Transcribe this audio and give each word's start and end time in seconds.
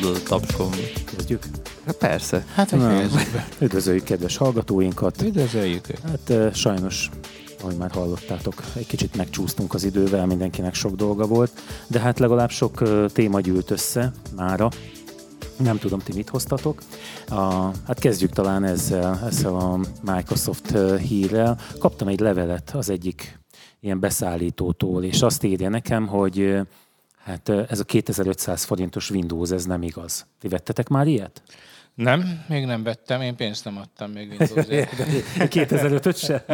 tudod 0.00 0.22
tapsolni. 0.22 0.92
Kezdjük? 1.16 1.42
Hát 1.86 1.96
persze. 1.96 2.44
Hát, 2.54 2.70
hogy 2.70 2.78
Na. 2.78 3.02
Üdvözöljük 3.58 4.04
kedves 4.04 4.36
hallgatóinkat. 4.36 5.22
Üdvözöljük. 5.22 5.86
Hát 5.86 6.54
sajnos, 6.54 7.10
ahogy 7.60 7.76
már 7.76 7.90
hallottátok, 7.90 8.54
egy 8.74 8.86
kicsit 8.86 9.16
megcsúsztunk 9.16 9.74
az 9.74 9.84
idővel, 9.84 10.26
mindenkinek 10.26 10.74
sok 10.74 10.94
dolga 10.94 11.26
volt, 11.26 11.52
de 11.86 12.00
hát 12.00 12.18
legalább 12.18 12.50
sok 12.50 12.82
téma 13.12 13.40
gyűlt 13.40 13.70
össze 13.70 14.12
mára. 14.36 14.68
Nem 15.56 15.78
tudom, 15.78 15.98
ti 15.98 16.12
mit 16.14 16.28
hoztatok. 16.28 16.82
A, 17.28 17.70
hát 17.86 17.98
kezdjük 17.98 18.30
talán 18.30 18.64
ezzel, 18.64 19.20
ezzel 19.26 19.54
a 19.54 19.80
Microsoft 20.12 20.78
hírrel. 20.98 21.58
Kaptam 21.78 22.08
egy 22.08 22.20
levelet 22.20 22.70
az 22.74 22.90
egyik 22.90 23.38
ilyen 23.80 24.00
beszállítótól, 24.00 25.04
és 25.04 25.22
azt 25.22 25.44
írja 25.44 25.68
nekem, 25.68 26.06
hogy 26.06 26.60
hát 27.26 27.48
ez 27.48 27.80
a 27.80 27.84
2500 27.84 28.64
forintos 28.64 29.10
Windows, 29.10 29.50
ez 29.50 29.64
nem 29.64 29.82
igaz. 29.82 30.26
Ti 30.40 30.48
vettetek 30.48 30.88
már 30.88 31.06
ilyet? 31.06 31.42
Nem, 31.94 32.44
még 32.48 32.64
nem 32.64 32.82
vettem, 32.82 33.20
én 33.20 33.36
pénzt 33.36 33.64
nem 33.64 33.76
adtam 33.76 34.10
még 34.10 34.28
Windowsért. 34.28 34.90
2005-öt 35.38 36.16
se? 36.16 36.44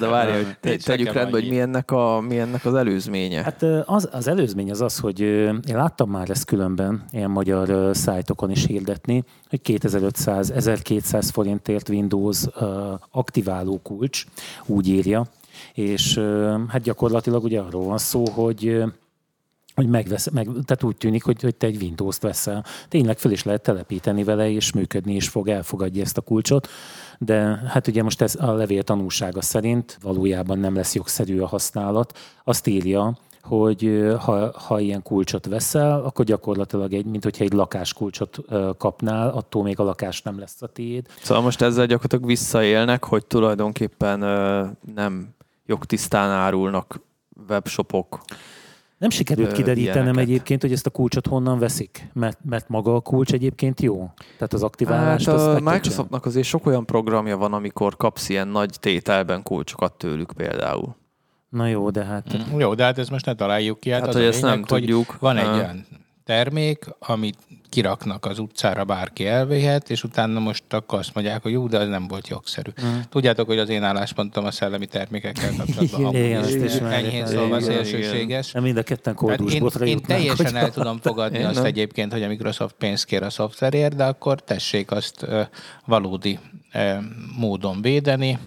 De 0.00 0.06
várj, 0.06 0.32
hogy 0.32 0.56
te, 0.60 0.76
tegyük 0.76 1.12
rendbe, 1.12 1.38
hogy 1.38 1.48
mi 1.48 1.60
ennek, 1.60 1.90
a, 1.90 2.20
mi 2.20 2.38
ennek 2.38 2.64
az 2.64 2.74
előzménye. 2.74 3.42
Hát 3.42 3.62
az, 3.84 4.08
az 4.12 4.26
előzmény 4.26 4.70
az 4.70 4.80
az, 4.80 4.98
hogy 4.98 5.20
én 5.20 5.60
láttam 5.66 6.10
már 6.10 6.30
ezt 6.30 6.44
különben 6.44 7.04
ilyen 7.10 7.30
magyar 7.30 7.96
szájtokon 7.96 8.50
is 8.50 8.66
hirdetni, 8.66 9.24
hogy 9.48 9.60
2500-1200 9.64 11.28
forintért 11.32 11.88
Windows 11.88 12.44
aktiváló 13.10 13.80
kulcs, 13.82 14.24
úgy 14.66 14.88
írja, 14.88 15.26
és 15.74 16.20
hát 16.68 16.82
gyakorlatilag 16.82 17.44
ugye 17.44 17.60
arról 17.60 17.84
van 17.84 17.98
szó, 17.98 18.24
hogy 18.28 18.82
hogy 19.80 19.90
megvesz, 19.90 20.30
meg, 20.30 20.44
tehát 20.44 20.82
úgy 20.82 20.96
tűnik, 20.96 21.24
hogy, 21.24 21.42
hogy 21.42 21.54
te 21.54 21.66
egy 21.66 21.82
Windows-t 21.82 22.22
veszel. 22.22 22.64
Tényleg 22.88 23.18
fel 23.18 23.30
is 23.30 23.42
lehet 23.42 23.62
telepíteni 23.62 24.24
vele, 24.24 24.50
és 24.50 24.72
működni 24.72 25.14
is 25.14 25.28
fog, 25.28 25.48
elfogadja 25.48 26.02
ezt 26.02 26.18
a 26.18 26.20
kulcsot, 26.20 26.68
de 27.18 27.62
hát 27.66 27.86
ugye 27.86 28.02
most 28.02 28.20
ez 28.20 28.34
a 28.34 28.52
levél 28.52 28.82
tanúsága 28.82 29.42
szerint 29.42 29.98
valójában 30.02 30.58
nem 30.58 30.74
lesz 30.74 30.94
jogszerű 30.94 31.40
a 31.40 31.46
használat. 31.46 32.18
Azt 32.44 32.66
írja, 32.66 33.18
hogy 33.42 34.12
ha, 34.18 34.50
ha 34.58 34.80
ilyen 34.80 35.02
kulcsot 35.02 35.46
veszel, 35.46 36.04
akkor 36.04 36.24
gyakorlatilag 36.24 36.92
egy, 36.92 37.06
mint 37.06 37.24
hogyha 37.24 37.44
egy 37.44 37.52
lakáskulcsot 37.52 38.38
kapnál, 38.78 39.28
attól 39.28 39.62
még 39.62 39.80
a 39.80 39.82
lakás 39.82 40.22
nem 40.22 40.38
lesz 40.38 40.62
a 40.62 40.66
tiéd. 40.66 41.06
Szóval 41.22 41.42
most 41.42 41.60
ezzel 41.60 41.86
gyakorlatilag 41.86 42.26
visszaélnek, 42.26 43.04
hogy 43.04 43.26
tulajdonképpen 43.26 44.18
nem 44.94 45.34
jogtisztán 45.66 46.30
árulnak 46.30 47.00
webshopok. 47.48 48.20
Nem 49.00 49.10
sikerült 49.10 49.52
kiderítenem 49.52 50.02
ilyeneket. 50.02 50.22
egyébként, 50.22 50.62
hogy 50.62 50.72
ezt 50.72 50.86
a 50.86 50.90
kulcsot 50.90 51.26
honnan 51.26 51.58
veszik, 51.58 52.08
mert, 52.12 52.38
mert 52.44 52.68
maga 52.68 52.94
a 52.94 53.00
kulcs 53.00 53.32
egyébként 53.32 53.80
jó. 53.80 54.10
Tehát 54.16 54.52
az 54.52 54.60
Hát 54.60 54.68
aktiválást 54.68 55.28
azt 55.28 55.46
a 55.46 55.70
Microsoftnak 55.70 56.26
azért 56.26 56.46
sok 56.46 56.66
olyan 56.66 56.86
programja 56.86 57.36
van, 57.36 57.52
amikor 57.52 57.96
kapsz 57.96 58.28
ilyen 58.28 58.48
nagy 58.48 58.76
tételben 58.80 59.42
kulcsokat 59.42 59.92
tőlük 59.92 60.32
például. 60.32 60.96
Na 61.48 61.66
jó, 61.66 61.90
de 61.90 62.04
hát... 62.04 62.36
Jó, 62.56 62.74
de 62.74 62.84
hát 62.84 62.98
ezt 62.98 63.10
most 63.10 63.26
ne 63.26 63.34
találjuk 63.34 63.80
ki. 63.80 63.90
Hát, 63.90 64.00
Hát, 64.00 64.08
az 64.08 64.14
hogy 64.14 64.24
ezt 64.24 64.42
lényeg, 64.42 64.58
nem 64.58 64.64
hogy 64.68 64.78
tudjuk. 64.80 65.18
Van 65.18 65.36
egy 65.36 65.46
olyan 65.46 65.86
termék, 66.30 66.84
amit 66.98 67.38
kiraknak 67.68 68.26
az 68.26 68.38
utcára, 68.38 68.84
bárki 68.84 69.26
elvéhet, 69.26 69.90
és 69.90 70.04
utána 70.04 70.40
most 70.40 70.72
akkor 70.72 70.98
azt 70.98 71.14
mondják, 71.14 71.42
hogy 71.42 71.52
jó, 71.52 71.66
de 71.66 71.78
az 71.78 71.88
nem 71.88 72.08
volt 72.08 72.28
jogszerű. 72.28 72.70
Mm. 72.84 72.98
Tudjátok, 73.08 73.46
hogy 73.46 73.58
az 73.58 73.68
én 73.68 73.82
álláspontom 73.82 74.44
a 74.44 74.50
szellemi 74.50 74.86
termékekkel 74.86 75.52
kapcsolatban 75.56 76.14
enyhén 76.92 77.26
szólva 77.26 77.60
szélsőséges. 77.60 78.52
Mind 78.52 78.76
a 78.76 78.82
ketten 78.82 79.14
koldusbotra 79.14 79.84
én, 79.84 79.92
én 79.92 80.02
teljesen 80.02 80.56
el 80.56 80.70
tudom 80.70 80.98
fogadni 80.98 81.42
azt 81.42 81.64
egyébként, 81.64 82.12
hogy 82.12 82.22
a 82.22 82.28
Microsoft 82.28 82.74
pénzt 82.74 83.04
kér 83.04 83.22
a 83.22 83.30
szoftverért, 83.30 83.96
de 83.96 84.04
akkor 84.04 84.42
tessék 84.42 84.90
azt 84.90 85.26
valódi 85.84 86.38
módon 87.38 87.82
védeni. 87.82 88.28
Én 88.28 88.38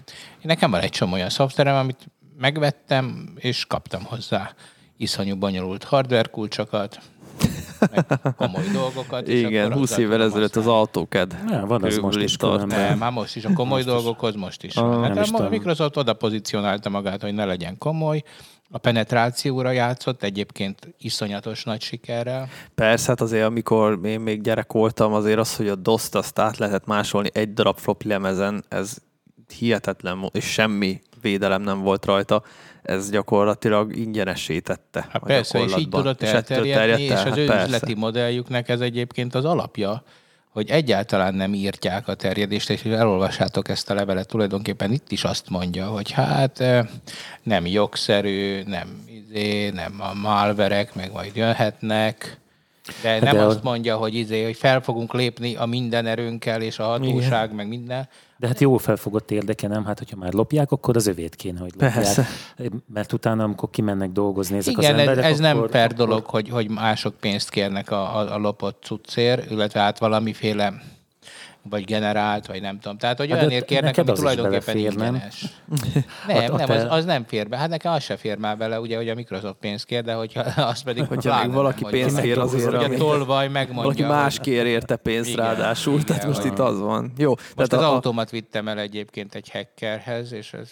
nekem 0.42 0.70
van 0.70 0.80
egy 0.80 0.90
csomó 0.90 1.12
olyan 1.12 1.30
szoftverem, 1.30 1.76
amit 1.76 2.10
megvettem, 2.38 3.32
és 3.36 3.64
kaptam 3.66 4.04
hozzá 4.04 4.54
iszonyú 4.96 5.36
bonyolult 5.36 5.84
hardware 5.84 6.28
kulcsokat, 6.28 6.98
meg 7.90 8.04
komoly 8.36 8.64
dolgokat. 8.72 9.28
Igen, 9.28 9.64
akkor 9.64 9.76
20 9.76 9.90
azzal 9.90 10.04
évvel 10.04 10.22
ezelőtt 10.22 10.56
az. 10.56 10.66
AutoCAD. 10.66 11.36
Nem, 11.46 11.66
van 11.66 11.82
az 11.82 11.96
most 11.96 12.18
is 12.20 12.36
tart. 12.36 12.66
Nem, 12.66 12.98
már 12.98 13.12
most 13.12 13.36
is 13.36 13.44
a 13.44 13.52
komoly 13.52 13.82
dolgokhoz 13.82 14.34
most 14.34 14.62
is. 14.62 14.76
Ah, 14.76 15.02
Hát 15.02 15.26
is 15.26 15.32
a. 15.32 15.48
Microsoft 15.48 15.96
oda 15.96 16.12
pozícionálta 16.14 16.88
magát, 16.88 17.22
hogy 17.22 17.34
ne 17.34 17.44
legyen 17.44 17.78
komoly. 17.78 18.22
A 18.70 18.78
penetrációra 18.78 19.70
játszott, 19.70 20.22
egyébként 20.22 20.94
iszonyatos 20.98 21.64
nagy 21.64 21.80
sikerrel. 21.82 22.48
Persze, 22.74 23.08
hát 23.08 23.20
azért 23.20 23.44
amikor 23.44 23.98
én 24.04 24.20
még 24.20 24.40
gyerek 24.40 24.72
voltam, 24.72 25.12
azért 25.12 25.38
az, 25.38 25.56
hogy 25.56 25.68
a 25.68 25.74
DOS-t 25.74 26.14
azt 26.14 26.38
át 26.38 26.56
lehetett 26.56 26.86
másolni 26.86 27.30
egy 27.32 27.52
darab 27.52 27.78
floppy 27.78 28.08
lemezen, 28.08 28.64
ez 28.68 28.96
hihetetlen, 29.58 30.30
és 30.32 30.44
semmi 30.44 31.00
védelem 31.20 31.62
nem 31.62 31.80
volt 31.80 32.04
rajta, 32.04 32.42
ez 32.84 33.10
gyakorlatilag 33.10 33.96
ingyenessé 33.96 34.60
tette 34.60 35.06
Hát 35.10 35.22
persze, 35.22 35.58
és 35.58 35.76
így 35.76 35.88
tudott 35.88 36.22
ettől 36.22 36.58
elterjedni, 36.58 37.04
és 37.04 37.10
el, 37.10 37.16
az 37.16 37.24
hát 37.24 37.36
ő 37.36 37.46
persze. 37.46 37.64
üzleti 37.64 37.94
modelljüknek 37.94 38.68
ez 38.68 38.80
egyébként 38.80 39.34
az 39.34 39.44
alapja, 39.44 40.02
hogy 40.48 40.70
egyáltalán 40.70 41.34
nem 41.34 41.54
írtják 41.54 42.08
a 42.08 42.14
terjedést, 42.14 42.70
és 42.70 42.84
elolvassátok 42.84 43.68
ezt 43.68 43.90
a 43.90 43.94
levelet, 43.94 44.28
tulajdonképpen 44.28 44.92
itt 44.92 45.12
is 45.12 45.24
azt 45.24 45.50
mondja, 45.50 45.86
hogy 45.86 46.10
hát 46.10 46.60
eh, 46.60 46.86
nem 47.42 47.66
jogszerű, 47.66 48.62
nem, 48.62 49.04
izé, 49.06 49.70
nem 49.70 50.00
a 50.00 50.14
malverek, 50.14 50.94
meg 50.94 51.12
majd 51.12 51.36
jöhetnek, 51.36 52.38
de 53.02 53.20
nem 53.20 53.34
de 53.34 53.42
azt 53.42 53.62
mondja, 53.62 53.96
hogy, 53.96 54.14
izé, 54.14 54.44
hogy 54.44 54.56
fel 54.56 54.80
fogunk 54.80 55.12
lépni 55.12 55.56
a 55.56 55.66
minden 55.66 56.06
erőnkkel, 56.06 56.62
és 56.62 56.78
a 56.78 56.84
hatóság, 56.84 57.54
meg 57.54 57.68
minden. 57.68 58.08
De 58.36 58.46
hát 58.46 58.60
jól 58.60 58.78
felfogott 58.78 59.30
érdeke, 59.30 59.68
nem? 59.68 59.84
Hát, 59.84 59.98
hogyha 59.98 60.16
már 60.16 60.32
lopják, 60.32 60.70
akkor 60.70 60.96
az 60.96 61.06
övét 61.06 61.34
kéne, 61.34 61.60
hogy 61.60 61.70
lopják. 61.72 61.94
Persze. 61.94 62.26
Mert 62.92 63.12
utána, 63.12 63.44
amikor 63.44 63.70
kimennek 63.70 64.10
dolgozni 64.10 64.56
ezek 64.56 64.76
Igen, 64.76 64.94
az 64.94 65.00
ez, 65.00 65.06
emberek, 65.06 65.30
ez 65.30 65.38
nem 65.38 65.56
akkor, 65.56 65.70
per 65.70 65.84
akkor... 65.84 65.96
dolog, 65.96 66.24
hogy, 66.24 66.48
hogy 66.48 66.70
mások 66.70 67.14
pénzt 67.14 67.50
kérnek 67.50 67.90
a, 67.90 68.18
a, 68.18 68.34
a 68.34 68.38
lopott 68.38 68.82
cuccér, 68.82 69.44
illetve 69.50 69.80
hát 69.80 69.98
valamiféle 69.98 70.72
vagy 71.68 71.84
generált, 71.84 72.46
vagy 72.46 72.60
nem 72.60 72.78
tudom. 72.78 72.98
Tehát, 72.98 73.18
hogy 73.18 73.30
Hát 73.30 73.38
olyanért 73.38 73.64
kérnek, 73.64 73.98
ami 73.98 74.10
az 74.10 74.18
is 74.18 74.24
tulajdonképpen 74.24 74.76
nem? 74.76 75.14
ingyenes. 75.14 75.44
Nem, 76.26 76.54
nem, 76.54 76.70
az, 76.70 76.86
az 76.88 77.04
nem 77.04 77.24
fér 77.26 77.48
be. 77.48 77.56
Hát 77.56 77.68
nekem 77.68 77.92
az 77.92 78.02
se 78.02 78.16
fér 78.16 78.38
már 78.38 78.56
bele, 78.56 78.80
ugye, 78.80 78.96
hogy 78.96 79.08
a 79.08 79.14
Microsoft 79.14 79.56
pénzt 79.60 79.84
kér, 79.84 80.02
de 80.02 80.12
hogyha 80.12 80.40
az 80.70 80.82
pedig 80.82 81.04
Hogyha 81.04 81.30
pláne 81.30 81.46
még 81.46 81.54
valaki 81.54 81.84
pénzt 81.90 82.20
kér 82.20 82.38
azért, 82.38 82.74
Hogy 82.74 82.94
a 82.94 82.96
tolvaj 82.96 83.48
megmondja. 83.48 83.82
Valaki 83.82 84.02
más 84.02 84.38
kér 84.38 84.66
érte 84.66 84.96
pénzt 84.96 85.28
Igen, 85.28 85.44
ráadásul, 85.44 85.92
igen, 85.92 86.06
tehát 86.06 86.26
most 86.26 86.44
itt 86.44 86.58
az 86.58 86.80
van. 86.80 87.12
Jó, 87.16 87.28
Most 87.28 87.54
tehát 87.54 87.72
az 87.72 87.90
a, 87.90 87.94
automat 87.94 88.30
vittem 88.30 88.68
el 88.68 88.78
egyébként 88.78 89.34
egy 89.34 89.50
hackerhez, 89.50 90.32
és 90.32 90.52
ez 90.52 90.70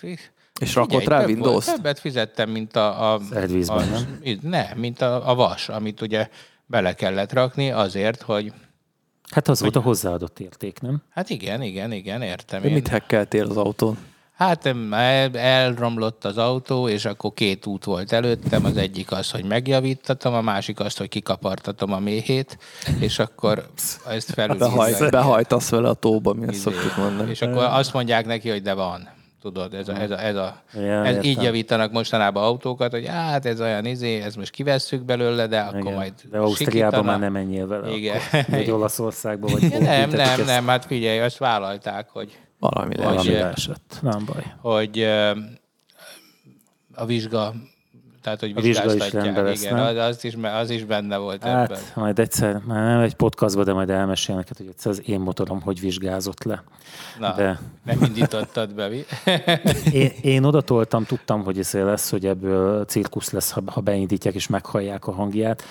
és 0.61 0.75
rakott 0.75 1.05
rá 1.05 1.19
több 1.19 1.27
volt, 1.27 1.39
Windows-t? 1.39 1.75
Többet 1.75 1.99
fizettem, 1.99 2.51
mint 2.51 2.77
a... 2.77 3.13
a 3.13 3.21
Szervizben, 3.31 3.77
a, 3.77 3.85
nem? 3.91 4.39
Nem, 4.43 4.79
mint 4.79 5.01
a, 5.01 5.31
a 5.31 5.35
vas, 5.35 5.69
amit 5.69 6.01
ugye 6.01 6.29
bele 6.67 6.95
kellett 6.95 7.33
rakni 7.33 7.71
azért, 7.71 8.23
hogy... 8.23 8.53
Hát 9.33 9.49
az 9.49 9.61
volt 9.61 9.77
a 9.77 9.81
hozzáadott 9.81 10.41
érték, 10.41 10.81
nem? 10.81 11.03
Hát 11.11 11.31
igen, 11.31 11.63
igen, 11.63 11.93
igen, 11.93 12.23
értem 12.23 12.63
De 12.63 12.69
én. 12.69 12.75
mit 12.75 12.89
hackeltél 12.89 13.47
az 13.49 13.57
autón? 13.57 13.99
Hát 14.33 14.67
el, 14.67 15.37
elromlott 15.37 16.25
az 16.25 16.39
autó, 16.39 16.89
és 16.89 17.05
akkor 17.05 17.33
két 17.35 17.67
út 17.67 17.85
volt 17.85 18.13
előttem. 18.13 18.65
Az 18.65 18.77
egyik 18.77 19.13
az, 19.13 19.31
hogy 19.31 19.45
megjavítatom, 19.45 20.35
a 20.35 20.41
másik 20.41 20.81
az, 20.81 20.97
hogy 20.97 21.09
kikapartatom 21.09 21.93
a 21.93 21.99
méhét, 21.99 22.59
és 23.01 23.19
akkor 23.19 23.69
ezt 24.09 24.31
felül 24.31 24.57
Behajt, 24.57 25.11
behajtasz 25.11 25.69
vele 25.69 25.89
a 25.89 25.95
tóba, 25.95 26.33
mi 26.33 26.47
ezt 26.49 26.61
szoktuk 26.61 26.97
mondani. 26.97 27.31
És 27.31 27.43
akkor 27.43 27.65
azt 27.65 27.93
mondják 27.93 28.27
neki, 28.27 28.51
hogy 28.51 28.63
de 28.63 28.75
van. 28.75 29.09
Tudod, 29.43 29.75
ez, 29.75 29.89
a, 29.89 30.01
ez, 30.01 30.11
a, 30.11 30.21
ez, 30.21 30.37
a, 30.37 30.63
Ja, 30.75 31.05
ez 31.05 31.15
értem. 31.15 31.31
így 31.31 31.43
javítanak 31.43 31.93
mostanában 31.93 32.43
autókat, 32.45 32.91
hogy 32.91 33.07
hát 33.07 33.47
ez 33.47 33.61
olyan 33.61 33.85
izé, 33.85 34.21
ez 34.21 34.35
most 34.35 34.51
kivesszük 34.51 35.05
belőle, 35.05 35.47
de 35.47 35.61
akkor 35.61 35.81
Igen. 35.81 35.95
majd 35.95 36.13
De 36.31 36.39
Ausztriában 36.39 37.05
már 37.05 37.19
nem 37.19 37.33
menjél 37.33 37.67
vele. 37.67 37.91
Igen. 37.91 38.17
Akkor. 38.33 38.45
Vagy 38.49 38.71
Olaszországba, 38.81 39.47
vagy 39.49 39.69
Nem, 39.79 40.11
nem, 40.11 40.21
ezt. 40.21 40.47
nem, 40.47 40.67
hát 40.67 40.85
figyelj, 40.85 41.19
azt 41.19 41.39
vállalták, 41.39 42.09
hogy, 42.11 42.39
Valami. 42.59 42.97
Valami 42.97 43.35
esett. 43.35 43.99
Nem 44.03 44.25
baj. 44.25 44.55
hogy 44.61 45.03
a 46.95 47.07
vizsga, 47.07 47.55
tehát 48.23 48.41
hogy 48.41 48.55
rendben 49.13 49.45
lesz, 49.45 49.63
igen, 49.63 49.75
nem? 49.75 49.85
az, 49.85 49.97
az, 49.97 50.25
is, 50.25 50.35
az 50.35 50.71
is 50.71 50.85
benne 50.85 51.17
volt 51.17 51.45
ebben. 51.45 51.57
Hát, 51.57 51.93
majd 51.95 52.19
egyszer, 52.19 52.61
már 52.67 52.87
nem 52.87 53.01
egy 53.01 53.15
podcastban, 53.15 53.65
de 53.65 53.73
majd 53.73 53.91
elmesél 53.91 54.37
neked, 54.37 54.57
hogy 54.57 54.67
egyszer 54.67 54.91
az 54.91 55.03
én 55.05 55.21
motorom 55.21 55.61
hogy 55.61 55.81
vizsgázott 55.81 56.45
le. 56.45 56.63
Na, 57.19 57.35
De 57.35 57.59
nem 57.85 58.03
indítottad 58.03 58.75
be, 58.75 58.89
mi? 58.89 59.05
én, 59.93 60.13
én 60.21 60.45
oda 60.45 60.61
toltam, 60.61 61.05
tudtam, 61.05 61.45
hogy 61.45 61.59
ez 61.59 61.73
lesz, 61.73 62.11
hogy 62.11 62.27
ebből 62.27 62.85
cirkusz 62.85 63.31
lesz, 63.31 63.51
ha, 63.51 63.63
ha 63.67 63.81
beindítják 63.81 64.35
és 64.35 64.47
meghallják 64.47 65.07
a 65.07 65.13
hangját, 65.13 65.63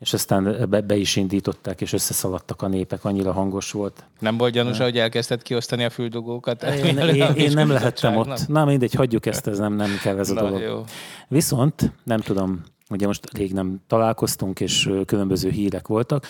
és 0.00 0.12
aztán 0.12 0.66
be, 0.68 0.80
be 0.80 0.96
is 0.96 1.16
indították, 1.16 1.80
és 1.80 1.92
összeszaladtak 1.92 2.62
a 2.62 2.68
népek, 2.68 3.04
annyira 3.04 3.32
hangos 3.32 3.70
volt. 3.70 4.04
Nem 4.18 4.36
volt 4.36 4.52
gyanús, 4.52 4.78
hogy 4.78 4.98
elkezdted 4.98 5.42
kiosztani 5.42 5.84
a 5.84 5.90
füldugókat? 5.90 6.62
Én, 6.62 6.98
én, 6.98 7.32
én 7.34 7.52
nem 7.52 7.70
lehettem 7.70 8.16
ott. 8.16 8.48
Na 8.48 8.64
mindegy, 8.64 8.94
hagyjuk 8.94 9.26
ezt, 9.26 9.46
ez 9.46 9.58
nem, 9.58 9.72
nem 9.72 9.98
kell 10.02 10.18
ez 10.18 10.30
a 10.30 10.34
Na, 10.34 10.40
dolog. 10.40 10.60
jó. 10.60 10.84
Viszont 11.28 11.92
nem 12.04 12.20
tudom, 12.20 12.62
Ugye 12.92 13.06
most 13.06 13.36
rég 13.36 13.52
nem 13.52 13.80
találkoztunk, 13.86 14.60
és 14.60 14.90
különböző 15.06 15.50
hírek 15.50 15.88
voltak. 15.88 16.26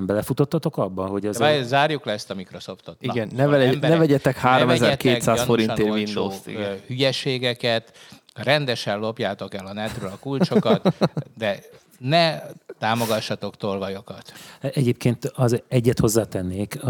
Belefutottatok 0.00 0.76
abba, 0.76 1.06
hogy 1.06 1.26
ez... 1.26 1.40
A... 1.40 1.62
Zárjuk 1.62 2.04
le 2.04 2.12
ezt 2.12 2.30
a 2.30 2.34
Microsoftot. 2.34 2.96
Igen, 3.00 3.28
Na, 3.30 3.36
ne, 3.36 3.46
vele, 3.46 3.64
emberek, 3.64 3.90
ne 3.90 3.96
vegyetek 3.96 4.36
3200 4.36 5.42
forintért 5.42 5.90
Windows-t. 5.90 6.50
Hülyeségeket, 6.86 7.92
rendesen 8.34 8.98
lopjátok 8.98 9.54
el 9.54 9.66
a 9.66 9.72
netről 9.72 10.08
a 10.08 10.18
kulcsokat, 10.20 10.94
de 11.38 11.58
ne 11.98 12.40
támogassatok 12.78 13.56
tolvajokat. 13.56 14.32
Egyébként 14.60 15.32
az 15.34 15.62
egyet 15.68 15.98
hozzátennék, 15.98 16.80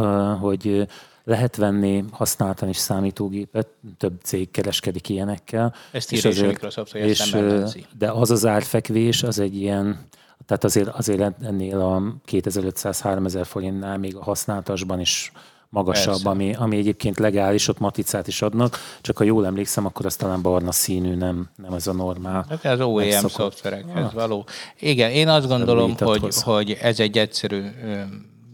hogy 0.41 0.87
lehet 1.25 1.57
venni 1.57 2.05
használtan 2.11 2.69
is 2.69 2.77
számítógépet, 2.77 3.69
több 3.97 4.21
cég 4.23 4.51
kereskedik 4.51 5.09
ilyenekkel. 5.09 5.75
Ezt 5.91 6.13
és 6.13 6.25
azért, 6.25 6.47
Microsoft, 6.47 6.93
hogy 6.93 7.01
és, 7.01 7.21
ezt 7.33 7.89
De 7.99 8.11
az 8.11 8.31
az 8.31 8.47
árfekvés, 8.47 9.23
az 9.23 9.39
egy 9.39 9.57
ilyen, 9.57 10.07
tehát 10.47 10.65
azért, 10.65 10.89
azért 10.89 11.43
ennél 11.43 11.81
a 11.81 12.03
2500-3000 12.31 13.43
forintnál 13.45 13.99
még 13.99 14.17
a 14.17 14.23
használatosban 14.23 15.01
is 15.01 15.33
magasabb, 15.77 16.27
ami, 16.27 16.55
ami 16.55 16.77
egyébként 16.77 17.19
legális, 17.19 17.69
ott 17.69 17.79
maticát 17.79 18.27
is 18.27 18.43
adnak, 18.43 18.79
csak 19.01 19.17
ha 19.17 19.25
jól 19.25 19.47
emlékszem, 19.47 19.87
akkor 19.87 20.07
az 20.07 20.17
talán 20.17 20.43
barna 20.43 20.73
színű, 20.73 21.15
nem, 21.15 21.49
nem 21.57 21.73
ez 21.73 21.87
a 21.87 21.93
normál. 21.93 22.59
Ez 22.63 22.81
OEM 22.81 23.29
szoftverekhez 23.29 24.05
ah. 24.05 24.13
való. 24.13 24.47
Igen, 24.81 25.11
én 25.11 25.29
azt 25.29 25.49
gondolom, 25.49 25.95
hogy, 25.99 26.35
hogy 26.41 26.79
ez 26.81 27.01
egy 27.01 27.19
egyszerű 27.19 27.63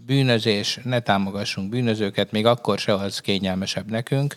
bűnözés, 0.06 0.80
ne 0.84 1.00
támogassunk 1.00 1.68
bűnözőket, 1.68 2.32
még 2.32 2.46
akkor 2.46 2.78
se 2.78 2.94
az 2.94 3.18
kényelmesebb 3.18 3.90
nekünk, 3.90 4.36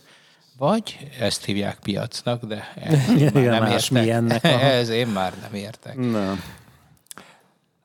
vagy 0.58 0.98
ezt 1.20 1.46
hívják 1.46 1.78
piacnak, 1.84 2.44
de 2.44 2.74
ez 2.82 3.32
nem 3.34 3.44
más 3.44 3.72
értek. 3.72 3.90
Milyennek, 3.92 4.44
ez 4.80 4.90
én 4.90 5.08
már 5.08 5.34
nem 5.42 5.54
értek. 5.54 5.96
Nem. 5.96 6.42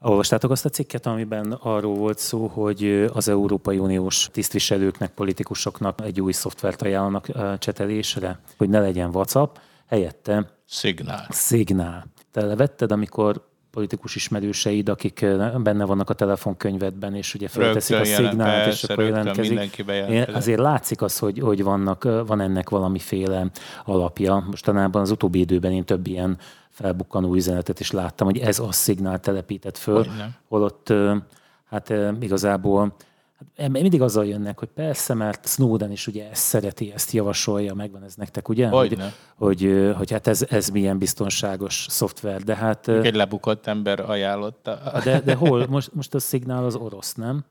Olvastátok 0.02 0.50
azt 0.50 0.64
a 0.64 0.68
cikket, 0.68 1.06
amiben 1.06 1.52
arról 1.52 1.94
volt 1.94 2.18
szó, 2.18 2.46
hogy 2.46 3.10
az 3.12 3.28
Európai 3.28 3.78
Uniós 3.78 4.28
tisztviselőknek, 4.32 5.10
politikusoknak 5.10 6.00
egy 6.04 6.20
új 6.20 6.32
szoftvert 6.32 6.82
ajánlanak 6.82 7.58
csetelésre, 7.58 8.40
hogy 8.56 8.68
ne 8.68 8.80
legyen 8.80 9.08
WhatsApp, 9.14 9.56
helyette 9.86 10.58
Signál. 10.66 11.28
Signál. 11.30 12.06
Te 12.32 12.44
levetted, 12.44 12.92
amikor 12.92 13.49
politikus 13.70 14.14
ismerőseid, 14.14 14.88
akik 14.88 15.26
benne 15.62 15.84
vannak 15.84 16.10
a 16.10 16.14
telefonkönyvedben, 16.14 17.14
és 17.14 17.34
ugye 17.34 17.48
fölteszik 17.48 17.96
a 17.96 18.04
szignált, 18.04 18.72
és 18.72 18.84
akkor 18.84 19.04
jelentkezik. 19.04 19.84
Azért 20.32 20.58
látszik 20.58 21.02
az, 21.02 21.18
hogy, 21.18 21.38
hogy 21.38 21.62
vannak, 21.62 22.04
van 22.26 22.40
ennek 22.40 22.70
valamiféle 22.70 23.50
alapja. 23.84 24.44
Mostanában 24.46 25.02
az 25.02 25.10
utóbbi 25.10 25.38
időben 25.38 25.72
én 25.72 25.84
több 25.84 26.06
ilyen 26.06 26.38
felbukkanó 26.70 27.34
üzenetet 27.34 27.80
is 27.80 27.90
láttam, 27.90 28.26
hogy 28.26 28.38
ez 28.38 28.58
a 28.58 28.72
szignál 28.72 29.20
telepített 29.20 29.78
föl, 29.78 30.06
holott 30.48 30.92
hát 31.70 31.92
igazából 32.20 32.94
Hát 33.56 33.68
mindig 33.68 34.02
azzal 34.02 34.26
jönnek, 34.26 34.58
hogy 34.58 34.68
persze, 34.68 35.14
mert 35.14 35.48
Snowden 35.48 35.90
is 35.90 36.06
ugye 36.06 36.30
ezt 36.30 36.42
szereti, 36.42 36.92
ezt 36.92 37.10
javasolja, 37.10 37.74
megvan 37.74 38.02
ez 38.02 38.14
nektek, 38.14 38.48
ugye? 38.48 38.68
Hogy, 38.68 38.98
hogy, 39.36 39.62
hogy, 39.62 39.92
hogy 39.96 40.10
hát 40.10 40.26
ez, 40.26 40.46
ez 40.48 40.68
milyen 40.68 40.98
biztonságos 40.98 41.86
szoftver, 41.88 42.42
de 42.42 42.54
hát... 42.54 42.88
Egy 42.88 43.14
lebukott 43.14 43.66
ember 43.66 44.10
ajánlotta. 44.10 45.00
De, 45.04 45.20
de 45.20 45.34
hol? 45.34 45.66
Most, 45.66 45.94
most 45.94 46.14
a 46.14 46.18
szignál 46.18 46.64
az 46.64 46.74
orosz, 46.74 47.14
nem? 47.14 47.44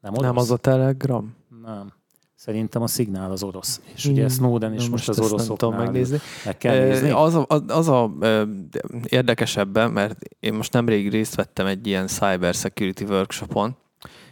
Nem, 0.00 0.12
orosz? 0.12 0.24
nem 0.24 0.36
az 0.36 0.50
a 0.50 0.56
Telegram? 0.56 1.36
Nem. 1.64 1.92
Szerintem 2.34 2.82
a 2.82 2.86
szignál 2.86 3.30
az 3.30 3.42
orosz. 3.42 3.80
És 3.94 4.04
ugye 4.04 4.20
hmm, 4.20 4.30
Snowden 4.30 4.74
is 4.74 4.88
most, 4.88 4.90
most 4.90 5.08
az 5.08 5.18
oroszoknál 5.18 5.70
nem 5.70 5.80
megnézni. 5.80 6.18
Meg 6.44 6.58
kell 6.58 6.86
nézni. 6.86 7.10
Az 7.10 7.34
a, 7.34 7.46
az 7.66 7.88
a 7.88 8.12
érdekesebben, 9.04 9.90
mert 9.90 10.18
én 10.38 10.54
most 10.54 10.72
nemrég 10.72 11.10
részt 11.10 11.34
vettem 11.34 11.66
egy 11.66 11.86
ilyen 11.86 12.06
cyber 12.06 12.54
security 12.54 13.02
workshopon, 13.02 13.76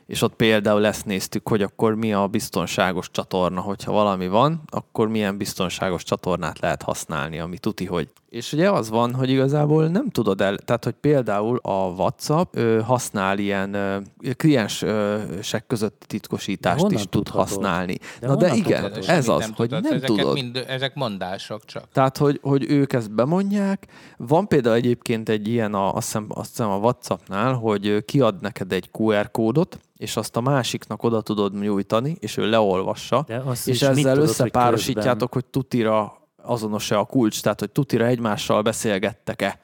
és 0.09 0.23
ott 0.23 0.35
például 0.35 0.87
ezt 0.87 1.05
néztük, 1.05 1.49
hogy 1.49 1.63
akkor 1.63 1.95
mi 1.95 2.13
a 2.13 2.27
biztonságos 2.27 3.11
csatorna, 3.11 3.61
hogyha 3.61 3.93
valami 3.93 4.29
van, 4.29 4.63
akkor 4.67 5.09
milyen 5.09 5.37
biztonságos 5.37 6.03
csatornát 6.03 6.59
lehet 6.59 6.83
használni, 6.83 7.39
ami 7.39 7.59
tuti, 7.59 7.85
hogy. 7.85 8.09
És 8.29 8.53
ugye 8.53 8.71
az 8.71 8.91
van, 8.91 9.15
hogy 9.15 9.31
igazából 9.31 9.87
nem 9.87 10.09
tudod 10.09 10.41
el, 10.41 10.57
tehát 10.57 10.85
hogy 10.85 10.95
például 11.01 11.59
a 11.63 11.87
WhatsApp 11.87 12.57
ö, 12.57 12.81
használ 12.81 13.39
ilyen 13.39 13.75
ö, 13.75 13.99
kliensek 14.37 15.67
közötti 15.67 16.07
titkosítást 16.07 16.91
is 16.91 17.05
tud 17.11 17.29
használni. 17.29 17.99
De 18.21 18.27
Na 18.27 18.37
de 18.37 18.55
igen, 18.55 18.83
tudhatod? 18.83 19.09
ez 19.09 19.29
az, 19.29 19.41
nem 19.41 19.53
hogy 19.57 19.69
tudod. 19.69 19.83
nem 19.83 19.93
Ezeket 19.93 20.17
tudod. 20.17 20.33
Mind, 20.33 20.65
ezek 20.69 20.95
mondások 20.95 21.65
csak. 21.65 21.89
Tehát, 21.93 22.17
hogy, 22.17 22.39
hogy 22.43 22.71
ők 22.71 22.93
ezt 22.93 23.15
bemondják. 23.15 23.87
Van 24.17 24.49
például 24.49 24.75
egyébként 24.75 25.29
egy 25.29 25.49
ilyen, 25.49 25.75
a, 25.75 25.95
azt, 25.95 26.07
hiszem, 26.07 26.27
azt 26.29 26.49
hiszem 26.49 26.71
a 26.71 26.77
WhatsAppnál, 26.77 27.55
hogy 27.55 28.05
kiad 28.05 28.41
neked 28.41 28.73
egy 28.73 28.91
QR 28.99 29.31
kódot, 29.31 29.79
és 29.97 30.17
azt 30.17 30.37
a 30.37 30.41
másiknak 30.41 31.03
oda 31.03 31.21
tudod 31.21 31.61
nyújtani, 31.61 32.17
és 32.21 32.37
ő 32.37 32.51
leolvassa, 32.51 33.27
és 33.65 33.83
ezzel 33.83 34.13
tudod, 34.13 34.29
összepárosítjátok, 34.29 35.33
hogy, 35.33 35.43
hogy 35.43 35.45
tutira 35.45 36.18
azonos-e 36.49 36.99
a 36.99 37.05
kulcs, 37.05 37.43
tehát 37.43 37.61
hogy 37.61 37.71
tutira 37.71 38.06
egymással 38.06 38.62
beszélgettek-e, 38.62 39.61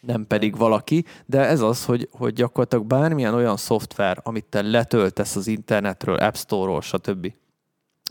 nem 0.00 0.26
pedig 0.26 0.56
valaki, 0.56 1.04
de 1.26 1.40
ez 1.40 1.60
az, 1.60 1.84
hogy, 1.84 2.08
hogy 2.12 2.32
gyakorlatilag 2.32 2.84
bármilyen 2.84 3.34
olyan 3.34 3.56
szoftver, 3.56 4.20
amit 4.22 4.44
te 4.44 4.62
letöltesz 4.62 5.36
az 5.36 5.46
internetről, 5.46 6.16
App 6.16 6.34
Store-ról, 6.34 6.80
stb., 6.80 7.32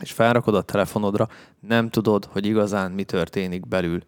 és 0.02 0.12
felrakod 0.12 0.54
a 0.54 0.62
telefonodra, 0.62 1.28
nem 1.60 1.88
tudod, 1.88 2.24
hogy 2.24 2.46
igazán 2.46 2.90
mi 2.90 3.04
történik 3.04 3.68
belül. 3.68 4.02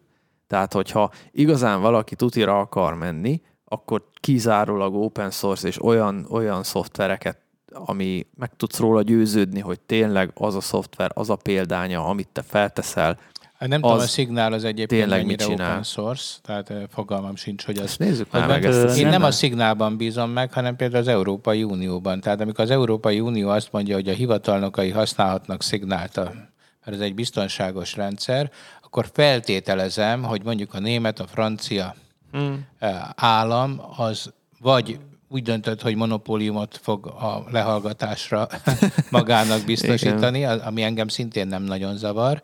Tehát, 0.47 0.73
hogyha 0.73 1.11
igazán 1.31 1.81
valaki 1.81 2.15
tutira 2.15 2.59
akar 2.59 2.93
menni, 2.93 3.41
akkor 3.65 4.03
kizárólag 4.19 4.95
open 4.95 5.31
source 5.31 5.67
és 5.67 5.83
olyan, 5.83 6.25
olyan 6.29 6.63
szoftvereket 6.63 7.39
ami 7.73 8.27
meg 8.37 8.55
tudsz 8.55 8.79
róla 8.79 9.01
győződni, 9.01 9.59
hogy 9.59 9.79
tényleg 9.79 10.31
az 10.33 10.55
a 10.55 10.61
szoftver, 10.61 11.11
az 11.13 11.29
a 11.29 11.35
példánya, 11.35 12.05
amit 12.05 12.27
te 12.31 12.41
felteszel, 12.41 13.19
Hát 13.61 13.69
nem 13.69 13.81
tudom, 13.81 13.97
a 13.97 14.05
Signal 14.07 14.53
az 14.53 14.63
egyébként 14.63 15.01
tényleg 15.01 15.25
mit 15.25 15.39
csinál. 15.41 15.69
open 15.69 15.83
source, 15.83 16.37
tehát 16.41 16.73
fogalmam 16.89 17.35
sincs, 17.35 17.65
hogy 17.65 17.77
az... 17.77 17.97
nézzük 17.97 18.31
már 18.31 18.47
meg 18.47 18.65
ezt. 18.65 18.97
Én 18.97 19.07
nem 19.07 19.23
a 19.23 19.31
Signálban 19.31 19.97
bízom 19.97 20.29
meg, 20.29 20.53
hanem 20.53 20.75
például 20.75 21.01
az 21.01 21.07
Európai 21.07 21.63
Unióban. 21.63 22.19
Tehát 22.19 22.41
amikor 22.41 22.63
az 22.63 22.69
Európai 22.69 23.19
Unió 23.19 23.49
azt 23.49 23.71
mondja, 23.71 23.95
hogy 23.95 24.09
a 24.09 24.13
hivatalnokai 24.13 24.89
használhatnak 24.89 25.63
Signált, 25.63 26.15
mert 26.15 26.41
ez 26.83 26.99
egy 26.99 27.15
biztonságos 27.15 27.95
rendszer, 27.95 28.51
akkor 28.81 29.09
feltételezem, 29.13 30.23
hogy 30.23 30.43
mondjuk 30.43 30.73
a 30.73 30.79
német, 30.79 31.19
a 31.19 31.27
francia 31.27 31.95
hmm. 32.31 32.67
állam 33.15 33.81
az 33.97 34.31
vagy 34.59 34.99
úgy 35.27 35.43
döntött, 35.43 35.81
hogy 35.81 35.95
monopóliumot 35.95 36.79
fog 36.81 37.05
a 37.05 37.43
lehallgatásra 37.51 38.47
magának 39.09 39.65
biztosítani, 39.65 40.45
ami 40.45 40.81
engem 40.81 41.07
szintén 41.07 41.47
nem 41.47 41.63
nagyon 41.63 41.97
zavar, 41.97 42.41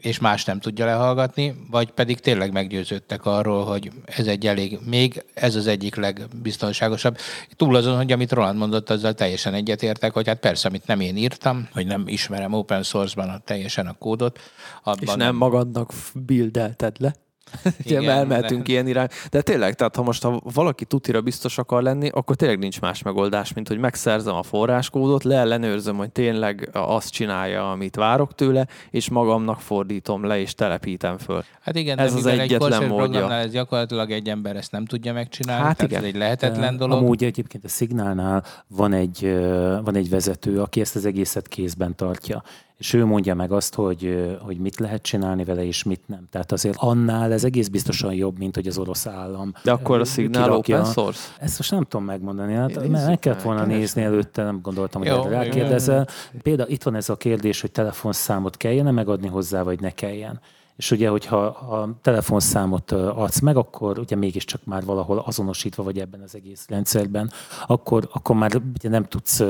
és 0.00 0.18
más 0.18 0.44
nem 0.44 0.60
tudja 0.60 0.84
lehallgatni, 0.84 1.54
vagy 1.70 1.90
pedig 1.90 2.20
tényleg 2.20 2.52
meggyőződtek 2.52 3.24
arról, 3.24 3.64
hogy 3.64 3.90
ez 4.04 4.26
egy 4.26 4.46
elég, 4.46 4.78
még 4.84 5.24
ez 5.34 5.54
az 5.54 5.66
egyik 5.66 5.94
legbiztonságosabb. 5.94 7.16
Túl 7.56 7.76
azon, 7.76 7.96
hogy 7.96 8.12
amit 8.12 8.32
Roland 8.32 8.58
mondott, 8.58 8.90
azzal 8.90 9.14
teljesen 9.14 9.54
egyetértek, 9.54 10.12
hogy 10.12 10.26
hát 10.26 10.38
persze, 10.38 10.68
amit 10.68 10.86
nem 10.86 11.00
én 11.00 11.16
írtam, 11.16 11.68
hogy 11.72 11.86
nem 11.86 12.04
ismerem 12.06 12.52
open 12.52 12.82
source-ban 12.82 13.28
a, 13.28 13.38
teljesen 13.38 13.86
a 13.86 13.92
kódot. 13.98 14.38
Abban 14.82 14.98
és 15.00 15.14
nem, 15.14 15.36
magadnak 15.36 15.92
bildelted 16.14 16.96
le. 16.98 17.14
Igen, 17.82 18.08
elmehetünk 18.08 18.66
de... 18.66 18.72
ilyen 18.72 18.86
irány. 18.86 19.08
De 19.30 19.42
tényleg, 19.42 19.74
tehát 19.74 19.96
ha 19.96 20.02
most 20.02 20.22
ha 20.22 20.40
valaki 20.54 20.84
tutira 20.84 21.20
biztos 21.20 21.58
akar 21.58 21.82
lenni, 21.82 22.08
akkor 22.08 22.36
tényleg 22.36 22.58
nincs 22.58 22.80
más 22.80 23.02
megoldás, 23.02 23.52
mint 23.52 23.68
hogy 23.68 23.78
megszerzem 23.78 24.34
a 24.34 24.42
forráskódot, 24.42 25.24
leellenőrzöm, 25.24 25.96
hogy 25.96 26.10
tényleg 26.10 26.70
azt 26.72 27.10
csinálja, 27.10 27.70
amit 27.70 27.96
várok 27.96 28.34
tőle, 28.34 28.66
és 28.90 29.08
magamnak 29.08 29.60
fordítom 29.60 30.24
le, 30.24 30.40
és 30.40 30.54
telepítem 30.54 31.18
föl. 31.18 31.44
Hát 31.60 31.76
igen, 31.76 31.98
ez 31.98 32.14
az 32.14 32.26
egyetlen 32.26 32.82
egy 32.82 32.88
módja. 32.88 33.32
Ez 33.32 33.50
gyakorlatilag 33.50 34.10
egy 34.10 34.28
ember 34.28 34.56
ezt 34.56 34.72
nem 34.72 34.84
tudja 34.84 35.12
megcsinálni, 35.12 35.64
hát 35.64 35.82
igen. 35.82 35.98
ez 35.98 36.04
egy 36.04 36.16
lehetetlen 36.16 36.76
dolog. 36.76 36.98
Amúgy 36.98 37.24
egyébként 37.24 37.64
a 37.64 37.68
Szignálnál 37.68 38.44
van 38.66 38.92
egy, 38.92 39.36
van 39.84 39.94
egy 39.94 40.10
vezető, 40.10 40.60
aki 40.60 40.80
ezt 40.80 40.96
az 40.96 41.04
egészet 41.04 41.48
kézben 41.48 41.94
tartja 41.96 42.42
és 42.80 42.92
ő 42.92 43.04
mondja 43.04 43.34
meg 43.34 43.52
azt, 43.52 43.74
hogy, 43.74 44.36
hogy 44.40 44.58
mit 44.58 44.78
lehet 44.78 45.02
csinálni 45.02 45.44
vele, 45.44 45.64
és 45.64 45.82
mit 45.82 46.00
nem. 46.06 46.26
Tehát 46.30 46.52
azért 46.52 46.76
annál 46.78 47.32
ez 47.32 47.44
egész 47.44 47.68
biztosan 47.68 48.14
jobb, 48.14 48.38
mint 48.38 48.54
hogy 48.54 48.66
az 48.66 48.78
orosz 48.78 49.06
állam. 49.06 49.52
De 49.62 49.72
akkor 49.72 50.00
a 50.00 50.04
szignál 50.04 50.52
open 50.52 50.84
source? 50.84 51.20
Ezt 51.38 51.58
most 51.58 51.70
nem 51.70 51.82
tudom 51.82 52.06
megmondani. 52.06 52.54
Hát, 52.54 52.88
mert 52.88 53.06
meg 53.06 53.18
kellett 53.18 53.42
volna 53.42 53.64
nézni 53.64 54.02
előtte, 54.02 54.42
nem 54.42 54.60
gondoltam, 54.62 55.00
hogy 55.00 55.10
erre 55.10 55.28
rákérdezel. 55.28 56.06
Például 56.42 56.70
itt 56.70 56.82
van 56.82 56.94
ez 56.94 57.08
a 57.08 57.16
kérdés, 57.16 57.60
hogy 57.60 57.70
telefonszámot 57.70 58.56
kelljen 58.56 58.94
megadni 58.94 59.28
hozzá, 59.28 59.62
vagy 59.62 59.80
ne 59.80 59.90
kelljen. 59.90 60.40
És 60.76 60.90
ugye, 60.90 61.08
hogyha 61.08 61.44
a 61.46 61.98
telefonszámot 62.02 62.92
adsz 62.92 63.40
meg, 63.40 63.56
akkor 63.56 63.98
ugye 63.98 64.16
mégiscsak 64.16 64.60
már 64.64 64.84
valahol 64.84 65.22
azonosítva 65.26 65.82
vagy 65.82 65.98
ebben 65.98 66.20
az 66.20 66.34
egész 66.34 66.66
rendszerben, 66.68 67.30
akkor, 67.66 68.08
akkor 68.12 68.36
már 68.36 68.50
ugye 68.78 68.88
nem 68.88 69.04
tudsz 69.04 69.42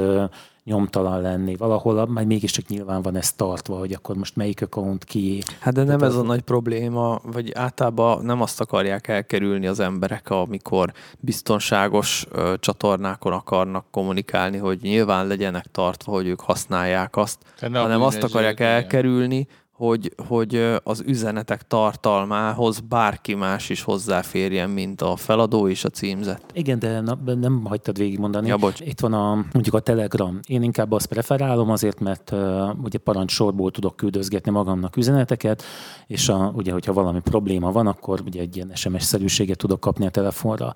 nyomtalan 0.70 1.20
lenni. 1.20 1.56
Valahol 1.56 2.06
majd 2.06 2.26
mégiscsak 2.26 2.66
nyilván 2.66 3.02
van 3.02 3.16
ez 3.16 3.32
tartva, 3.32 3.78
hogy 3.78 3.92
akkor 3.92 4.16
most 4.16 4.36
melyik 4.36 4.62
account 4.62 5.04
ki. 5.04 5.42
Hát 5.60 5.74
de 5.74 5.84
nem 5.84 6.02
ez 6.02 6.14
a 6.14 6.22
nagy 6.22 6.40
probléma, 6.40 7.20
vagy 7.22 7.52
általában 7.54 8.24
nem 8.24 8.40
azt 8.40 8.60
akarják 8.60 9.08
elkerülni 9.08 9.66
az 9.66 9.80
emberek, 9.80 10.30
amikor 10.30 10.92
biztonságos 11.20 12.26
ö, 12.30 12.54
csatornákon 12.60 13.32
akarnak 13.32 13.84
kommunikálni, 13.90 14.56
hogy 14.56 14.78
nyilván 14.82 15.26
legyenek 15.26 15.66
tartva, 15.72 16.12
hogy 16.12 16.26
ők 16.26 16.40
használják 16.40 17.16
azt, 17.16 17.38
hanem 17.60 18.02
azt 18.02 18.22
akarják 18.22 18.60
elkerülni, 18.60 19.46
hogy, 19.80 20.14
hogy 20.28 20.78
az 20.82 21.02
üzenetek 21.06 21.66
tartalmához 21.66 22.80
bárki 22.80 23.34
más 23.34 23.68
is 23.68 23.82
hozzáférjen, 23.82 24.70
mint 24.70 25.02
a 25.02 25.16
feladó 25.16 25.68
és 25.68 25.84
a 25.84 25.88
címzet. 25.88 26.42
Igen, 26.52 26.78
de 26.78 27.00
na, 27.00 27.18
nem 27.25 27.64
hagytad 27.64 27.99
végigmondani. 27.99 28.49
Ja, 28.49 28.56
bocs. 28.56 28.80
Itt 28.80 29.00
van 29.00 29.12
a, 29.12 29.34
mondjuk 29.52 29.75
a 29.75 29.80
Telegram. 29.80 30.38
Én 30.46 30.62
inkább 30.62 30.92
azt 30.92 31.06
preferálom 31.06 31.70
azért, 31.70 32.00
mert 32.00 32.30
uh, 32.30 32.38
ugye 32.82 32.99
parancsorból 32.99 33.70
tudok 33.70 33.96
küldözgetni 33.96 34.50
magamnak 34.50 34.96
üzeneteket, 34.96 35.62
és 36.06 36.28
a, 36.28 36.52
ugye, 36.54 36.72
hogyha 36.72 36.92
valami 36.92 37.20
probléma 37.20 37.72
van, 37.72 37.87
akkor 37.87 38.20
ugye 38.26 38.40
egy 38.40 38.56
ilyen 38.56 38.70
SMS-szerűséget 38.75 39.58
tudok 39.58 39.80
kapni 39.80 40.06
a 40.06 40.10
telefonra. 40.10 40.75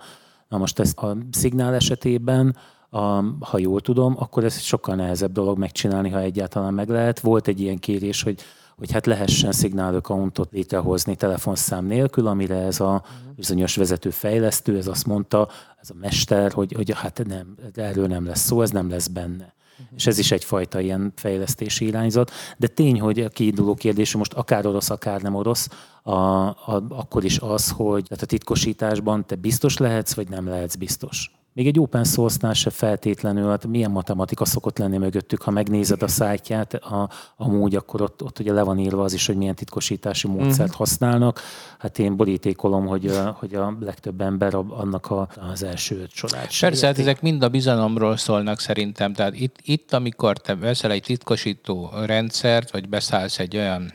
Na 0.49 0.59
most 0.59 0.79
ezt 0.79 0.99
a 0.99 1.17
szignál 1.31 1.75
esetében 1.75 2.57
a, 2.91 3.25
ha 3.41 3.59
jól 3.59 3.81
tudom, 3.81 4.15
akkor 4.19 4.45
ez 4.45 4.61
sokkal 4.61 4.95
nehezebb 4.95 5.33
dolog 5.33 5.59
megcsinálni, 5.59 6.11
ha 6.11 6.21
egyáltalán 6.21 6.75
meg 6.75 6.89
lehet. 6.89 7.21
Volt 7.21 7.49
egy 7.49 7.61
ilyen 7.61 7.79
kérés, 7.79 8.23
hogy 8.23 8.43
hogy 8.77 8.93
hát 8.93 9.07
lehessen 9.07 9.53
szignál 9.53 9.95
accountot 9.95 10.53
létrehozni 10.53 11.17
telefonszám 11.17 11.85
nélkül, 11.85 12.27
amire 12.27 12.57
ez 12.57 12.81
a 12.81 13.03
bizonyos 13.37 13.77
vezető 13.77 14.11
fejlesztő, 14.11 14.77
ez 14.77 14.87
azt 14.87 15.07
mondta, 15.07 15.49
ez 15.81 15.91
a 15.91 15.95
mester, 16.01 16.53
hogy, 16.53 16.73
hogy 16.73 16.93
hát 16.95 17.23
nem, 17.27 17.57
erről 17.75 18.07
nem 18.07 18.27
lesz 18.27 18.41
szó, 18.41 18.63
ez 18.63 18.71
nem 18.71 18.91
lesz 18.91 19.07
benne. 19.07 19.55
Uh-huh. 19.73 19.97
És 19.97 20.07
ez 20.07 20.19
is 20.19 20.31
egyfajta 20.31 20.81
ilyen 20.81 21.13
fejlesztési 21.17 21.87
irányzat. 21.87 22.31
De 22.57 22.67
tény, 22.67 23.01
hogy 23.01 23.21
a 23.21 23.29
kiinduló 23.29 23.75
kérdés, 23.75 24.15
most 24.15 24.33
akár 24.33 24.67
orosz, 24.67 24.91
akár 24.91 25.23
nem 25.23 25.35
orosz, 25.35 25.69
a, 26.03 26.13
a, 26.13 26.85
akkor 26.89 27.25
is 27.25 27.39
az, 27.39 27.71
hogy 27.71 28.05
tehát 28.09 28.23
a 28.23 28.27
titkosításban 28.27 29.27
te 29.27 29.35
biztos 29.35 29.77
lehetsz, 29.77 30.15
vagy 30.15 30.29
nem 30.29 30.49
lehetsz 30.49 30.75
biztos. 30.75 31.31
Még 31.57 31.67
egy 31.67 31.81
open 31.81 32.05
source-nál 32.05 32.53
se 32.53 32.71
feltétlenül, 32.71 33.49
hát 33.49 33.67
milyen 33.67 33.91
matematika 33.91 34.45
szokott 34.45 34.79
lenni 34.79 34.97
mögöttük, 34.97 35.43
ha 35.43 35.51
megnézed 35.51 36.03
a 36.03 36.09
szájtját, 36.09 36.75
a, 36.75 37.11
amúgy 37.37 37.75
akkor 37.75 38.03
ott, 38.03 38.23
ott 38.23 38.39
ugye 38.39 38.53
le 38.53 38.63
van 38.63 38.79
írva 38.79 39.03
az 39.03 39.13
is, 39.13 39.27
hogy 39.27 39.37
milyen 39.37 39.55
titkosítási 39.55 40.29
módszert 40.29 40.59
uh-huh. 40.59 40.77
használnak. 40.77 41.41
Hát 41.79 41.99
én 41.99 42.17
borítékolom, 42.17 42.87
hogy, 42.87 43.19
hogy 43.33 43.55
a 43.55 43.77
legtöbb 43.81 44.21
ember 44.21 44.55
annak 44.55 45.11
a, 45.11 45.29
az 45.53 45.63
első 45.63 46.01
öt 46.01 46.11
sorát 46.11 46.59
Persze, 46.61 46.87
hát 46.87 46.99
ezek 46.99 47.23
mind 47.23 47.43
a 47.43 47.49
bizalomról 47.49 48.17
szólnak 48.17 48.61
szerintem. 48.61 49.13
Tehát 49.13 49.35
itt, 49.35 49.57
itt, 49.63 49.93
amikor 49.93 50.39
te 50.39 50.57
veszel 50.57 50.91
egy 50.91 51.03
titkosító 51.03 51.91
rendszert, 52.07 52.71
vagy 52.71 52.89
beszállsz 52.89 53.39
egy 53.39 53.57
olyan 53.57 53.93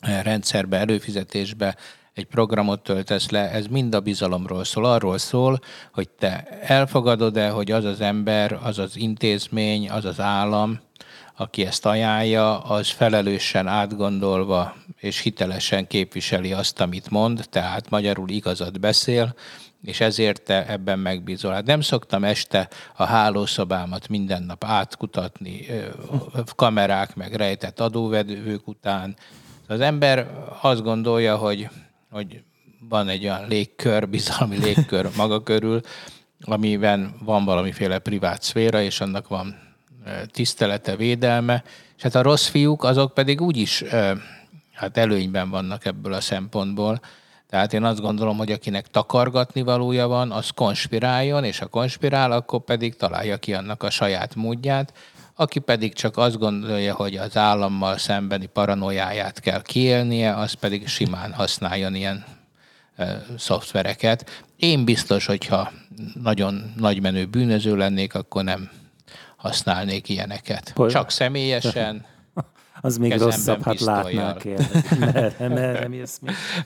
eh, 0.00 0.22
rendszerbe, 0.22 0.78
előfizetésbe, 0.78 1.76
egy 2.14 2.24
programot 2.24 2.82
töltesz 2.82 3.30
le, 3.30 3.50
ez 3.50 3.66
mind 3.66 3.94
a 3.94 4.00
bizalomról 4.00 4.64
szól. 4.64 4.84
Arról 4.84 5.18
szól, 5.18 5.60
hogy 5.92 6.08
te 6.08 6.46
elfogadod-e, 6.60 7.48
hogy 7.48 7.70
az 7.70 7.84
az 7.84 8.00
ember, 8.00 8.58
az 8.62 8.78
az 8.78 8.96
intézmény, 8.96 9.90
az 9.90 10.04
az 10.04 10.20
állam, 10.20 10.80
aki 11.36 11.66
ezt 11.66 11.86
ajánlja, 11.86 12.60
az 12.60 12.88
felelősen 12.88 13.66
átgondolva 13.66 14.74
és 14.96 15.18
hitelesen 15.18 15.86
képviseli 15.86 16.52
azt, 16.52 16.80
amit 16.80 17.10
mond, 17.10 17.44
tehát 17.50 17.90
magyarul 17.90 18.28
igazat 18.28 18.80
beszél, 18.80 19.34
és 19.82 20.00
ezért 20.00 20.42
te 20.42 20.66
ebben 20.66 20.98
megbízol. 20.98 21.52
Hát 21.52 21.66
nem 21.66 21.80
szoktam 21.80 22.24
este 22.24 22.68
a 22.96 23.04
hálószobámat 23.04 24.08
minden 24.08 24.42
nap 24.42 24.64
átkutatni, 24.64 25.66
kamerák 26.56 27.14
meg 27.14 27.34
rejtett 27.34 27.80
adóvedők 27.80 28.68
után. 28.68 29.16
Az 29.68 29.80
ember 29.80 30.30
azt 30.60 30.82
gondolja, 30.82 31.36
hogy 31.36 31.68
hogy 32.12 32.42
van 32.88 33.08
egy 33.08 33.24
olyan 33.24 33.48
légkör, 33.48 34.08
bizalmi 34.08 34.58
légkör 34.58 35.08
maga 35.16 35.42
körül, 35.42 35.80
amiben 36.40 37.14
van 37.24 37.44
valamiféle 37.44 37.98
privát 37.98 38.42
szféra, 38.42 38.82
és 38.82 39.00
annak 39.00 39.28
van 39.28 39.58
tisztelete, 40.26 40.96
védelme, 40.96 41.64
és 41.96 42.02
hát 42.02 42.14
a 42.14 42.22
rossz 42.22 42.46
fiúk 42.46 42.84
azok 42.84 43.14
pedig 43.14 43.40
úgyis 43.40 43.84
hát 44.72 44.96
előnyben 44.96 45.50
vannak 45.50 45.84
ebből 45.84 46.12
a 46.12 46.20
szempontból. 46.20 47.00
Tehát 47.48 47.72
én 47.72 47.84
azt 47.84 48.00
gondolom, 48.00 48.36
hogy 48.36 48.52
akinek 48.52 48.86
takargatni 48.86 49.62
valója 49.62 50.08
van, 50.08 50.30
az 50.30 50.50
konspiráljon, 50.50 51.44
és 51.44 51.58
ha 51.58 51.66
konspirál, 51.66 52.32
akkor 52.32 52.60
pedig 52.60 52.96
találja 52.96 53.36
ki 53.36 53.54
annak 53.54 53.82
a 53.82 53.90
saját 53.90 54.34
módját. 54.34 54.92
Aki 55.34 55.58
pedig 55.58 55.94
csak 55.94 56.16
azt 56.16 56.38
gondolja, 56.38 56.94
hogy 56.94 57.16
az 57.16 57.36
állammal 57.36 57.98
szembeni 57.98 58.46
paranoiáját 58.46 59.40
kell 59.40 59.62
kiélnie, 59.62 60.34
az 60.34 60.52
pedig 60.52 60.88
simán 60.88 61.32
használjon 61.32 61.94
ilyen 61.94 62.24
szoftvereket. 63.38 64.44
Én 64.56 64.84
biztos, 64.84 65.26
hogyha 65.26 65.72
nagyon 66.22 66.72
nagymenő 66.76 67.26
bűnöző 67.26 67.76
lennék, 67.76 68.14
akkor 68.14 68.44
nem 68.44 68.70
használnék 69.36 70.08
ilyeneket. 70.08 70.72
Hogy? 70.74 70.90
Csak 70.90 71.10
személyesen. 71.10 72.04
Az 72.80 72.96
még 72.96 73.18
rosszabb, 73.18 73.62
hát 73.64 73.80
látnák 73.80 74.44
merre 75.38 75.88
mi 75.88 76.02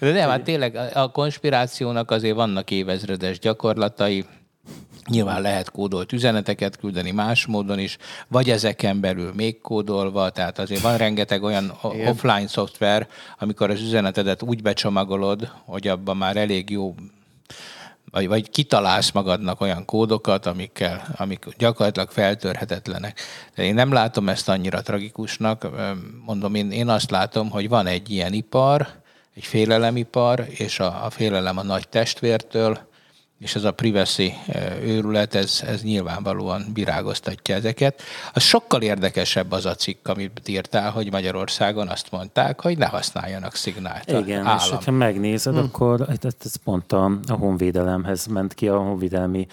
De 0.00 0.12
nem, 0.12 0.28
hát 0.28 0.42
tényleg 0.42 0.76
a 0.94 1.10
konspirációnak 1.10 2.10
azért 2.10 2.34
vannak 2.34 2.70
évezredes 2.70 3.38
gyakorlatai, 3.38 4.24
Nyilván 5.10 5.40
lehet 5.40 5.70
kódolt 5.70 6.12
üzeneteket 6.12 6.76
küldeni 6.76 7.10
más 7.10 7.46
módon 7.46 7.78
is, 7.78 7.96
vagy 8.28 8.50
ezeken 8.50 9.00
belül 9.00 9.32
még 9.34 9.60
kódolva, 9.60 10.30
tehát 10.30 10.58
azért 10.58 10.80
van 10.80 10.96
rengeteg 10.96 11.42
olyan 11.42 11.78
Igen. 11.92 12.08
offline 12.08 12.46
szoftver, 12.46 13.08
amikor 13.38 13.70
az 13.70 13.80
üzenetedet 13.80 14.42
úgy 14.42 14.62
becsomagolod, 14.62 15.50
hogy 15.64 15.88
abban 15.88 16.16
már 16.16 16.36
elég 16.36 16.70
jó 16.70 16.94
vagy, 18.10 18.28
vagy 18.28 18.50
kitalálsz 18.50 19.10
magadnak 19.10 19.60
olyan 19.60 19.84
kódokat, 19.84 20.46
amikkel, 20.46 21.06
amik 21.16 21.46
gyakorlatilag 21.58 22.10
feltörhetetlenek. 22.10 23.20
De 23.54 23.62
én 23.64 23.74
nem 23.74 23.92
látom 23.92 24.28
ezt 24.28 24.48
annyira 24.48 24.82
tragikusnak. 24.82 25.66
Mondom, 26.24 26.54
én, 26.54 26.70
én 26.70 26.88
azt 26.88 27.10
látom, 27.10 27.50
hogy 27.50 27.68
van 27.68 27.86
egy 27.86 28.10
ilyen 28.10 28.32
ipar, 28.32 28.88
egy 29.34 29.44
félelemipar, 29.44 30.46
és 30.48 30.80
a, 30.80 31.04
a 31.04 31.10
félelem 31.10 31.58
a 31.58 31.62
nagy 31.62 31.88
testvértől, 31.88 32.85
és 33.38 33.54
ez 33.54 33.64
a 33.64 33.72
privacy 33.72 34.34
eh, 34.46 34.82
őrület, 34.82 35.34
ez, 35.34 35.62
ez 35.66 35.82
nyilvánvalóan 35.82 36.64
virágoztatja 36.74 37.54
ezeket. 37.54 38.02
Az 38.32 38.42
sokkal 38.42 38.82
érdekesebb 38.82 39.52
az 39.52 39.66
a 39.66 39.74
cikk, 39.74 40.08
amit 40.08 40.48
írtál, 40.48 40.90
hogy 40.90 41.10
Magyarországon 41.10 41.88
azt 41.88 42.10
mondták, 42.10 42.60
hogy 42.60 42.78
ne 42.78 42.86
használjanak 42.86 43.54
szignált. 43.54 44.10
Igen, 44.10 44.46
állam. 44.46 44.78
és 44.78 44.84
ha 44.84 44.90
megnézed, 44.90 45.54
hmm. 45.54 45.62
akkor 45.62 46.06
ez 46.20 46.56
pont 46.64 46.92
a, 46.92 47.04
a 47.26 47.32
honvédelemhez 47.32 48.26
ment 48.26 48.54
ki, 48.54 48.68
a 48.68 48.78
honvédelmi 48.78 49.46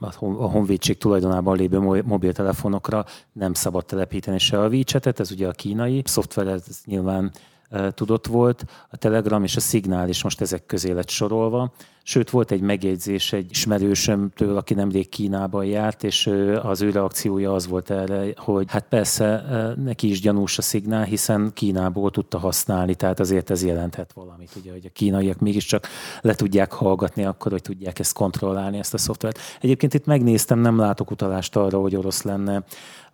a 0.00 0.46
honvédség 0.46 0.98
tulajdonában 0.98 1.56
lévő 1.56 2.02
mobiltelefonokra 2.02 3.04
nem 3.32 3.54
szabad 3.54 3.84
telepíteni 3.84 4.38
se 4.38 4.60
a 4.60 4.68
WeChat-et, 4.68 5.20
ez 5.20 5.30
ugye 5.30 5.48
a 5.48 5.50
kínai 5.50 6.02
szoftver, 6.04 6.46
ez 6.46 6.64
nyilván 6.84 7.32
eh, 7.70 7.90
tudott 7.90 8.26
volt, 8.26 8.64
a 8.90 8.96
Telegram 8.96 9.44
és 9.44 9.56
a 9.56 9.60
Signál 9.60 10.08
is 10.08 10.22
most 10.22 10.40
ezek 10.40 10.66
közé 10.66 10.92
lett 10.92 11.08
sorolva, 11.08 11.72
Sőt, 12.08 12.30
volt 12.30 12.50
egy 12.50 12.60
megjegyzés 12.60 13.32
egy 13.32 13.50
ismerősömtől, 13.50 14.56
aki 14.56 14.74
nemrég 14.74 15.08
Kínában 15.08 15.64
járt, 15.64 16.04
és 16.04 16.30
az 16.62 16.82
ő 16.82 16.90
reakciója 16.90 17.52
az 17.54 17.66
volt 17.66 17.90
erre, 17.90 18.32
hogy 18.36 18.70
hát 18.70 18.84
persze 18.88 19.44
neki 19.84 20.10
is 20.10 20.20
gyanús 20.20 20.58
a 20.58 20.62
szignál, 20.62 21.04
hiszen 21.04 21.50
Kínából 21.54 22.10
tudta 22.10 22.38
használni, 22.38 22.94
tehát 22.94 23.20
azért 23.20 23.50
ez 23.50 23.64
jelenthet 23.64 24.12
valamit, 24.12 24.50
ugye, 24.56 24.72
hogy 24.72 24.86
a 24.86 24.90
kínaiak 24.92 25.38
mégiscsak 25.38 25.86
le 26.20 26.34
tudják 26.34 26.72
hallgatni 26.72 27.24
akkor, 27.24 27.52
hogy 27.52 27.62
tudják 27.62 27.98
ezt 27.98 28.12
kontrollálni, 28.12 28.78
ezt 28.78 28.94
a 28.94 28.98
szoftvert. 28.98 29.38
Egyébként 29.60 29.94
itt 29.94 30.06
megnéztem, 30.06 30.58
nem 30.58 30.78
látok 30.78 31.10
utalást 31.10 31.56
arra, 31.56 31.78
hogy 31.78 31.96
orosz 31.96 32.22
lenne 32.22 32.64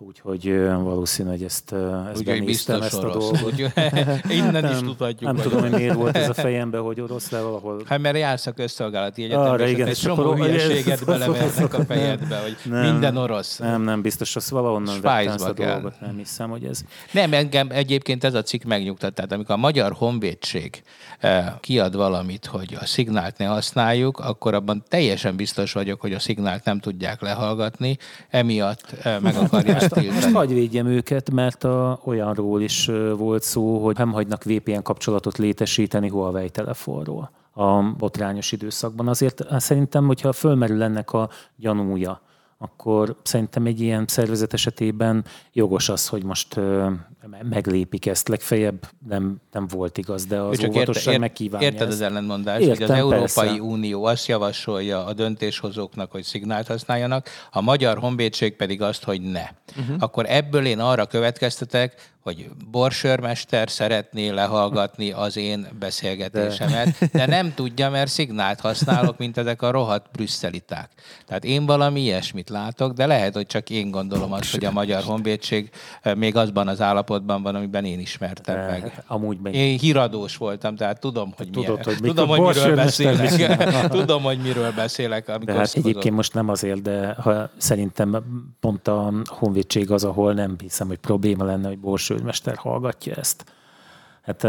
úgyhogy 0.06 0.66
valószínű, 0.66 1.28
hogy 1.28 1.42
ezt, 1.42 1.72
ezt 1.72 2.18
Úgy, 2.18 2.25
benéztem, 2.25 2.82
ezt 2.82 2.94
a 2.94 2.99
orosz. 2.99 3.30
dolgot. 3.30 3.52
Úgy, 3.52 3.72
innen 4.38 4.72
is 4.72 4.78
tudhatjuk. 4.78 5.32
Nem 5.32 5.37
tudom, 5.37 5.61
hogy 5.61 5.70
miért 5.70 5.94
volt 5.94 6.16
ez 6.16 6.28
a 6.28 6.34
fejemben, 6.34 6.80
hogy 6.80 7.00
orosz 7.00 7.30
le 7.30 7.40
valahol. 7.40 7.82
Hát 7.87 7.99
mert 7.99 8.16
jársz 8.16 8.46
a 8.46 8.52
közszolgálati 8.82 9.22
egyetemre, 9.22 9.50
Arra, 9.50 9.66
igen, 9.66 9.86
egy 9.86 9.98
csomó 9.98 10.34
hülyeséget 10.34 11.04
belevernek 11.04 11.74
a 11.74 11.84
fejedbe, 11.84 12.36
hogy 12.36 12.56
nem, 12.64 12.92
minden 12.92 13.16
orosz. 13.16 13.58
Nem, 13.58 13.82
nem 13.82 14.02
biztos, 14.02 14.36
az 14.36 14.50
valahonnan 14.50 15.00
vettem 15.00 15.32
ezt 15.32 15.44
a 15.44 15.52
kell. 15.52 15.72
dolgot, 15.72 16.00
nem 16.00 16.16
hiszem, 16.16 16.50
hogy 16.50 16.64
ez. 16.64 16.80
Nem, 17.12 17.32
engem 17.32 17.68
egyébként 17.70 18.24
ez 18.24 18.34
a 18.34 18.42
cikk 18.42 18.62
megnyugtat. 18.62 19.14
Tehát 19.14 19.32
amikor 19.32 19.54
a 19.54 19.58
Magyar 19.58 19.92
Honvédség 19.92 20.82
kiad 21.60 21.96
valamit, 21.96 22.46
hogy 22.46 22.76
a 22.80 22.86
szignált 22.86 23.38
ne 23.38 23.46
használjuk, 23.46 24.18
akkor 24.18 24.54
abban 24.54 24.84
teljesen 24.88 25.36
biztos 25.36 25.72
vagyok, 25.72 26.00
hogy 26.00 26.12
a 26.12 26.18
szignált 26.18 26.64
nem 26.64 26.78
tudják 26.78 27.20
lehallgatni, 27.20 27.96
emiatt 28.30 28.94
meg 29.20 29.36
akarják 29.36 29.78
tiltani. 29.78 30.08
Most 30.08 30.32
hagyj 30.32 30.54
védjem 30.54 30.86
őket, 30.86 31.30
mert 31.30 31.64
a, 31.64 32.00
olyanról 32.04 32.62
is 32.62 32.90
volt 33.16 33.42
szó, 33.42 33.84
hogy 33.84 33.96
nem 33.96 34.12
hagynak 34.12 34.44
VPN 34.44 34.82
kapcsolatot 34.82 35.38
létesíteni 35.38 36.08
Huawei 36.08 36.50
telefonról 36.50 37.30
a 37.52 37.82
botrányos 37.82 38.52
időszakban. 38.52 39.09
Azért 39.09 39.44
szerintem, 39.61 40.06
hogyha 40.06 40.32
fölmerül 40.32 40.82
ennek 40.82 41.12
a 41.12 41.28
gyanúja, 41.56 42.21
akkor 42.62 43.16
szerintem 43.23 43.66
egy 43.66 43.80
ilyen 43.80 44.04
szervezet 44.06 44.52
esetében 44.52 45.25
jogos 45.52 45.88
az, 45.88 46.09
hogy 46.09 46.25
most 46.25 46.61
meglépik 47.42 48.06
ezt. 48.06 48.28
Legfeljebb 48.28 48.87
nem, 49.09 49.40
nem 49.52 49.66
volt 49.66 49.99
igaz, 49.99 50.26
de 50.26 50.40
az 50.40 50.59
csak 50.59 50.71
óvatosság 50.71 51.12
ért, 51.12 51.23
megkívánja 51.23 51.66
Érted 51.66 51.88
ezt. 51.88 51.92
az 51.92 52.00
ellentmondást, 52.00 52.61
Értem, 52.61 52.76
hogy 52.76 52.82
az 52.85 52.90
Európai 52.90 53.47
persze. 53.47 53.62
Unió 53.62 54.04
azt 54.04 54.26
javasolja 54.26 55.04
a 55.04 55.12
döntéshozóknak, 55.12 56.11
hogy 56.11 56.23
szignált 56.23 56.66
használjanak, 56.66 57.28
a 57.50 57.61
Magyar 57.61 57.99
Honvédség 57.99 58.56
pedig 58.56 58.82
azt, 58.82 59.04
hogy 59.04 59.21
ne. 59.21 59.44
Uh-huh. 59.80 59.97
Akkor 59.99 60.25
ebből 60.28 60.66
én 60.66 60.78
arra 60.78 61.06
következtetek, 61.06 62.12
hogy 62.22 62.50
borsörmester 62.70 63.70
szeretné 63.70 64.28
lehallgatni 64.28 65.10
az 65.10 65.36
én 65.36 65.68
beszélgetésemet, 65.78 66.98
de, 66.98 67.08
de 67.12 67.26
nem 67.26 67.54
tudja, 67.54 67.90
mert 67.90 68.10
szignált 68.10 68.60
használok, 68.60 69.18
mint 69.18 69.36
ezek 69.36 69.62
a 69.62 69.70
rohadt 69.70 70.06
brüsszeliták. 70.12 70.90
Tehát 71.26 71.44
én 71.44 71.66
valami 71.66 72.00
ilyesmit 72.00 72.48
látok, 72.48 72.92
de 72.92 73.06
lehet, 73.06 73.34
hogy 73.34 73.46
csak 73.46 73.70
én 73.70 73.90
gondolom 73.90 74.32
azt, 74.32 74.52
hogy 74.52 74.64
a 74.64 74.70
Magyar 74.70 75.02
Honvédség 75.02 75.70
eh, 76.02 76.14
még 76.14 76.36
azban 76.36 76.68
az 76.68 76.80
állapotban 76.80 77.42
van, 77.42 77.54
amiben 77.54 77.84
én 77.84 77.98
ismertem 77.98 78.54
de, 78.54 78.66
meg. 78.66 79.04
Amúgy 79.06 79.38
meg. 79.42 79.54
Én 79.54 79.78
híradós 79.78 80.36
voltam, 80.36 80.76
tehát 80.76 81.00
tudom, 81.00 81.32
hogy, 81.36 81.50
Tudod, 81.50 81.64
milyen, 81.64 81.84
hogy 81.84 81.96
tudom, 81.96 82.28
hogy 82.28 82.40
miről 82.40 82.76
beszélek. 82.76 83.88
tudom, 84.00 84.22
hogy 84.22 84.38
miről 84.38 84.72
beszélek. 84.72 85.28
Amikor 85.28 85.44
de 85.44 85.52
hát 85.52 85.74
egyébként 85.74 86.14
most 86.14 86.34
nem 86.34 86.48
azért, 86.48 86.82
de 86.82 87.14
ha 87.14 87.50
szerintem 87.56 88.16
pont 88.60 88.88
a 88.88 89.12
Honvédség 89.24 89.90
az, 89.90 90.04
ahol 90.04 90.32
nem 90.32 90.56
hiszem, 90.60 90.86
hogy 90.86 90.98
probléma 90.98 91.44
lenne, 91.44 91.68
hogy 91.68 91.78
Bors 91.78 92.12
sőmester 92.16 92.57
hallgatja 92.57 93.14
ezt. 93.14 93.45
Hát 94.23 94.47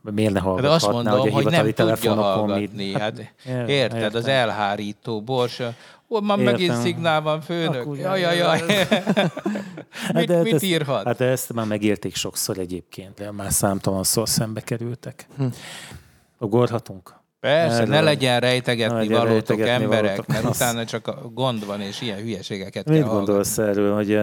miért 0.00 0.32
ne 0.32 0.40
hallgathatná, 0.40 0.68
De 0.68 0.74
azt 0.74 0.90
mondom, 0.90 1.20
hogy, 1.20 1.32
hogy 1.32 1.44
nem 1.44 1.72
tudja 1.72 2.14
hallgatni. 2.14 2.92
Hát, 2.92 3.00
hát, 3.00 3.68
érted, 3.68 4.00
értem. 4.00 4.20
az 4.20 4.26
elhárító 4.26 5.22
borsa. 5.22 5.74
Ó, 6.08 6.20
már 6.20 6.38
megint 6.38 6.74
szignál 6.74 7.20
van, 7.20 7.40
főnök. 7.40 7.98
Jaj, 7.98 8.20
jaj, 8.20 8.36
jaj. 8.36 8.60
mit, 10.14 10.26
de, 10.26 10.42
mit 10.42 10.54
ezt, 10.54 10.62
írhat? 10.62 11.04
Hát 11.04 11.20
ezt 11.20 11.52
már 11.52 11.66
megérték 11.66 12.14
sokszor 12.14 12.58
egyébként, 12.58 13.14
de 13.14 13.30
már 13.30 13.52
számtalanszor 13.52 14.28
szembe 14.28 14.60
kerültek. 14.60 15.26
Hm. 15.36 15.46
Ugorhatunk? 16.38 17.14
Persze, 17.44 17.76
Erről 17.76 17.86
ne 17.86 18.00
legyen 18.00 18.40
rejtegetni, 18.40 18.96
legyen 18.96 19.18
valótok 19.18 19.48
rejtegetni 19.48 19.84
emberek, 19.84 20.02
valótok. 20.10 20.26
mert 20.26 20.44
utána 20.44 20.84
csak 20.84 21.06
a 21.06 21.30
gond 21.34 21.66
van, 21.66 21.80
és 21.80 22.00
ilyen 22.00 22.18
hülyeségeket 22.18 22.88
Mit 22.88 22.98
kell 22.98 23.08
gondolsz 23.08 23.56
hallgatni. 23.56 23.80
erről, 23.82 23.94
hogy 23.94 24.14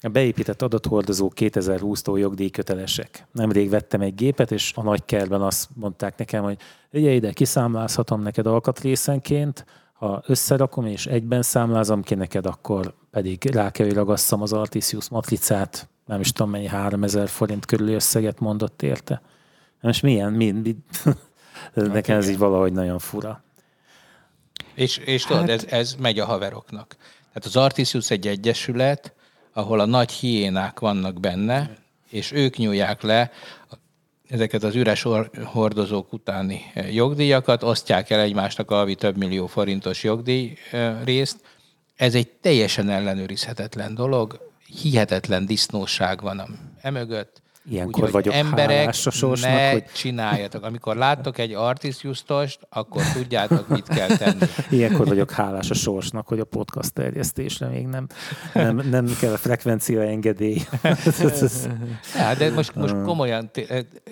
a 0.00 0.08
beépített 0.08 0.62
adathordozók 0.62 1.32
2020-tól 1.36 2.18
jogdíjkötelesek. 2.18 3.26
Nemrég 3.32 3.70
vettem 3.70 4.00
egy 4.00 4.14
gépet, 4.14 4.52
és 4.52 4.72
a 4.74 4.82
nagy 4.82 5.04
kertben 5.04 5.42
azt 5.42 5.68
mondták 5.74 6.18
nekem, 6.18 6.42
hogy 6.42 6.56
ugye 6.92 7.10
ide 7.10 7.32
kiszámlázhatom 7.32 8.22
neked 8.22 8.46
alkatrészenként, 8.46 9.64
ha 9.92 10.22
összerakom 10.26 10.86
és 10.86 11.06
egyben 11.06 11.42
számlázom 11.42 12.02
ki 12.02 12.14
neked, 12.14 12.46
akkor 12.46 12.94
pedig 13.10 13.50
rá 13.52 13.70
kell, 13.70 13.86
hogy 13.86 13.94
ragasszam 13.94 14.42
az 14.42 14.52
Artisius 14.52 15.08
matricát, 15.08 15.88
nem 16.06 16.20
is 16.20 16.32
tudom 16.32 16.50
mennyi 16.50 16.66
3000 16.66 17.28
forint 17.28 17.66
körüli 17.66 17.94
összeget 17.94 18.40
mondott 18.40 18.82
érte. 18.82 19.22
Most 19.80 20.02
milyen, 20.02 20.32
mi, 20.32 20.50
mi 20.50 20.76
nekem 21.74 22.16
ez 22.16 22.28
így 22.28 22.38
valahogy 22.38 22.72
nagyon 22.72 22.98
fura. 22.98 23.42
És, 24.74 24.96
és 24.96 25.24
hát... 25.24 25.32
tudod, 25.32 25.50
ez, 25.50 25.64
ez 25.68 25.94
megy 25.98 26.18
a 26.18 26.24
haveroknak. 26.24 26.96
Tehát 27.32 27.44
az 27.44 27.56
Artisius 27.56 28.10
egy 28.10 28.26
egyesület, 28.26 29.14
ahol 29.52 29.80
a 29.80 29.84
nagy 29.84 30.10
hiénák 30.10 30.80
vannak 30.80 31.20
benne, 31.20 31.70
és 32.08 32.32
ők 32.32 32.56
nyúlják 32.56 33.02
le 33.02 33.30
ezeket 34.28 34.62
az 34.62 34.74
üres 34.74 35.06
hordozók 35.44 36.12
utáni 36.12 36.62
eh, 36.74 36.94
jogdíjakat, 36.94 37.62
osztják 37.62 38.10
el 38.10 38.20
egymásnak 38.20 38.70
a 38.70 38.94
több 38.94 39.16
millió 39.16 39.46
forintos 39.46 40.02
jogdíj 40.02 40.56
eh, 40.70 40.96
részt. 41.04 41.40
Ez 41.96 42.14
egy 42.14 42.28
teljesen 42.28 42.88
ellenőrizhetetlen 42.88 43.94
dolog, 43.94 44.50
hihetetlen 44.82 45.46
disznóság 45.46 46.20
van 46.20 46.58
emögött. 46.80 47.39
Ilyenkor 47.68 48.04
Úgy, 48.04 48.10
vagyok 48.10 48.34
emberek, 48.34 48.88
a 48.88 48.92
sorsnak, 48.92 49.50
ne 49.50 49.70
hogy... 49.70 49.84
csináljatok. 49.84 50.64
Amikor 50.64 50.96
láttok 50.96 51.38
egy 51.38 51.52
artisjusztost, 51.52 52.58
akkor 52.68 53.02
tudjátok, 53.12 53.68
mit 53.68 53.88
kell 53.88 54.16
tenni. 54.16 54.38
Ilyenkor 54.70 55.06
vagyok 55.06 55.30
hálás 55.30 55.70
a 55.70 55.74
sorsnak, 55.74 56.28
hogy 56.28 56.40
a 56.40 56.44
podcast 56.44 56.92
terjesztésre 56.92 57.66
még 57.66 57.86
nem, 57.86 58.06
nem, 58.54 58.76
nem 58.90 59.16
kell 59.20 59.32
a 59.32 59.36
frekvencia 59.36 60.02
engedély. 60.02 60.62
ja, 62.18 62.34
de 62.38 62.50
most, 62.50 62.74
most 62.74 62.94
komolyan, 63.04 63.50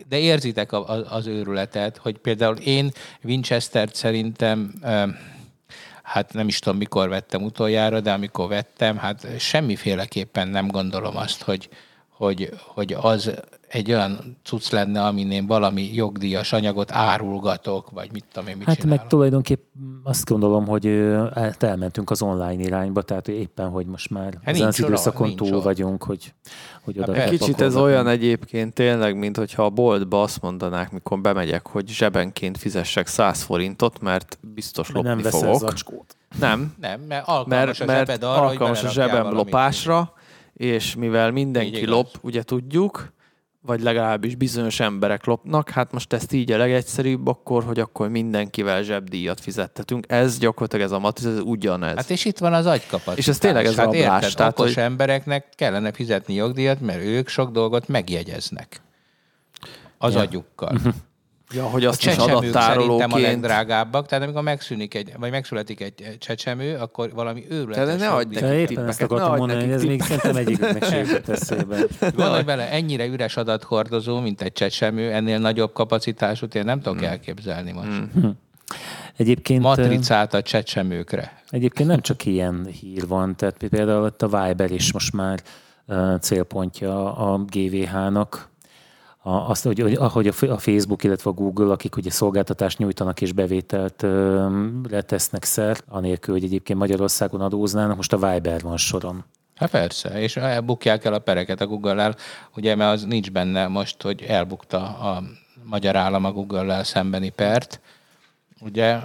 de 0.09 0.19
érzitek 0.19 0.73
az 1.11 1.27
őrületet, 1.27 1.97
hogy 1.97 2.19
például 2.19 2.57
én 2.57 2.91
Winchester-t 3.23 3.95
szerintem 3.95 4.73
hát 6.03 6.33
nem 6.33 6.49
is 6.49 6.59
tudom, 6.59 6.79
mikor 6.79 7.09
vettem 7.09 7.43
utoljára, 7.43 8.01
de 8.01 8.13
amikor 8.13 8.49
vettem, 8.49 8.97
hát 8.97 9.27
semmiféleképpen 9.39 10.49
nem 10.49 10.69
gondolom 10.69 11.17
azt, 11.17 11.43
hogy, 11.43 11.69
hogy, 12.19 12.51
hogy 12.75 12.93
az 13.01 13.31
egy 13.69 13.93
olyan 13.93 14.37
cucc 14.45 14.71
lenne, 14.71 15.05
amin 15.05 15.31
én 15.31 15.47
valami 15.47 15.95
jogdíjas 15.95 16.53
anyagot 16.53 16.93
árulgatok, 16.93 17.91
vagy 17.91 18.13
mit 18.13 18.25
tudom 18.33 18.49
én, 18.49 18.57
mit 18.57 18.67
Hát 18.67 18.77
csinálom. 18.77 18.99
meg 18.99 19.09
tulajdonképp 19.09 19.65
azt 20.03 20.25
gondolom, 20.25 20.67
hogy 20.67 20.87
elmentünk 21.59 22.11
az 22.11 22.23
online 22.23 22.63
irányba, 22.63 23.03
tehát 23.03 23.29
éppen, 23.29 23.69
hogy 23.69 23.87
most 23.87 24.11
már 24.11 24.39
hát 24.45 24.55
ezen 24.55 24.67
az 24.67 24.79
időszakon 24.79 25.37
túl 25.37 25.55
ott. 25.55 25.63
vagyunk, 25.63 26.03
hogy, 26.03 26.35
hogy 26.85 26.99
oda 26.99 27.15
hát 27.15 27.29
Kicsit 27.29 27.61
ez 27.61 27.77
olyan 27.77 28.07
egyébként 28.07 28.75
tényleg, 28.75 29.17
mint 29.17 29.37
hogyha 29.37 29.65
a 29.65 29.71
boltba 29.71 30.23
azt 30.23 30.43
mondanák, 30.43 30.93
mikor 30.93 31.21
bemegyek, 31.21 31.67
hogy 31.67 31.89
zsebenként 31.89 32.59
fizessek 32.59 33.07
100 33.07 33.43
forintot, 33.43 34.01
mert 34.01 34.39
biztos 34.55 34.91
lopni 34.91 35.09
nem 35.09 35.21
fogok. 35.21 35.59
Zacskót. 35.59 36.17
Nem. 36.39 36.75
Nem, 36.81 37.01
mert 37.01 37.29
alkalmas 37.29 37.79
mert, 37.79 37.81
a 37.81 37.85
zsebed 37.85 38.23
arra, 38.23 38.47
alkalmas 38.47 38.85
a 38.85 38.89
zsebem 38.89 39.33
lopásra, 39.33 40.13
és 40.59 40.95
mivel 40.95 41.31
mindenki 41.31 41.87
lop, 41.87 42.09
ugye 42.21 42.43
tudjuk, 42.43 43.13
vagy 43.61 43.81
legalábbis 43.81 44.35
bizonyos 44.35 44.81
emberek 44.81 45.25
lopnak, 45.25 45.71
hát 45.71 45.93
most 45.93 46.13
ezt 46.13 46.33
így 46.33 46.53
a 46.53 46.57
legegyszerűbb 46.57 47.27
akkor, 47.27 47.65
hogy 47.65 47.81
akkor 47.81 48.09
mindenkivel 48.09 48.83
zsebdíjat 48.83 49.41
fizettetünk. 49.41 50.05
Ez 50.09 50.39
gyakorlatilag 50.39 50.85
ez 50.85 50.93
a 50.93 50.99
matriz, 50.99 51.27
ez 51.27 51.41
ugyanez. 51.41 51.97
Hát 51.97 52.11
és 52.11 52.25
itt 52.25 52.39
van 52.39 52.53
az 52.53 52.67
agykapacitás. 52.67 53.17
És 53.17 53.29
ez 53.29 53.39
tényleg 53.39 53.65
ez 53.65 53.77
hát 53.77 53.87
a 53.87 53.93
rablás. 53.93 54.23
Érted, 54.23 54.37
tehát, 54.37 54.59
okos 54.59 54.75
hogy... 54.75 54.83
embereknek 54.83 55.49
kellene 55.55 55.93
fizetni 55.93 56.35
jogdíjat, 56.35 56.81
mert 56.81 57.03
ők 57.03 57.29
sok 57.29 57.51
dolgot 57.51 57.89
megjegyeznek 57.89 58.81
az 59.99 60.15
ja. 60.15 60.21
agyukkal. 60.21 60.81
Ja, 61.55 61.65
hogy 61.65 61.85
azt 61.85 62.07
a 62.07 62.11
is 62.11 62.17
adattárolóként... 62.17 63.13
a 63.13 63.19
legdrágábbak, 63.19 64.07
tehát 64.07 64.25
amikor 64.25 64.43
megszűnik 64.43 64.95
egy, 64.95 65.13
vagy 65.19 65.31
megszületik 65.31 65.81
egy 65.81 66.17
csecsemő, 66.19 66.77
akkor 66.77 67.13
valami 67.15 67.45
őrületes... 67.49 67.87
De 67.87 68.05
ne 68.05 68.09
adj 68.09 68.41
nekik 68.41 68.71
éppen 68.71 68.89
ezt 68.89 69.03
akartam 69.03 69.37
mondani, 69.37 69.61
hogy 69.61 69.71
ez 69.71 69.85
még 69.85 70.03
szerintem 70.03 70.37
egyiküknek 70.37 70.85
se 70.85 70.99
jutott 70.99 71.29
eszébe. 71.29 71.79
Gondolj 72.15 72.43
bele, 72.43 72.71
ennyire 72.71 73.07
üres 73.07 73.37
adathordozó, 73.37 74.21
mint 74.21 74.41
egy 74.41 74.53
csecsemő, 74.53 75.13
ennél 75.13 75.39
nagyobb 75.39 75.73
kapacitásút 75.73 76.55
én 76.55 76.65
nem 76.65 76.81
tudok 76.81 76.99
hmm. 76.99 77.09
elképzelni 77.09 77.73
most. 77.73 77.89
Hmm. 77.89 78.11
hmm. 78.15 78.39
Egyébként, 79.17 79.63
Matricát 79.63 80.35
a 80.35 80.43
csecsemőkre. 80.43 81.43
Egyébként 81.51 81.89
nem 81.89 82.01
csak 82.01 82.25
ilyen 82.25 82.67
hír 82.81 83.07
van, 83.07 83.37
tehát 83.37 83.57
például 83.69 84.15
a 84.19 84.27
Viber 84.27 84.71
is 84.71 84.93
most 84.93 85.13
már 85.13 85.43
célpontja 86.21 87.15
a 87.17 87.39
GVH-nak, 87.39 88.49
azt, 89.29 89.65
hogy, 89.65 89.81
hogy 89.81 89.95
ahogy 89.95 90.27
a 90.29 90.59
Facebook, 90.59 91.05
illetve 91.05 91.31
a 91.31 91.33
Google, 91.33 91.73
akik 91.73 91.97
ugye 91.97 92.11
szolgáltatást 92.11 92.79
nyújtanak 92.79 93.21
és 93.21 93.33
bevételt 93.33 94.07
letesznek 94.91 95.45
szert, 95.45 95.85
anélkül, 95.89 96.35
hogy 96.35 96.45
egyébként 96.45 96.79
Magyarországon 96.79 97.41
adóznának, 97.41 97.97
most 97.97 98.13
a 98.13 98.33
Viber 98.33 98.61
van 98.61 98.77
soron. 98.77 99.25
Hát 99.55 99.71
persze, 99.71 100.21
és 100.21 100.37
elbukják 100.37 101.05
el 101.05 101.13
a 101.13 101.19
pereket 101.19 101.61
a 101.61 101.67
Google-el, 101.67 102.17
ugye, 102.57 102.75
mert 102.75 102.93
az 102.93 103.05
nincs 103.05 103.31
benne 103.31 103.67
most, 103.67 104.03
hogy 104.03 104.23
elbukta 104.23 104.79
a 104.79 105.23
magyar 105.63 105.97
állam 105.97 106.25
a 106.25 106.33
Google-el 106.33 106.85
szembeni 106.85 107.29
pert. 107.29 107.81
Ugye 108.61 108.99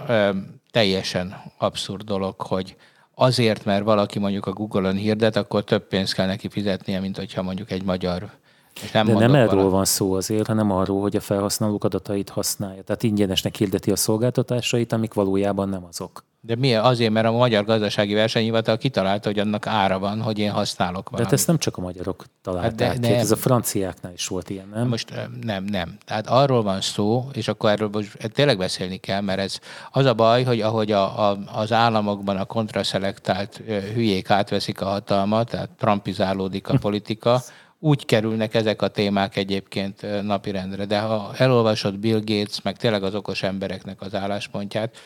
teljesen 0.71 1.35
abszurd 1.57 2.03
dolog, 2.03 2.41
hogy 2.41 2.75
azért, 3.15 3.65
mert 3.65 3.83
valaki 3.83 4.19
mondjuk 4.19 4.45
a 4.45 4.53
Google-on 4.53 4.95
hirdet, 4.95 5.35
akkor 5.35 5.63
több 5.63 5.87
pénzt 5.87 6.13
kell 6.13 6.25
neki 6.25 6.49
fizetnie, 6.49 6.99
mint 6.99 7.17
hogyha 7.17 7.41
mondjuk 7.41 7.71
egy 7.71 7.83
magyar 7.83 8.31
nem 8.93 9.05
De 9.05 9.13
nem 9.13 9.35
erről 9.35 9.69
van 9.69 9.85
szó 9.85 10.13
azért, 10.13 10.47
hanem 10.47 10.71
arról, 10.71 11.01
hogy 11.01 11.15
a 11.15 11.19
felhasználók 11.19 11.83
adatait 11.83 12.29
használja. 12.29 12.81
Tehát 12.81 13.03
ingyenesnek 13.03 13.55
hirdeti 13.55 13.91
a 13.91 13.95
szolgáltatásait, 13.95 14.93
amik 14.93 15.13
valójában 15.13 15.69
nem 15.69 15.85
azok. 15.89 16.23
De 16.45 16.55
miért? 16.55 16.83
Azért, 16.83 17.11
mert 17.11 17.25
a 17.25 17.31
Magyar 17.31 17.65
Gazdasági 17.65 18.13
Versenyhivatal 18.13 18.77
kitalálta, 18.77 19.29
hogy 19.29 19.39
annak 19.39 19.67
ára 19.67 19.99
van, 19.99 20.21
hogy 20.21 20.39
én 20.39 20.51
használok 20.51 21.09
valamit. 21.09 21.17
De 21.17 21.23
hát 21.23 21.33
ezt 21.33 21.47
nem 21.47 21.57
csak 21.57 21.77
a 21.77 21.81
magyarok 21.81 22.25
találták 22.41 22.87
hát 22.87 22.99
de, 22.99 23.07
ki, 23.07 23.13
ez 23.13 23.31
a 23.31 23.35
franciáknál 23.35 24.13
is 24.13 24.27
volt 24.27 24.49
ilyen, 24.49 24.67
nem? 24.73 24.87
Most 24.87 25.13
nem, 25.41 25.63
nem. 25.63 25.97
Tehát 26.05 26.27
arról 26.27 26.63
van 26.63 26.81
szó, 26.81 27.27
és 27.33 27.47
akkor 27.47 27.69
erről 27.69 27.89
most 27.91 28.31
tényleg 28.33 28.57
beszélni 28.57 28.97
kell, 28.97 29.21
mert 29.21 29.39
ez 29.39 29.59
az 29.91 30.05
a 30.05 30.13
baj, 30.13 30.43
hogy 30.43 30.61
ahogy 30.61 30.91
a, 30.91 31.29
a, 31.29 31.37
az 31.53 31.71
államokban 31.71 32.37
a 32.37 32.45
kontraszelektált 32.45 33.61
hülyék 33.93 34.29
átveszik 34.29 34.81
a 34.81 34.85
hatalmat, 34.85 35.49
tehát 35.49 35.69
trumpizálódik 35.69 36.67
a 36.67 36.77
politika, 36.77 37.41
úgy 37.83 38.05
kerülnek 38.05 38.53
ezek 38.53 38.81
a 38.81 38.87
témák 38.87 39.35
egyébként 39.35 40.21
napirendre. 40.21 40.85
De 40.85 40.99
ha 40.99 41.31
elolvasod 41.37 41.97
Bill 41.97 42.19
Gates, 42.19 42.61
meg 42.61 42.77
tényleg 42.77 43.03
az 43.03 43.15
okos 43.15 43.43
embereknek 43.43 44.01
az 44.01 44.15
álláspontját, 44.15 44.97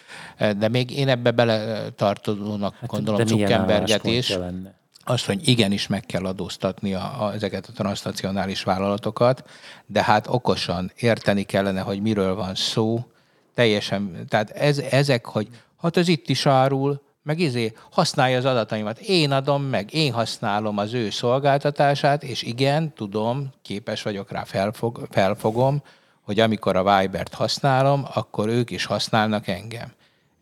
de 0.58 0.68
még 0.68 0.98
én 0.98 1.08
ebbe 1.08 1.32
bele 1.32 1.90
tartozónak 1.90 2.76
hát, 2.80 2.90
gondolom 2.90 3.28
Zuckerberget 3.28 4.06
is. 4.06 4.30
Lenne? 4.30 4.76
Azt, 5.04 5.26
hogy 5.26 5.48
igenis 5.48 5.88
meg 5.88 6.06
kell 6.06 6.26
adóztatni 6.26 6.94
a, 6.94 7.26
a, 7.26 7.34
ezeket 7.34 7.68
a 7.68 7.72
transnacionális 7.72 8.64
vállalatokat, 8.64 9.50
de 9.86 10.04
hát 10.04 10.28
okosan 10.30 10.92
érteni 10.96 11.44
kellene, 11.44 11.82
hogy 11.82 12.02
miről 12.02 12.36
van 12.36 12.56
szó, 12.56 13.06
teljesen, 13.54 14.26
tehát 14.30 14.50
ez, 14.50 14.78
ezek, 14.78 15.26
hogy 15.26 15.48
hát 15.82 15.98
ez 15.98 16.08
itt 16.08 16.30
is 16.30 16.46
árul, 16.46 17.02
meg 17.28 17.40
izé 17.40 17.74
használja 17.92 18.38
az 18.38 18.46
adataimat. 18.46 19.00
Én 19.00 19.32
adom 19.32 19.64
meg, 19.64 19.94
én 19.94 20.14
használom 20.14 20.78
az 20.78 20.94
ő 20.94 21.10
szolgáltatását, 21.10 22.24
és 22.24 22.44
igen, 22.44 22.94
tudom, 22.94 23.50
képes 23.62 24.02
vagyok 24.02 24.32
rá, 24.32 24.44
felfog, 24.44 25.08
felfogom, 25.10 25.82
hogy 26.22 26.40
amikor 26.40 26.76
a 26.76 27.00
Vibert 27.00 27.34
használom, 27.34 28.06
akkor 28.14 28.48
ők 28.48 28.72
is 28.72 28.86
használnak 28.86 29.48
engem. 29.48 29.92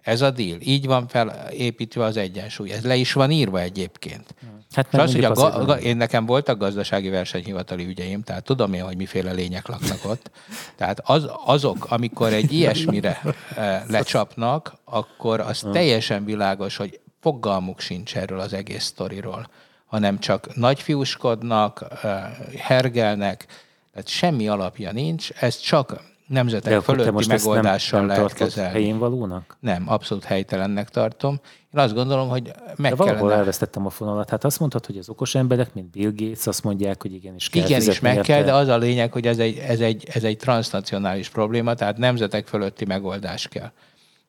Ez 0.06 0.22
a 0.22 0.32
deal. 0.32 0.58
Így 0.62 0.86
van 0.86 1.08
felépítve 1.08 2.04
az 2.04 2.18
egyensúly. 2.18 2.72
Ez 2.72 2.84
le 2.84 2.96
is 2.96 3.14
van 3.14 3.32
írva 3.32 3.60
egyébként. 3.60 4.36
Hát 4.72 4.94
és 4.94 5.00
az, 5.00 5.14
hogy 5.14 5.24
a 5.24 5.32
ga- 5.32 5.66
ga- 5.66 5.82
én 5.82 5.98
nekem 5.98 6.26
voltak 6.26 6.58
gazdasági 6.58 7.10
versenyhivatali 7.10 7.86
ügyeim, 7.86 8.22
tehát 8.22 8.44
tudom 8.44 8.74
én, 8.74 8.84
hogy 8.84 8.98
miféle 8.98 9.32
lények 9.32 9.68
laknak 9.68 10.06
ott. 10.06 10.32
Tehát 10.76 11.02
az, 11.04 11.30
azok, 11.46 11.86
amikor 11.90 12.34
egy 12.34 12.54
ilyesmire 12.54 13.22
eh, 13.56 13.82
lecsapnak, 13.88 14.74
akkor 14.84 15.40
az 15.40 15.66
teljesen 15.72 16.26
világos, 16.26 16.76
hogy 16.76 17.00
fogalmuk 17.22 17.80
sincs 17.80 18.16
erről 18.16 18.40
az 18.40 18.54
egész 18.54 18.84
sztoriról, 18.84 19.50
hanem 19.86 20.20
csak 20.20 20.56
nagyfiúskodnak, 20.56 21.86
eh, 22.04 22.24
hergelnek, 22.58 23.46
tehát 23.92 24.08
semmi 24.08 24.48
alapja 24.48 24.92
nincs, 24.92 25.30
ez 25.32 25.60
csak 25.60 26.02
nemzetek 26.28 26.74
De 26.74 26.82
fölötti 26.82 27.10
most 27.10 27.28
megoldással 27.28 28.00
nem, 28.00 28.08
nem 28.08 28.18
lehet 28.18 28.34
kezelni. 28.34 28.72
helyén 28.72 28.98
valónak? 28.98 29.58
Nem, 29.60 29.90
abszolút 29.90 30.24
helytelennek 30.24 30.90
tartom. 30.90 31.40
Én 31.74 31.82
azt 31.82 31.94
gondolom, 31.94 32.30
hogy 32.30 32.52
meg 32.76 32.96
De 32.96 33.04
kellene... 33.04 33.34
elvesztettem 33.34 33.86
a 33.86 33.90
fonalat. 33.90 34.30
Hát 34.30 34.44
azt 34.44 34.60
mondtad, 34.60 34.86
hogy 34.86 34.98
az 34.98 35.10
okos 35.10 35.36
emberek, 35.36 35.74
mint 35.74 35.90
Bill 35.90 36.12
Gates, 36.16 36.48
azt 36.48 36.64
mondják, 36.64 37.02
hogy 37.02 37.14
igenis 37.14 37.50
kell 37.50 37.64
Igenis 37.64 38.00
meg 38.00 38.18
kell, 38.18 38.44
de 38.44 38.54
az 38.54 38.68
a 38.68 38.78
lényeg, 38.78 39.12
hogy 39.12 39.28
ez 39.28 39.40
egy, 39.40 39.58
ez, 39.58 39.80
egy, 39.80 40.08
ez 40.14 40.24
egy 40.24 40.38
transnacionális 40.38 41.30
probléma, 41.30 41.74
tehát 41.74 41.98
nemzetek 41.98 42.48
fölötti 42.48 42.86
megoldás 42.86 43.48
kell. 43.48 43.72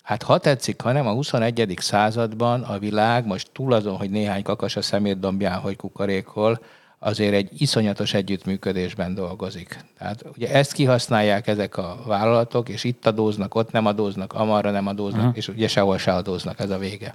Hát 0.02 0.22
ha 0.22 0.38
tetszik, 0.38 0.80
hanem 0.80 1.06
a 1.06 1.12
21. 1.12 1.74
században 1.76 2.62
a 2.62 2.78
világ 2.78 3.26
most 3.26 3.50
túl 3.52 3.72
azon, 3.72 3.96
hogy 3.96 4.10
néhány 4.10 4.42
kakas 4.42 4.76
a 4.76 4.82
szemétdombján, 4.82 5.58
hogy 5.58 5.76
kukarékol, 5.76 6.60
azért 7.06 7.34
egy 7.34 7.50
iszonyatos 7.58 8.14
együttműködésben 8.14 9.14
dolgozik. 9.14 9.78
Tehát 9.98 10.24
ugye 10.36 10.50
ezt 10.50 10.72
kihasználják 10.72 11.46
ezek 11.46 11.76
a 11.76 11.98
vállalatok, 12.06 12.68
és 12.68 12.84
itt 12.84 13.06
adóznak, 13.06 13.54
ott 13.54 13.70
nem 13.70 13.86
adóznak, 13.86 14.32
amarra 14.32 14.70
nem 14.70 14.86
adóznak, 14.86 15.20
uh-huh. 15.20 15.36
és 15.36 15.48
ugye 15.48 15.68
sehol 15.68 15.98
se 15.98 16.14
adóznak, 16.14 16.60
ez 16.60 16.70
a 16.70 16.78
vége. 16.78 17.14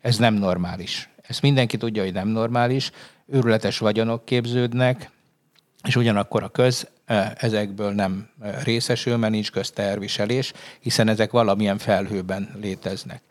Ez 0.00 0.16
nem 0.16 0.34
normális. 0.34 1.08
Ezt 1.22 1.42
mindenki 1.42 1.76
tudja, 1.76 2.02
hogy 2.02 2.12
nem 2.12 2.28
normális. 2.28 2.90
Őrületes 3.26 3.78
vagyonok 3.78 4.24
képződnek, 4.24 5.10
és 5.86 5.96
ugyanakkor 5.96 6.42
a 6.42 6.48
köz 6.48 6.88
e, 7.04 7.36
ezekből 7.38 7.92
nem 7.92 8.28
e, 8.40 8.62
részesül, 8.64 9.16
mert 9.16 9.32
nincs 9.32 9.50
közterviselés, 9.50 10.52
hiszen 10.80 11.08
ezek 11.08 11.30
valamilyen 11.30 11.78
felhőben 11.78 12.56
léteznek. 12.60 13.22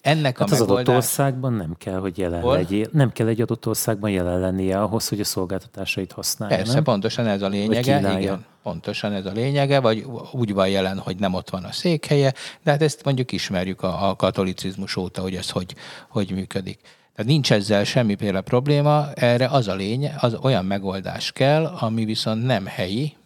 Ennek 0.00 0.38
hát 0.38 0.50
a 0.50 0.52
az 0.52 0.58
megoldás... 0.58 0.86
adott 0.86 0.96
országban 0.96 1.52
nem 1.52 1.74
kell, 1.78 1.98
hogy 1.98 2.18
jelen 2.18 2.40
Hol? 2.40 2.56
legyél. 2.56 2.88
Nem 2.92 3.12
kell 3.12 3.26
egy 3.26 3.40
adott 3.40 3.66
országban 3.66 4.10
jelen 4.10 4.40
lennie 4.40 4.80
ahhoz, 4.80 5.08
hogy 5.08 5.20
a 5.20 5.24
szolgáltatásait 5.24 6.12
használja. 6.12 6.56
Persze, 6.56 6.74
nem? 6.74 6.82
pontosan 6.82 7.26
ez 7.26 7.42
a 7.42 7.48
lényege. 7.48 8.18
Igen, 8.18 8.44
pontosan 8.62 9.12
ez 9.12 9.26
a 9.26 9.32
lényege, 9.32 9.80
vagy 9.80 10.06
úgy 10.32 10.52
van 10.52 10.68
jelen, 10.68 10.98
hogy 10.98 11.16
nem 11.16 11.34
ott 11.34 11.50
van 11.50 11.64
a 11.64 11.72
székhelye, 11.72 12.34
de 12.62 12.70
hát 12.70 12.82
ezt 12.82 13.04
mondjuk 13.04 13.32
ismerjük 13.32 13.82
a, 13.82 14.08
a 14.08 14.16
katolicizmus 14.16 14.96
óta, 14.96 15.22
hogy 15.22 15.34
ez 15.34 15.50
hogy, 15.50 15.74
hogy 16.08 16.30
működik. 16.30 16.80
Tehát 17.14 17.32
nincs 17.32 17.52
ezzel 17.52 17.84
semmiféle 17.84 18.40
probléma, 18.40 19.12
erre 19.12 19.46
az 19.46 19.68
a 19.68 19.74
lényeg, 19.74 20.14
az 20.18 20.34
olyan 20.42 20.64
megoldás 20.64 21.32
kell, 21.32 21.64
ami 21.64 22.04
viszont 22.04 22.44
nem 22.44 22.66
helyi, 22.66 23.16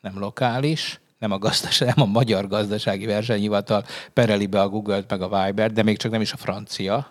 nem 0.00 0.18
lokális, 0.18 1.00
nem 1.18 1.32
a, 1.32 1.38
gazdaság, 1.38 1.94
nem 1.94 2.08
a 2.08 2.10
magyar 2.10 2.48
gazdasági 2.48 3.06
versenyhivatal 3.06 3.84
pereli 4.12 4.46
be 4.46 4.60
a 4.60 4.68
Google-t 4.68 5.10
meg 5.10 5.22
a 5.22 5.44
Viber, 5.44 5.72
de 5.72 5.82
még 5.82 5.96
csak 5.98 6.10
nem 6.10 6.20
is 6.20 6.32
a 6.32 6.36
francia, 6.36 7.10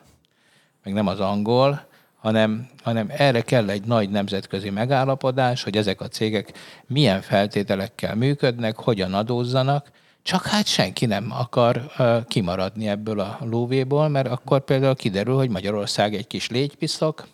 meg 0.83 0.93
nem 0.93 1.07
az 1.07 1.19
angol, 1.19 1.87
hanem, 2.15 2.69
hanem 2.83 3.07
erre 3.09 3.41
kell 3.41 3.69
egy 3.69 3.83
nagy 3.83 4.09
nemzetközi 4.09 4.69
megállapodás, 4.69 5.63
hogy 5.63 5.77
ezek 5.77 6.01
a 6.01 6.07
cégek 6.07 6.53
milyen 6.87 7.21
feltételekkel 7.21 8.15
működnek, 8.15 8.75
hogyan 8.75 9.13
adózzanak, 9.13 9.91
csak 10.23 10.45
hát 10.45 10.65
senki 10.65 11.05
nem 11.05 11.31
akar 11.31 11.91
uh, 11.97 12.25
kimaradni 12.27 12.87
ebből 12.87 13.19
a 13.19 13.37
lóvéból, 13.41 14.07
mert 14.07 14.27
akkor 14.27 14.63
például 14.63 14.95
kiderül, 14.95 15.35
hogy 15.35 15.49
Magyarország 15.49 16.13
egy 16.13 16.27
kis 16.27 16.49
légypiszok, 16.49 17.27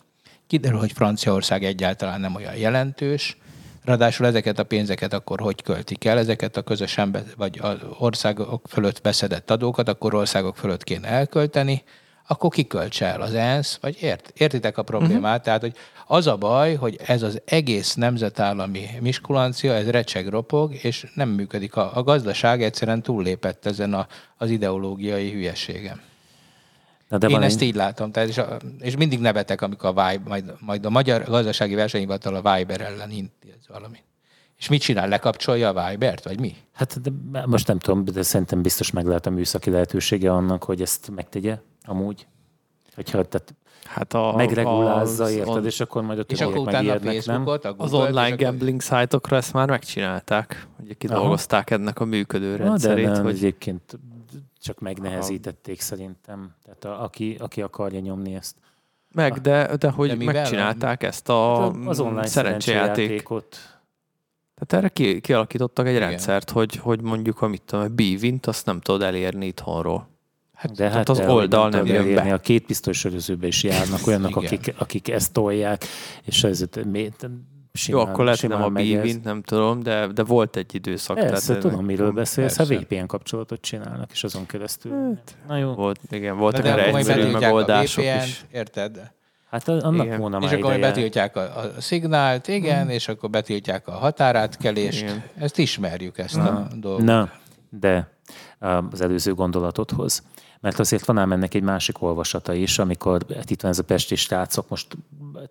kiderül, 0.48 0.80
hogy 0.80 0.92
Franciaország 0.92 1.64
egyáltalán 1.64 2.20
nem 2.20 2.36
olyan 2.36 2.56
jelentős, 2.56 3.38
Ráadásul 3.84 4.26
ezeket 4.26 4.60
a 4.60 4.64
pénzeket 4.64 5.14
akkor 5.14 5.40
hogy 5.40 5.64
költik 5.64 6.06
el, 6.06 6.18
ezeket 6.18 6.58
a 6.58 6.62
közösen, 6.62 7.12
be, 7.12 7.24
vagy 7.38 7.60
az 7.62 7.78
országok 8.00 8.68
fölött 8.68 9.02
beszedett 9.02 9.52
adókat, 9.52 9.88
akkor 9.88 10.14
országok 10.14 10.58
fölött 10.58 10.84
kéne 10.84 11.08
elkölteni, 11.08 11.84
akkor 12.28 12.50
kiköltse 12.50 13.06
el 13.06 13.22
az 13.22 13.34
ENSZ, 13.34 13.78
vagy 13.82 13.98
ért, 14.02 14.32
értitek 14.36 14.78
a 14.78 14.84
problémát? 14.84 15.22
Uh-huh. 15.22 15.42
Tehát, 15.44 15.62
hogy 15.62 15.76
az 16.08 16.28
a 16.28 16.38
baj, 16.38 16.76
hogy 16.76 17.00
ez 17.06 17.22
az 17.22 17.42
egész 17.46 17.94
nemzetállami 17.94 18.88
miskulancia, 19.00 19.74
ez 19.74 19.90
recseg 19.90 20.28
ropog, 20.28 20.74
és 20.82 21.12
nem 21.14 21.30
működik. 21.30 21.76
A, 21.76 21.92
a 21.94 22.04
gazdaság 22.04 22.64
egyszerűen 22.64 23.02
túllépett 23.02 23.66
ezen 23.66 23.94
a, 23.94 24.08
az 24.38 24.50
ideológiai 24.50 25.32
hülyeségem. 25.32 26.02
Na 27.12 27.18
de 27.18 27.28
Én 27.28 27.42
ezt 27.42 27.62
egy... 27.62 27.68
így 27.68 27.76
látom, 27.76 28.12
tehát 28.12 28.30
és, 28.30 28.38
a, 28.38 28.58
és 28.80 28.96
mindig 28.96 29.20
nevetek, 29.20 29.62
amikor 29.62 29.90
a 29.96 30.10
Vibe, 30.10 30.30
majd, 30.30 30.54
majd 30.60 30.86
a 30.86 30.90
Magyar 30.90 31.24
Gazdasági 31.24 31.76
Versenyhivatal 31.76 32.36
a 32.36 32.56
Viber 32.56 32.82
ellen 32.82 33.12
intéz 33.12 33.68
valami. 33.68 33.98
És 34.58 34.70
mit 34.70 34.82
csinál? 34.82 35.08
Lekapcsolja 35.08 35.70
a 35.70 35.90
Vibert, 35.90 36.24
vagy 36.24 36.40
mi? 36.40 36.56
Hát 36.74 37.02
de 37.02 37.12
most 37.46 37.68
nem 37.68 37.80
tudom, 37.80 38.06
de 38.06 38.22
szerintem 38.22 38.62
biztos 38.62 38.92
meg 38.92 39.06
lehet 39.06 39.26
a 39.26 39.30
műszaki 39.30 39.70
lehetősége 39.70 40.32
annak, 40.32 40.64
hogy 40.64 40.82
ezt 40.82 41.10
megtegye 41.16 41.58
amúgy. 41.84 42.28
Hogyha 42.96 43.24
tehát 43.24 43.54
hát 43.84 44.14
a, 44.14 44.34
megregulázza, 44.36 45.24
az, 45.24 45.32
érted, 45.32 45.56
on, 45.56 45.66
és 45.66 45.80
akkor 45.80 46.02
majd 46.02 46.20
a 46.20 46.24
többiek 46.24 46.48
és 46.48 46.56
akkor 46.56 46.68
utána 46.68 46.94
a 46.94 47.00
Facebookot, 47.00 47.66
a 47.66 47.74
Google, 47.74 47.86
Az 47.86 47.94
online 47.94 48.36
gambling 48.36 48.82
szájtokra 48.82 49.36
ezt 49.36 49.54
már 49.54 49.70
megcsinálták. 49.70 50.68
Ugye 50.84 50.94
kidolgozták 50.94 51.68
Aha. 51.70 51.82
ennek 51.82 52.00
a 52.00 52.06
működő 52.06 52.56
rendszerét. 52.56 53.06
Na, 53.06 53.10
de 53.10 53.16
nem, 53.16 53.26
hogy... 53.26 53.36
egyébként 53.36 54.00
csak 54.62 54.80
megnehezítették 54.80 55.78
Aha. 55.78 55.86
szerintem. 55.86 56.56
Tehát 56.64 56.86
a, 56.86 57.04
aki, 57.04 57.36
aki 57.40 57.62
akarja 57.62 58.00
nyomni 58.00 58.36
ezt. 58.36 58.56
Meg, 59.14 59.42
de, 59.42 59.76
de 59.76 59.90
hogy 59.90 60.18
de 60.18 60.32
megcsinálták 60.32 61.04
ezt 61.04 61.30
a 61.30 61.62
hát 61.62 61.88
az 61.88 62.00
online 62.00 62.28
szerencsejátékot. 62.28 63.58
Tehát 64.56 64.84
erre 64.86 64.94
ki, 64.94 65.22
kialakítottak 65.22 65.88
egy 65.88 65.96
Igen. 65.96 66.10
rendszert, 66.10 66.50
hogy, 66.50 66.76
hogy 66.76 67.02
mondjuk 67.02 67.42
a 67.42 67.48
mit 67.48 67.62
tudom, 67.62 67.86
a 67.86 67.88
bívint 67.88 68.46
azt 68.46 68.66
nem 68.66 68.80
tudod 68.82 69.02
elérni 69.02 69.46
itthonról. 69.46 70.10
Hát, 70.54 70.72
de 70.72 70.90
hát 70.90 71.10
az 71.10 71.20
oldal 71.20 71.70
nem 71.70 71.86
jön 71.86 71.96
elérni. 71.96 72.30
be. 72.30 72.34
A 72.34 72.38
két 72.38 72.80
előzőbe 73.04 73.48
is 73.48 73.64
járnak 73.64 74.08
olyanok, 74.08 74.36
akik, 74.36 74.74
akik 74.78 75.10
ezt 75.10 75.34
tolják, 75.34 75.86
és 76.24 76.44
ez 76.44 76.64
Simán, 77.74 78.02
Jó, 78.02 78.08
akkor 78.08 78.24
lehet, 78.24 78.48
nem 78.48 78.64
a 78.64 78.70
bívint, 78.70 79.24
nem 79.24 79.42
tudom, 79.42 79.84
de, 79.84 80.08
de 80.08 80.24
volt 80.24 80.56
egy 80.56 80.76
időszak. 80.76 81.16
Persze, 81.16 81.48
tehát 81.48 81.62
tudom, 81.62 81.86
miről 81.86 82.12
beszélsz. 82.12 82.60
A 82.60 82.64
VPN 82.64 83.06
kapcsolatot 83.06 83.62
csinálnak, 83.62 84.12
és 84.12 84.24
azon 84.24 84.46
keresztül. 84.46 84.92
Hát, 84.92 85.36
Na 85.48 85.58
jó. 85.58 85.74
Volt, 85.74 86.00
igen, 86.10 86.38
voltak 86.38 86.66
erre 86.66 86.86
egyszerű 86.86 87.32
megoldások 87.32 88.04
VPN, 88.04 88.24
is. 88.24 88.46
Érted? 88.52 89.12
Hát 89.50 89.68
annak 89.68 90.06
igen. 90.06 90.20
volna 90.20 90.40
És 90.42 90.52
akkor 90.52 90.80
betiltják 90.80 91.36
a, 91.36 91.42
a 91.42 91.82
szignált, 91.82 92.48
igen, 92.48 92.86
mm. 92.86 92.90
és 92.90 93.08
akkor 93.08 93.30
betiltják 93.30 93.88
a 93.88 93.92
határátkelést. 93.92 95.02
Igen. 95.02 95.24
Ezt 95.38 95.58
ismerjük, 95.58 96.18
ezt 96.18 96.36
Na. 96.36 96.44
a 96.44 96.68
dolgot. 96.76 97.06
Na, 97.06 97.32
de 97.70 98.10
az 98.92 99.02
előző 99.02 99.34
gondolatodhoz 99.34 100.24
mert 100.62 100.80
azért 100.80 101.06
van 101.06 101.18
ám 101.18 101.32
ennek 101.32 101.54
egy 101.54 101.64
másik 101.64 102.02
olvasata 102.02 102.54
is, 102.54 102.80
amikor 102.80 103.26
hát 103.36 103.50
itt 103.50 103.62
van 103.62 103.72
ez 103.72 103.80
a 103.80 103.84
pesti 103.84 104.16
srácok, 104.16 104.70
most 104.70 104.88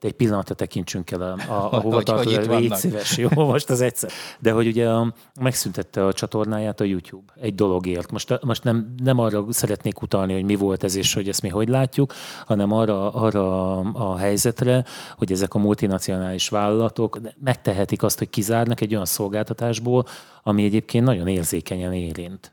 egy 0.00 0.12
pillanatra 0.12 0.54
tekintsünk 0.54 1.10
el 1.10 1.22
a, 1.22 1.52
a, 1.52 1.72
a 1.72 1.80
hova 1.80 2.02
tartozó, 2.02 2.40
légy 2.40 2.74
szíves, 2.74 3.16
jó, 3.16 3.28
most 3.34 3.70
az 3.70 3.80
egyszer. 3.80 4.10
De 4.38 4.52
hogy 4.52 4.66
ugye 4.66 4.88
a, 4.88 5.14
megszüntette 5.40 6.06
a 6.06 6.12
csatornáját 6.12 6.80
a 6.80 6.84
YouTube 6.84 7.32
egy 7.40 7.54
dologért. 7.54 8.10
Most, 8.10 8.38
most 8.42 8.64
nem, 8.64 8.94
nem 9.02 9.18
arra 9.18 9.44
szeretnék 9.48 10.02
utalni, 10.02 10.32
hogy 10.32 10.44
mi 10.44 10.54
volt 10.54 10.84
ez, 10.84 10.94
és 10.94 11.14
hogy 11.14 11.28
ezt 11.28 11.42
mi 11.42 11.48
hogy 11.48 11.68
látjuk, 11.68 12.12
hanem 12.46 12.72
arra, 12.72 13.12
arra 13.12 13.76
a 13.78 14.16
helyzetre, 14.16 14.84
hogy 15.16 15.32
ezek 15.32 15.54
a 15.54 15.58
multinacionális 15.58 16.48
vállalatok 16.48 17.20
megtehetik 17.44 18.02
azt, 18.02 18.18
hogy 18.18 18.30
kizárnak 18.30 18.80
egy 18.80 18.92
olyan 18.92 19.04
szolgáltatásból, 19.04 20.06
ami 20.42 20.64
egyébként 20.64 21.04
nagyon 21.04 21.26
érzékenyen 21.26 21.92
érint 21.92 22.52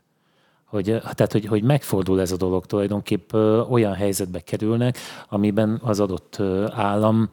hogy, 0.68 0.84
tehát, 0.84 1.32
hogy, 1.32 1.46
hogy 1.46 1.62
megfordul 1.62 2.20
ez 2.20 2.32
a 2.32 2.36
dolog 2.36 2.66
tulajdonképp 2.66 3.32
olyan 3.70 3.94
helyzetbe 3.94 4.40
kerülnek, 4.40 4.98
amiben 5.28 5.80
az 5.82 6.00
adott 6.00 6.40
állam 6.74 7.30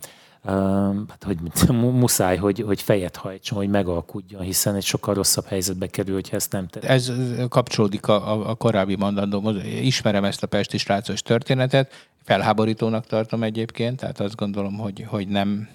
hát, 1.07 1.23
hogy 1.25 1.37
muszáj, 1.71 2.37
hogy, 2.37 2.63
hogy 2.65 2.81
fejet 2.81 3.15
hajtson, 3.15 3.57
hogy 3.57 3.69
megalkudjon, 3.69 4.41
hiszen 4.41 4.75
egy 4.75 4.83
sokkal 4.83 5.13
rosszabb 5.13 5.45
helyzetbe 5.45 5.87
kerül, 5.87 6.13
hogyha 6.13 6.35
ezt 6.35 6.51
nem 6.51 6.67
teszi. 6.67 6.87
Ez 6.87 7.11
kapcsolódik 7.49 8.07
a, 8.07 8.49
a, 8.49 8.55
korábbi 8.55 8.95
mondandómhoz. 8.95 9.55
Ismerem 9.81 10.23
ezt 10.23 10.43
a 10.43 10.47
pesti 10.47 10.77
srácos 10.77 11.21
történetet, 11.21 12.09
felháborítónak 12.23 13.05
tartom 13.05 13.43
egyébként, 13.43 13.99
tehát 13.99 14.19
azt 14.19 14.35
gondolom, 14.35 14.77
hogy, 14.77 15.05
hogy 15.07 15.27
nem, 15.27 15.69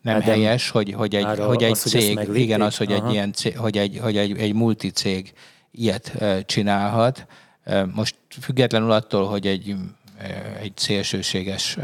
nem 0.00 0.14
hát 0.14 0.22
helyes, 0.22 0.70
hogy, 0.70 0.92
hogy 0.92 1.14
egy, 1.14 1.38
hogy 1.38 1.62
egy 1.62 1.70
az, 1.70 1.78
cég, 1.78 2.18
hogy 2.18 2.36
igen, 2.36 2.60
az, 2.60 2.76
hogy 2.76 2.92
Aha. 2.92 3.06
egy 3.06 3.12
ilyen 3.12 3.32
cég, 3.32 3.58
hogy 3.58 3.78
egy, 3.78 3.98
hogy 4.02 4.16
egy, 4.16 4.38
egy 4.38 4.54
multicég 4.54 5.32
ilyet 5.82 6.24
csinálhat. 6.46 7.26
Most 7.92 8.16
függetlenül 8.40 8.90
attól, 8.90 9.26
hogy 9.26 9.46
egy, 9.46 9.74
egy 10.60 10.72
szélsőséges 10.76 11.78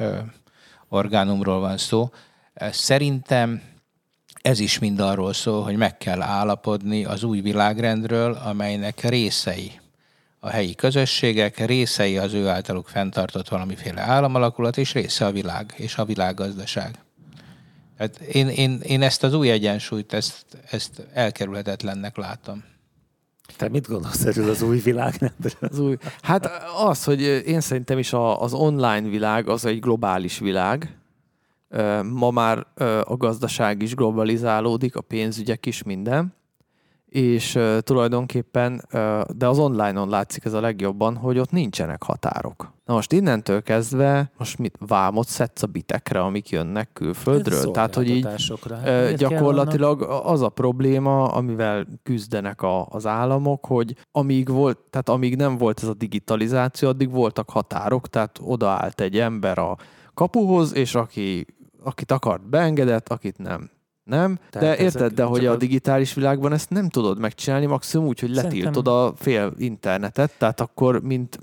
orgánumról 0.88 1.60
van 1.60 1.78
szó, 1.78 2.10
szerintem 2.70 3.62
ez 4.42 4.60
is 4.60 4.78
mind 4.78 5.00
arról 5.00 5.32
szól, 5.32 5.62
hogy 5.62 5.76
meg 5.76 5.96
kell 5.96 6.22
állapodni 6.22 7.04
az 7.04 7.22
új 7.22 7.40
világrendről, 7.40 8.32
amelynek 8.32 9.00
részei 9.00 9.80
a 10.38 10.48
helyi 10.48 10.74
közösségek, 10.74 11.66
részei 11.66 12.18
az 12.18 12.32
ő 12.32 12.48
általuk 12.48 12.88
fenntartott 12.88 13.48
valamiféle 13.48 14.00
államalakulat, 14.00 14.76
és 14.76 14.92
része 14.92 15.26
a 15.26 15.32
világ 15.32 15.74
és 15.76 15.96
a 15.96 16.04
világgazdaság. 16.04 16.98
Tehát 17.96 18.18
én, 18.18 18.48
én, 18.48 18.80
én 18.82 19.02
ezt 19.02 19.22
az 19.22 19.34
új 19.34 19.50
egyensúlyt, 19.50 20.12
ezt, 20.12 20.44
ezt 20.70 21.06
elkerülhetetlennek 21.12 22.16
látom. 22.16 22.64
Te 23.56 23.68
mit 23.68 23.88
gondolsz 23.88 24.24
erről 24.24 24.50
az 24.50 24.62
új 24.62 24.78
világ? 24.78 25.32
Az 25.60 25.78
új... 25.78 25.96
Hát 26.22 26.50
az, 26.76 27.04
hogy 27.04 27.20
én 27.46 27.60
szerintem 27.60 27.98
is 27.98 28.12
az 28.38 28.52
online 28.52 29.08
világ 29.08 29.48
az 29.48 29.64
egy 29.64 29.80
globális 29.80 30.38
világ. 30.38 30.98
Ma 32.02 32.30
már 32.30 32.66
a 33.04 33.16
gazdaság 33.16 33.82
is 33.82 33.94
globalizálódik, 33.94 34.96
a 34.96 35.00
pénzügyek 35.00 35.66
is, 35.66 35.82
minden 35.82 36.34
és 37.14 37.54
uh, 37.54 37.78
tulajdonképpen, 37.78 38.82
uh, 38.92 39.20
de 39.36 39.48
az 39.48 39.58
online-on 39.58 40.08
látszik 40.08 40.44
ez 40.44 40.52
a 40.52 40.60
legjobban, 40.60 41.16
hogy 41.16 41.38
ott 41.38 41.50
nincsenek 41.50 42.02
határok. 42.02 42.72
Na 42.84 42.94
most 42.94 43.12
innentől 43.12 43.62
kezdve, 43.62 44.30
most 44.38 44.58
mit 44.58 44.76
vámot 44.86 45.26
szedsz 45.26 45.62
a 45.62 45.66
bitekre, 45.66 46.20
amik 46.20 46.48
jönnek 46.48 46.90
külföldről? 46.92 47.70
Tehát, 47.70 47.94
hogy 47.94 48.08
így 48.10 48.26
uh, 48.60 49.12
gyakorlatilag 49.12 50.02
az 50.02 50.42
a 50.42 50.48
probléma, 50.48 51.32
amivel 51.32 51.86
küzdenek 52.02 52.62
a, 52.62 52.86
az 52.86 53.06
államok, 53.06 53.66
hogy 53.66 53.96
amíg 54.12 54.48
volt, 54.48 54.78
tehát 54.90 55.08
amíg 55.08 55.36
nem 55.36 55.58
volt 55.58 55.82
ez 55.82 55.88
a 55.88 55.94
digitalizáció, 55.94 56.88
addig 56.88 57.10
voltak 57.10 57.50
határok, 57.50 58.08
tehát 58.08 58.40
odaállt 58.42 59.00
egy 59.00 59.18
ember 59.18 59.58
a 59.58 59.76
kapuhoz, 60.14 60.74
és 60.74 60.94
aki, 60.94 61.46
akit 61.82 62.12
akart 62.12 62.48
beengedett, 62.48 63.08
akit 63.08 63.38
nem 63.38 63.70
nem? 64.04 64.38
Tehát 64.50 64.76
de 64.76 64.82
érted, 64.82 65.12
de 65.12 65.22
hogy 65.22 65.46
a 65.46 65.56
digitális 65.56 66.14
világban 66.14 66.52
ezt 66.52 66.70
nem 66.70 66.88
tudod 66.88 67.18
megcsinálni, 67.18 67.66
maximum 67.66 68.06
úgy, 68.06 68.20
hogy 68.20 68.34
letiltod 68.34 68.88
a 68.88 69.12
fél 69.16 69.52
internetet, 69.58 70.32
tehát 70.38 70.60
akkor 70.60 71.02
mint... 71.02 71.38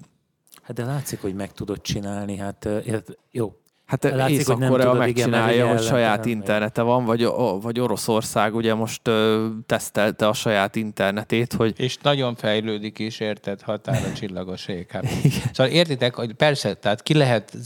Hát 0.61 0.75
de 0.75 0.85
látszik, 0.85 1.21
hogy 1.21 1.35
meg 1.35 1.51
tudod 1.51 1.81
csinálni, 1.81 2.37
hát 2.37 2.69
jó, 3.31 3.60
Hát 3.91 4.03
Látszik, 4.03 4.37
Észak-Korea 4.37 4.93
megcsinálja, 4.93 5.67
hogy 5.67 5.81
saját 5.81 6.25
internete 6.25 6.81
van, 6.81 7.05
vagy, 7.05 7.27
vagy 7.61 7.79
Oroszország 7.79 8.55
ugye 8.55 8.73
most 8.73 9.07
ö, 9.07 9.47
tesztelte 9.65 10.27
a 10.27 10.33
saját 10.33 10.75
internetét, 10.75 11.53
hogy... 11.53 11.73
És 11.77 11.97
nagyon 12.01 12.35
fejlődik 12.35 12.99
is, 12.99 13.19
érted, 13.19 13.61
határa 13.61 14.13
csillagos 14.19 14.67
ég. 14.67 14.89
Hát. 14.89 15.05
Szóval 15.53 15.73
értitek, 15.73 16.15
hogy 16.15 16.33
persze, 16.33 16.73
tehát 16.73 17.03
ki 17.03 17.13
lehet, 17.13 17.57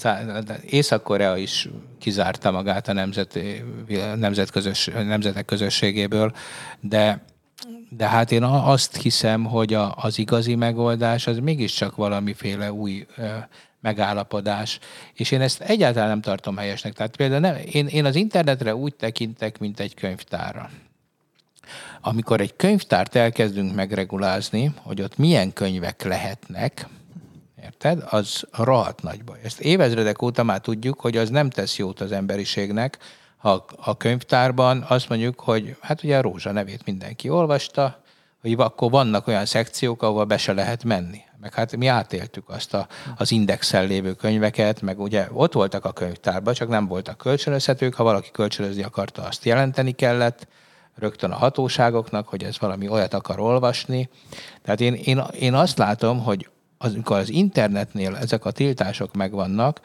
Észak-Korea 0.70 1.38
is 1.38 1.70
kizárta 2.00 2.52
magát 2.52 2.88
a 2.88 2.94
nemzet, 2.94 3.40
nemzetközös, 4.16 4.90
nemzetek 4.94 5.46
közösségéből, 5.46 6.32
de 6.80 7.24
de 7.90 8.08
hát 8.08 8.32
én 8.32 8.44
azt 8.44 8.96
hiszem, 8.96 9.44
hogy 9.44 9.74
a, 9.74 9.94
az 9.98 10.18
igazi 10.18 10.56
megoldás 10.56 11.28
az 11.28 11.40
mégiscsak 11.40 11.96
valamiféle 11.96 12.72
új 12.72 13.06
megállapodás, 13.86 14.80
és 15.13 15.32
én 15.32 15.41
ezt 15.41 15.62
egyáltalán 15.62 16.08
nem 16.08 16.21
tartom 16.21 16.58
helyesnek. 16.58 16.93
Tehát 16.93 17.15
például 17.15 17.39
nem, 17.39 17.58
én, 17.71 17.88
én 17.88 18.06
az 18.06 18.15
internetre 18.15 18.76
úgy 18.76 18.95
tekintek, 18.95 19.60
mint 19.60 19.80
egy 19.80 19.93
könyvtárra. 19.93 20.69
Amikor 22.02 22.41
egy 22.41 22.56
könyvtárt 22.56 23.15
elkezdünk 23.15 23.76
megregulázni, 23.76 24.74
hogy 24.82 25.02
ott 25.02 25.17
milyen 25.17 25.54
könyvek 25.54 26.04
lehetnek, 26.04 26.88
érted? 27.63 28.04
Az 28.10 28.43
rohadt 28.52 29.02
nagy 29.02 29.24
baj. 29.24 29.39
Ezt 29.43 29.60
évezredek 29.60 30.21
óta 30.21 30.43
már 30.43 30.60
tudjuk, 30.60 31.00
hogy 31.00 31.17
az 31.17 31.30
nem 31.30 31.50
tesz 31.50 31.78
jót 31.78 32.02
az 32.02 32.12
emberiségnek, 32.12 32.98
ha 33.38 33.65
a 33.78 33.98
könyvtárban 33.98 34.86
azt 34.88 35.10
mondjuk, 35.10 35.39
hogy 35.39 35.76
hát 35.82 36.04
ugye 36.04 36.17
a 36.17 36.21
Rózsa 36.21 36.52
nevét 36.52 36.86
mindenki 36.86 37.30
olvasta, 37.30 38.04
hogy 38.41 38.54
akkor 38.58 38.91
vannak 38.91 39.28
olyan 39.28 39.45
szekciók, 39.45 40.04
ahova 40.04 40.26
be 40.26 40.38
se 40.38 40.54
lehet 40.54 40.84
menni 40.84 41.25
meg 41.39 41.54
hát 41.54 41.76
mi 41.76 41.88
átéltük 41.88 42.50
azt 42.50 42.74
a, 42.74 42.88
az 43.17 43.32
indexel 43.32 43.86
lévő 43.86 44.13
könyveket, 44.13 44.82
meg 44.82 45.00
ugye 45.00 45.28
ott 45.32 45.54
voltak 45.54 45.86
a 45.86 45.91
könyvtárban, 45.91 46.54
csak 46.54 46.69
nem 46.69 46.88
voltak 46.88 47.17
kölcsönözhetők, 47.17 47.93
ha 47.93 48.04
valaki 48.04 48.32
kölcsönözni 48.32 48.84
akarta, 48.84 49.24
azt 49.24 49.45
jelenteni 49.45 49.91
kellett, 49.91 50.48
rögtön 50.95 51.32
a 51.32 51.36
hatóságoknak, 51.36 52.28
hogy 52.28 52.43
ez 52.43 52.60
valami 52.60 52.88
olyat 52.88 53.13
akar 53.13 53.39
olvasni. 53.39 54.10
Tehát 54.62 54.82
én, 54.82 54.93
én, 54.93 55.24
én 55.39 55.54
azt 55.54 55.78
látom, 55.78 56.24
hogy 56.24 56.50
az, 56.78 56.93
amikor 56.93 57.17
az 57.17 57.30
internetnél 57.30 58.15
ezek 58.15 58.45
a 58.45 58.52
tiltások 58.52 59.13
megvannak, 59.13 59.82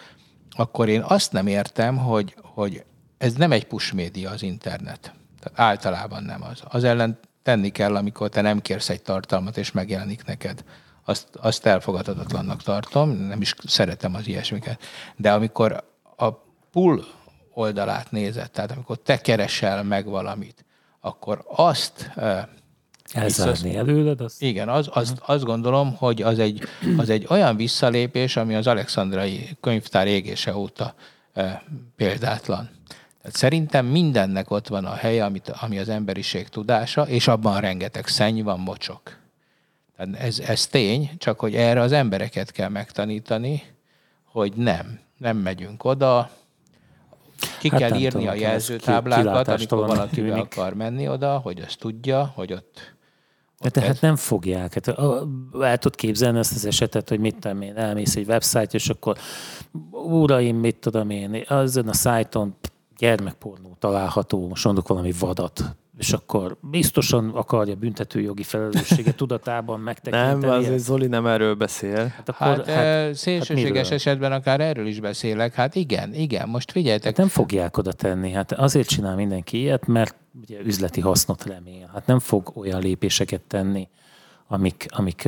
akkor 0.51 0.89
én 0.89 1.03
azt 1.03 1.33
nem 1.33 1.47
értem, 1.47 1.97
hogy, 1.97 2.35
hogy 2.43 2.85
ez 3.19 3.35
nem 3.35 3.53
egy 3.53 3.67
push 3.67 3.95
média 3.95 4.31
az 4.31 4.43
internet. 4.43 5.13
Tehát 5.41 5.73
általában 5.73 6.23
nem 6.23 6.43
az. 6.43 6.63
Az 6.65 6.85
ellen 6.85 7.19
tenni 7.43 7.69
kell, 7.69 7.97
amikor 7.97 8.29
te 8.29 8.41
nem 8.41 8.61
kérsz 8.61 8.89
egy 8.89 9.03
tartalmat, 9.03 9.57
és 9.57 9.73
megjelenik 9.73 10.25
neked 10.25 10.65
azt, 11.05 11.29
azt 11.41 11.67
elfogadhatatlannak 11.67 12.63
tartom, 12.63 13.11
nem 13.11 13.41
is 13.41 13.55
szeretem 13.67 14.15
az 14.15 14.27
ilyesmiket. 14.27 14.83
De 15.17 15.33
amikor 15.33 15.85
a 16.17 16.31
pull 16.73 17.05
oldalát 17.53 18.11
nézed, 18.11 18.51
tehát 18.51 18.71
amikor 18.71 18.99
te 18.99 19.21
keresel 19.21 19.83
meg 19.83 20.07
valamit, 20.07 20.65
akkor 21.01 21.45
azt 21.47 22.11
Elzárni 23.13 23.77
előled? 23.77 24.21
Az... 24.21 24.37
Igen, 24.39 24.69
az, 24.69 24.89
az, 24.93 25.15
azt 25.27 25.45
gondolom, 25.45 25.95
hogy 25.97 26.23
az 26.23 26.39
egy, 26.39 26.63
az 26.97 27.09
egy 27.09 27.27
olyan 27.29 27.57
visszalépés, 27.57 28.37
ami 28.37 28.55
az 28.55 28.67
alexandrai 28.67 29.57
könyvtár 29.61 30.07
égése 30.07 30.57
óta 30.57 30.95
e, 31.33 31.63
példátlan. 31.97 32.71
Tehát 33.23 33.37
szerintem 33.37 33.87
mindennek 33.87 34.51
ott 34.51 34.69
van 34.69 34.85
a 34.85 34.95
helye, 34.95 35.25
amit, 35.25 35.49
ami 35.49 35.79
az 35.79 35.89
emberiség 35.89 36.49
tudása, 36.49 37.03
és 37.09 37.29
abban 37.29 37.61
rengeteg 37.61 38.07
szenny 38.07 38.43
van, 38.43 38.61
mocsok. 38.61 39.20
Ez, 40.13 40.39
ez 40.39 40.67
tény, 40.67 41.11
csak 41.19 41.41
hogy 41.41 41.55
erre 41.55 41.81
az 41.81 41.93
embereket 41.93 42.51
kell 42.51 42.69
megtanítani, 42.69 43.63
hogy 44.25 44.53
nem, 44.57 45.01
nem 45.19 45.37
megyünk 45.37 45.85
oda, 45.85 46.31
ki 47.59 47.69
hát 47.69 47.81
kell 47.81 47.95
írni 47.95 48.09
tudom, 48.09 48.29
a 48.29 48.35
jelzőtáblákat, 48.35 49.49
amikor 49.49 49.87
valaki 49.87 50.21
be 50.21 50.35
akar 50.35 50.75
menni 50.75 51.09
oda, 51.09 51.39
hogy 51.39 51.61
azt 51.61 51.79
tudja, 51.79 52.33
hogy 52.35 52.53
ott 52.53 52.95
de 53.61 53.71
tehát 53.71 53.91
ez... 53.91 54.01
nem 54.01 54.17
fogják. 54.17 54.75
Hát, 54.75 54.89
el 55.61 55.79
tudod 55.79 55.95
képzelni 55.95 56.39
ezt 56.39 56.55
az 56.55 56.65
esetet, 56.65 57.09
hogy 57.09 57.21
mit 57.21 57.37
tudom 57.39 57.63
én, 57.63 57.77
elmész 57.77 58.17
egy 58.17 58.29
website, 58.29 58.69
és 58.71 58.89
akkor 58.89 59.17
uraim, 59.91 60.57
mit 60.57 60.77
tudom 60.77 61.11
én, 61.11 61.45
azon 61.49 61.89
a 61.89 61.93
szájton 61.93 62.57
gyermekpornó 62.99 63.77
található, 63.79 64.49
most 64.49 64.65
mondok 64.65 64.89
valami 64.89 65.13
vadat, 65.19 65.77
és 66.01 66.13
akkor 66.13 66.57
biztosan 66.61 67.31
akarja 67.35 67.75
büntetőjogi 67.75 68.43
felelősséget 68.43 69.17
tudatában 69.17 69.81
megtekinteni. 69.91 70.41
Nem, 70.41 70.51
azért 70.51 70.79
Zoli 70.79 71.07
nem 71.07 71.27
erről 71.27 71.55
beszél. 71.55 72.07
Hát, 72.07 72.29
akkor, 72.29 72.47
hát, 72.47 72.67
hát 72.67 73.15
szélsőséges 73.15 73.89
hát 73.89 73.93
esetben 73.93 74.33
akár 74.33 74.61
erről 74.61 74.87
is 74.87 75.01
beszélek. 75.01 75.55
Hát 75.55 75.75
igen, 75.75 76.15
igen, 76.15 76.49
most 76.49 76.73
figyeljetek. 76.73 77.07
Hát 77.07 77.17
nem 77.17 77.29
fogják 77.29 77.77
oda 77.77 77.93
tenni. 77.93 78.31
Hát 78.31 78.53
azért 78.53 78.89
csinál 78.89 79.15
mindenki 79.15 79.59
ilyet, 79.59 79.87
mert 79.87 80.15
ugye 80.43 80.59
üzleti 80.65 81.01
hasznot 81.01 81.47
remél. 81.47 81.91
Hát 81.93 82.07
nem 82.07 82.19
fog 82.19 82.53
olyan 82.55 82.81
lépéseket 82.81 83.41
tenni, 83.41 83.89
amik, 84.49 84.87
amik 84.89 85.25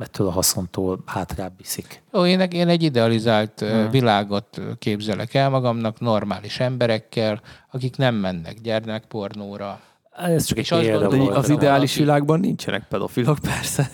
ettől 0.00 0.26
a 0.26 0.30
haszontól 0.30 1.02
hátrább 1.06 1.52
viszik. 1.58 2.02
Jó, 2.12 2.26
én, 2.26 2.40
én 2.40 2.68
egy 2.68 2.82
idealizált 2.82 3.60
hmm. 3.60 3.90
világot 3.90 4.60
képzelek 4.78 5.34
el 5.34 5.50
magamnak, 5.50 6.00
normális 6.00 6.60
emberekkel, 6.60 7.40
akik 7.70 7.96
nem 7.96 8.14
mennek 8.14 8.60
gyermekpornóra, 8.60 9.80
ez 10.18 10.44
csak 10.44 10.58
egy 10.58 10.68
példa 10.68 11.10
volt. 11.10 11.36
Az 11.36 11.48
ideális 11.48 11.94
valaki... 11.94 11.98
világban 11.98 12.40
nincsenek 12.40 12.88
pedofilok, 12.88 13.38
persze. 13.38 13.90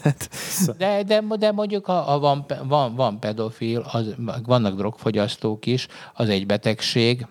De, 0.79 1.03
de, 1.03 1.23
de 1.39 1.53
mondjuk, 1.53 1.85
ha, 1.85 2.01
ha 2.01 2.19
van, 2.19 2.47
van, 2.63 2.95
van 2.95 3.21
pedofil, 3.21 3.85
az, 3.93 4.15
vannak 4.45 4.77
drogfogyasztók 4.77 5.67
is, 5.67 5.87
az 6.15 6.29
egy 6.29 6.47
betegség. 6.47 7.27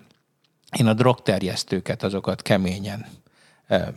Én 0.78 0.86
a 0.86 0.94
drogterjesztőket, 0.94 2.02
azokat 2.02 2.42
keményen 2.42 3.06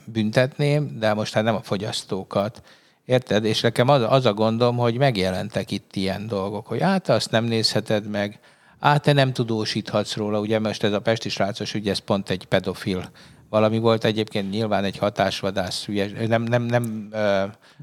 büntetném, 0.05 0.99
de 0.99 1.13
most 1.13 1.33
hát 1.33 1.43
nem 1.43 1.55
a 1.55 1.61
fogyasztókat. 1.61 2.61
Érted? 3.05 3.45
És 3.45 3.61
nekem 3.61 3.89
az, 3.89 4.01
az 4.09 4.25
a 4.25 4.33
gondom, 4.33 4.77
hogy 4.77 4.97
megjelentek 4.97 5.71
itt 5.71 5.95
ilyen 5.95 6.27
dolgok, 6.27 6.67
hogy 6.67 6.81
hát 6.81 7.09
azt 7.09 7.31
nem 7.31 7.43
nézheted 7.43 8.09
meg, 8.09 8.39
Á, 8.79 8.97
te 8.97 9.13
nem 9.13 9.33
tudósíthatsz 9.33 10.15
róla, 10.15 10.39
ugye 10.39 10.59
most 10.59 10.83
ez 10.83 10.93
a 10.93 10.99
Pesti 10.99 11.29
srácos 11.29 11.73
ügy, 11.73 11.89
ez 11.89 11.97
pont 11.97 12.29
egy 12.29 12.45
pedofil 12.45 13.09
valami 13.49 13.79
volt 13.79 14.03
egyébként 14.03 14.51
nyilván 14.51 14.83
egy 14.83 14.97
hatásvadász 14.97 15.85
hülyes, 15.85 16.11
nem, 16.27 16.41
nem, 16.41 16.63
nem 16.63 17.09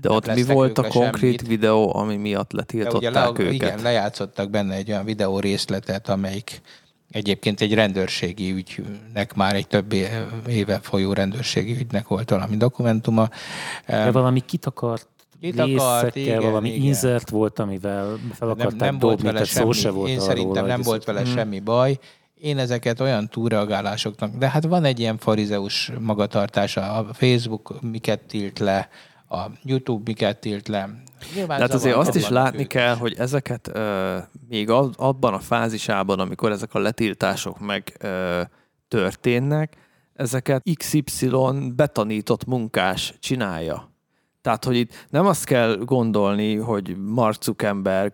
De 0.00 0.10
ott 0.10 0.34
mi 0.34 0.42
volt 0.42 0.78
a 0.78 0.88
konkrét 0.88 1.40
semmit. 1.40 1.46
videó, 1.46 1.96
ami 1.96 2.16
miatt 2.16 2.52
letiltották 2.52 3.12
le, 3.14 3.44
őket? 3.44 3.52
Igen, 3.52 3.82
lejátszottak 3.82 4.50
benne 4.50 4.74
egy 4.74 4.90
olyan 4.90 5.04
videó 5.04 5.38
részletet, 5.38 6.08
amelyik 6.08 6.60
egyébként 7.10 7.60
egy 7.60 7.74
rendőrségi 7.74 8.50
ügynek, 8.52 9.34
már 9.34 9.54
egy 9.54 9.66
több 9.66 9.92
éve 10.48 10.78
folyó 10.82 11.12
rendőrségi 11.12 11.76
ügynek 11.80 12.08
volt 12.08 12.30
valami 12.30 12.56
dokumentuma. 12.56 13.28
De 13.86 14.10
valami 14.10 14.40
kitakart 14.40 15.08
Kitakart, 15.40 16.16
igen, 16.16 16.40
valami 16.40 16.68
igen. 16.68 16.82
insert 16.82 17.30
volt, 17.30 17.58
amivel 17.58 18.18
fel 18.32 18.48
akarták 18.48 18.80
nem, 18.80 18.88
nem 18.88 18.98
dobni, 18.98 19.22
volt 19.22 19.22
vele 19.22 19.44
semmi, 19.44 19.64
szó 19.64 19.80
se 19.80 19.90
volt 19.90 20.08
Én 20.08 20.20
szerintem 20.20 20.66
nem 20.66 20.80
volt 20.80 21.04
vele 21.04 21.20
hmm. 21.20 21.32
semmi 21.34 21.60
baj. 21.60 21.98
Én 22.44 22.58
ezeket 22.58 23.00
olyan 23.00 23.28
túlreagálásoknak, 23.28 24.36
de 24.36 24.50
hát 24.50 24.64
van 24.64 24.84
egy 24.84 25.00
ilyen 25.00 25.18
farizeus 25.18 25.92
magatartása, 26.00 26.92
a 26.92 27.14
Facebook 27.14 27.80
miket 27.80 28.20
tilt 28.20 28.58
le, 28.58 28.88
a 29.28 29.40
YouTube 29.62 30.02
miket 30.04 30.40
tilt 30.40 30.68
le. 30.68 30.90
Nyilván 31.34 31.56
Tehát 31.56 31.74
azért 31.74 31.96
azt 31.96 32.14
is 32.14 32.28
látni 32.28 32.60
ők. 32.60 32.68
kell, 32.68 32.94
hogy 32.94 33.14
ezeket 33.18 33.70
uh, 33.74 34.16
még 34.48 34.70
abban 34.70 35.34
a 35.34 35.38
fázisában, 35.38 36.20
amikor 36.20 36.50
ezek 36.50 36.74
a 36.74 36.78
letiltások 36.78 37.60
meg 37.60 37.96
uh, 38.02 38.40
történnek, 38.88 39.76
ezeket 40.14 40.62
XY 40.74 41.30
betanított 41.76 42.44
munkás 42.44 43.14
csinálja. 43.20 43.92
Tehát, 44.42 44.64
hogy 44.64 44.76
itt 44.76 45.06
nem 45.10 45.26
azt 45.26 45.44
kell 45.44 45.76
gondolni, 45.76 46.56
hogy 46.56 46.96
Mark 46.96 47.42
Zuckerberg 47.42 48.12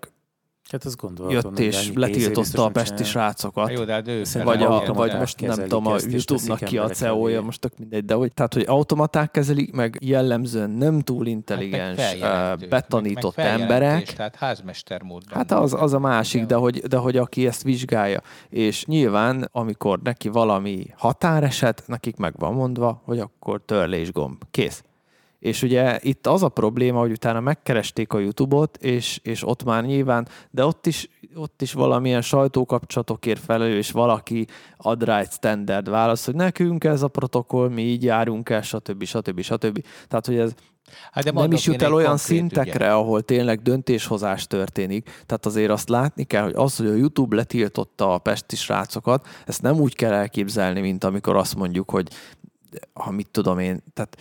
Hát 0.70 0.84
azt 0.84 0.98
jött 1.28 1.58
és 1.58 1.90
letiltotta 1.94 2.64
a 2.64 2.68
pesti 2.68 3.04
srácokat. 3.04 3.72
Jó, 3.72 3.84
de 3.84 3.92
hát 3.92 4.08
ő 4.08 4.22
vagy, 4.44 4.62
a, 4.62 4.92
vagy 4.92 5.16
most 5.18 5.40
nem 5.40 5.58
tudom, 5.58 5.86
a 5.86 5.96
YouTube-nak 6.08 6.58
ki 6.58 6.78
a 6.78 6.88
CEO-ja, 6.88 7.42
most 7.42 7.60
tök 7.60 7.78
mindegy, 7.78 8.04
de 8.04 8.14
hogy, 8.14 8.32
tehát, 8.32 8.54
hogy 8.54 8.64
automaták 8.66 9.30
kezelik, 9.30 9.72
meg 9.72 9.98
jellemzően 10.00 10.70
nem 10.70 11.00
túl 11.00 11.26
intelligens, 11.26 12.00
hát 12.20 12.68
betanított 12.68 13.36
meg, 13.36 13.46
meg 13.46 13.60
emberek. 13.60 14.12
Tehát 14.12 14.36
házmester 14.36 15.02
módban. 15.02 15.36
Hát 15.36 15.52
az, 15.52 15.74
az 15.74 15.92
a 15.92 15.98
másik, 15.98 16.44
de 16.46 16.54
hogy, 16.54 16.78
de 16.78 16.96
hogy 16.96 17.16
aki 17.16 17.46
ezt 17.46 17.62
vizsgálja. 17.62 18.20
És 18.48 18.84
nyilván, 18.84 19.48
amikor 19.52 20.00
neki 20.02 20.28
valami 20.28 20.86
határeset, 20.96 21.82
nekik 21.86 22.16
meg 22.16 22.34
van 22.38 22.54
mondva, 22.54 23.02
hogy 23.04 23.18
akkor 23.18 23.62
törlésgomb. 23.64 24.42
Kész. 24.50 24.82
És 25.40 25.62
ugye 25.62 25.98
itt 26.02 26.26
az 26.26 26.42
a 26.42 26.48
probléma, 26.48 27.00
hogy 27.00 27.10
utána 27.10 27.40
megkeresték 27.40 28.12
a 28.12 28.18
YouTube-ot, 28.18 28.76
és, 28.76 29.20
és 29.22 29.46
ott 29.46 29.64
már 29.64 29.84
nyilván, 29.84 30.28
de 30.50 30.64
ott 30.64 30.86
is, 30.86 31.08
ott 31.34 31.62
is 31.62 31.72
valamilyen 31.72 32.22
sajtókapcsolatokért 32.22 33.40
felelő, 33.40 33.76
és 33.76 33.90
valaki 33.90 34.46
ad 34.76 35.04
rá 35.04 35.18
egy 35.18 35.30
standard 35.30 35.88
válasz, 35.88 36.24
hogy 36.24 36.34
nekünk 36.34 36.84
ez 36.84 37.02
a 37.02 37.08
protokoll, 37.08 37.68
mi 37.68 37.82
így 37.82 38.02
járunk 38.02 38.48
el, 38.48 38.62
stb. 38.62 39.04
stb. 39.04 39.40
stb. 39.40 39.84
Tehát, 40.08 40.26
hogy 40.26 40.38
ez 40.38 40.54
Hát 41.10 41.24
de 41.24 41.30
nem 41.30 41.52
is 41.52 41.66
jut 41.66 41.82
el 41.82 41.94
olyan 41.94 42.16
szintekre, 42.16 42.84
ügyen. 42.84 42.90
ahol 42.90 43.22
tényleg 43.22 43.62
döntéshozás 43.62 44.46
történik. 44.46 45.04
Tehát 45.04 45.46
azért 45.46 45.70
azt 45.70 45.88
látni 45.88 46.24
kell, 46.24 46.42
hogy 46.42 46.54
az, 46.56 46.76
hogy 46.76 46.86
a 46.86 46.94
YouTube 46.94 47.36
letiltotta 47.36 48.14
a 48.14 48.18
pesti 48.18 48.56
srácokat, 48.56 49.26
ezt 49.46 49.62
nem 49.62 49.80
úgy 49.80 49.94
kell 49.94 50.12
elképzelni, 50.12 50.80
mint 50.80 51.04
amikor 51.04 51.36
azt 51.36 51.54
mondjuk, 51.56 51.90
hogy 51.90 52.08
ha 52.92 53.10
mit 53.10 53.30
tudom 53.30 53.58
én, 53.58 53.82
tehát 53.94 54.16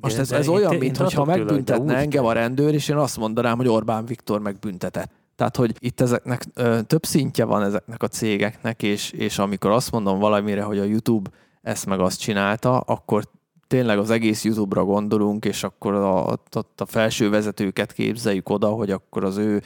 most 0.00 0.18
ez, 0.18 0.32
ez 0.32 0.48
olyan, 0.48 0.76
mintha 0.76 1.24
megbüntetne 1.24 1.96
engem 1.96 2.24
a 2.24 2.32
rendőr, 2.32 2.74
és 2.74 2.88
én 2.88 2.96
azt 2.96 3.16
mondanám, 3.16 3.56
hogy 3.56 3.68
Orbán 3.68 4.06
Viktor 4.06 4.40
megbüntetett. 4.40 5.10
Tehát, 5.36 5.56
hogy 5.56 5.74
itt 5.78 6.00
ezeknek 6.00 6.44
ö, 6.54 6.80
több 6.86 7.04
szintje 7.04 7.44
van 7.44 7.62
ezeknek 7.62 8.02
a 8.02 8.08
cégeknek, 8.08 8.82
és, 8.82 9.10
és 9.10 9.38
amikor 9.38 9.70
azt 9.70 9.90
mondom 9.90 10.18
valamire, 10.18 10.62
hogy 10.62 10.78
a 10.78 10.84
YouTube 10.84 11.30
ezt 11.62 11.86
meg 11.86 12.00
azt 12.00 12.20
csinálta, 12.20 12.78
akkor 12.78 13.24
tényleg 13.66 13.98
az 13.98 14.10
egész 14.10 14.44
YouTube-ra 14.44 14.84
gondolunk, 14.84 15.44
és 15.44 15.62
akkor 15.62 15.94
a, 15.94 16.26
a, 16.28 16.38
a 16.76 16.84
felső 16.84 17.30
vezetőket 17.30 17.92
képzeljük 17.92 18.48
oda, 18.48 18.68
hogy 18.68 18.90
akkor 18.90 19.24
az 19.24 19.36
ő 19.36 19.62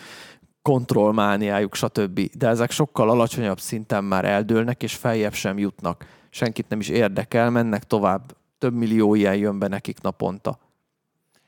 kontrollmániájuk, 0.63 1.75
stb. 1.75 2.21
De 2.39 2.49
ezek 2.49 2.71
sokkal 2.71 3.11
alacsonyabb 3.11 3.61
szinten 3.61 4.05
már 4.05 4.25
eldőlnek, 4.25 4.83
és 4.83 4.95
feljebb 4.95 5.33
sem 5.33 5.59
jutnak. 5.59 6.07
Senkit 6.31 6.69
nem 6.69 6.81
is 6.81 6.89
érdekel, 6.89 7.51
mennek 7.51 7.85
tovább 7.85 8.35
több 8.61 8.75
millió 8.75 9.15
ilyen 9.15 9.37
jön 9.37 9.59
be 9.59 9.69
nekik 9.69 10.01
naponta. 10.01 10.59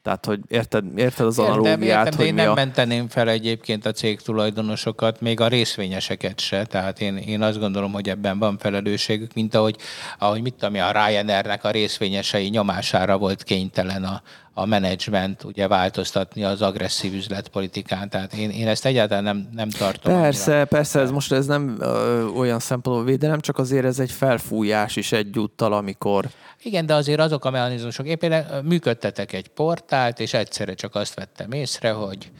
Tehát, 0.02 0.26
hogy 0.26 0.40
érted, 0.48 0.98
érted 0.98 1.26
az 1.26 1.38
értem, 1.38 1.52
analógiát, 1.52 2.04
értem, 2.04 2.18
hogy 2.18 2.26
én 2.26 2.34
nem 2.34 2.50
a... 2.50 2.54
menteném 2.54 3.08
fel 3.08 3.28
egyébként 3.28 3.86
a 3.86 3.92
cég 3.92 4.20
tulajdonosokat, 4.20 5.20
még 5.20 5.40
a 5.40 5.48
részvényeseket 5.48 6.40
se. 6.40 6.64
Tehát 6.64 7.00
én, 7.00 7.16
én 7.16 7.42
azt 7.42 7.58
gondolom, 7.58 7.92
hogy 7.92 8.08
ebben 8.08 8.38
van 8.38 8.58
felelősségük, 8.58 9.34
mint 9.34 9.54
ahogy, 9.54 9.76
ahogy 10.18 10.42
mit 10.42 10.54
tudom, 10.54 10.82
a 10.82 10.90
Ryanairnek 10.90 11.64
a 11.64 11.70
részvényesei 11.70 12.48
nyomására 12.48 13.18
volt 13.18 13.42
kénytelen 13.42 14.04
a, 14.04 14.22
a 14.54 14.66
menedzsment 14.66 15.44
ugye 15.44 15.68
változtatni 15.68 16.44
az 16.44 16.62
agresszív 16.62 17.14
üzletpolitikán. 17.14 18.08
Tehát 18.08 18.34
én, 18.34 18.50
én 18.50 18.68
ezt 18.68 18.84
egyáltalán 18.84 19.22
nem, 19.22 19.48
nem 19.52 19.68
tartom. 19.68 20.20
Persze, 20.20 20.50
annyira. 20.50 20.64
persze, 20.66 21.00
ez 21.00 21.10
most 21.10 21.32
ez 21.32 21.46
nem 21.46 21.76
ö, 21.80 22.26
olyan 22.26 22.58
szempontból 22.58 23.04
védelem, 23.04 23.40
csak 23.40 23.58
azért 23.58 23.84
ez 23.84 23.98
egy 23.98 24.10
felfújás 24.10 24.96
is 24.96 25.12
egyúttal, 25.12 25.72
amikor... 25.72 26.28
Igen, 26.62 26.86
de 26.86 26.94
azért 26.94 27.20
azok 27.20 27.44
a 27.44 27.50
mechanizmusok. 27.50 28.06
Én 28.06 28.18
például 28.18 28.62
működtetek 28.62 29.32
egy 29.32 29.48
portált, 29.48 30.20
és 30.20 30.34
egyszerre 30.34 30.74
csak 30.74 30.94
azt 30.94 31.14
vettem 31.14 31.52
észre, 31.52 31.90
hogy 31.90 32.30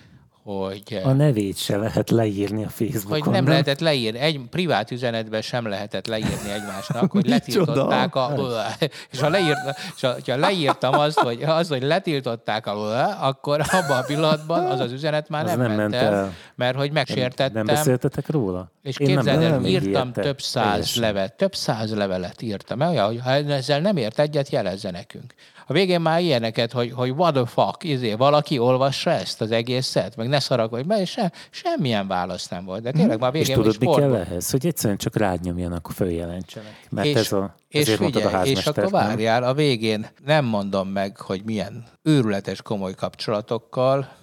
hogy... 0.45 1.01
A 1.05 1.13
nevét 1.13 1.57
se 1.57 1.77
lehet 1.77 2.11
leírni 2.11 2.65
a 2.65 2.69
Facebookon. 2.69 3.11
Hogy 3.11 3.23
nem, 3.23 3.33
nem? 3.33 3.47
lehetett 3.47 3.81
leírni, 3.81 4.19
egy 4.19 4.41
privát 4.51 4.91
üzenetben 4.91 5.43
sem 5.43 5.67
lehetett 5.67 6.07
leírni 6.07 6.51
egymásnak, 6.51 7.11
hogy 7.11 7.29
letiltották 7.35 8.15
a... 8.15 8.33
És 9.13 9.21
ha, 9.21 9.29
leírt, 9.29 9.59
és 9.97 10.31
ha 10.31 10.37
leírtam 10.37 10.99
azt, 10.99 11.19
hogy, 11.19 11.43
az, 11.43 11.69
hogy 11.69 11.83
letiltották 11.83 12.67
a... 12.67 13.09
akkor 13.27 13.61
abban 13.61 13.99
a 13.99 14.03
pillanatban 14.03 14.67
az 14.67 14.81
az 14.81 14.93
üzenet 14.93 15.29
már 15.29 15.45
az 15.45 15.51
nem, 15.51 15.61
nem 15.61 15.73
ment 15.73 15.95
el, 15.95 16.15
el, 16.15 16.33
mert 16.55 16.77
hogy 16.77 16.93
megsértettem. 16.93 17.53
Nem, 17.53 17.65
nem 17.65 17.75
beszéltetek 17.75 18.31
róla? 18.31 18.71
És 18.83 18.97
képzeld 18.97 19.43
el, 19.43 19.65
írtam 19.65 20.13
több 20.13 20.41
száz 20.41 20.97
levelet, 20.97 21.37
több 21.37 21.55
száz 21.55 21.95
levelet 21.95 22.43
írtam 22.43 22.83
el, 22.83 23.07
hogy 23.07 23.21
ha 23.25 23.31
ezzel 23.31 23.81
nem 23.81 23.97
ért 23.97 24.19
egyet, 24.19 24.49
jelezze 24.49 24.91
nekünk. 24.91 25.35
A 25.67 25.73
végén 25.73 26.01
már 26.01 26.21
ilyeneket, 26.21 26.73
hogy, 26.73 26.93
hogy 26.93 27.11
what 27.11 27.35
the 27.35 27.47
fuck, 27.47 27.85
izé, 27.85 28.15
valaki 28.15 28.59
olvassa 28.59 29.11
ezt 29.11 29.41
az 29.41 29.51
egészet, 29.51 30.17
meg 30.17 30.29
ne 30.29 30.41
szaragolj 30.41 30.83
be, 30.83 31.01
és 31.01 31.11
se, 31.11 31.33
semmilyen 31.51 32.07
válasz 32.07 32.49
nem 32.49 32.65
volt. 32.65 32.83
De 32.83 32.89
mhm. 32.89 32.99
tényleg 32.99 33.21
már 33.21 33.33
végén 33.33 33.49
És 33.49 33.55
tudod, 33.55 33.77
mi 33.81 33.87
kell 33.87 34.15
ehhez? 34.15 34.51
Hogy 34.51 34.67
egyszerűen 34.67 34.99
csak 34.99 35.17
rád 35.17 35.41
nyomjanak, 35.41 35.91
följelentsenek. 35.95 36.87
Mert 36.91 37.07
és, 37.07 37.15
ez 37.15 37.33
a, 37.33 37.55
és 37.69 37.95
figyelj, 37.95 38.35
a 38.35 38.45
és 38.45 38.67
akkor 38.67 38.91
várjál, 38.91 39.43
a 39.43 39.55
végén 39.55 40.07
nem 40.25 40.45
mondom 40.45 40.89
meg, 40.89 41.17
hogy 41.17 41.43
milyen 41.45 41.85
őrületes 42.03 42.63
komoly 42.63 42.95
kapcsolatokkal, 42.95 44.21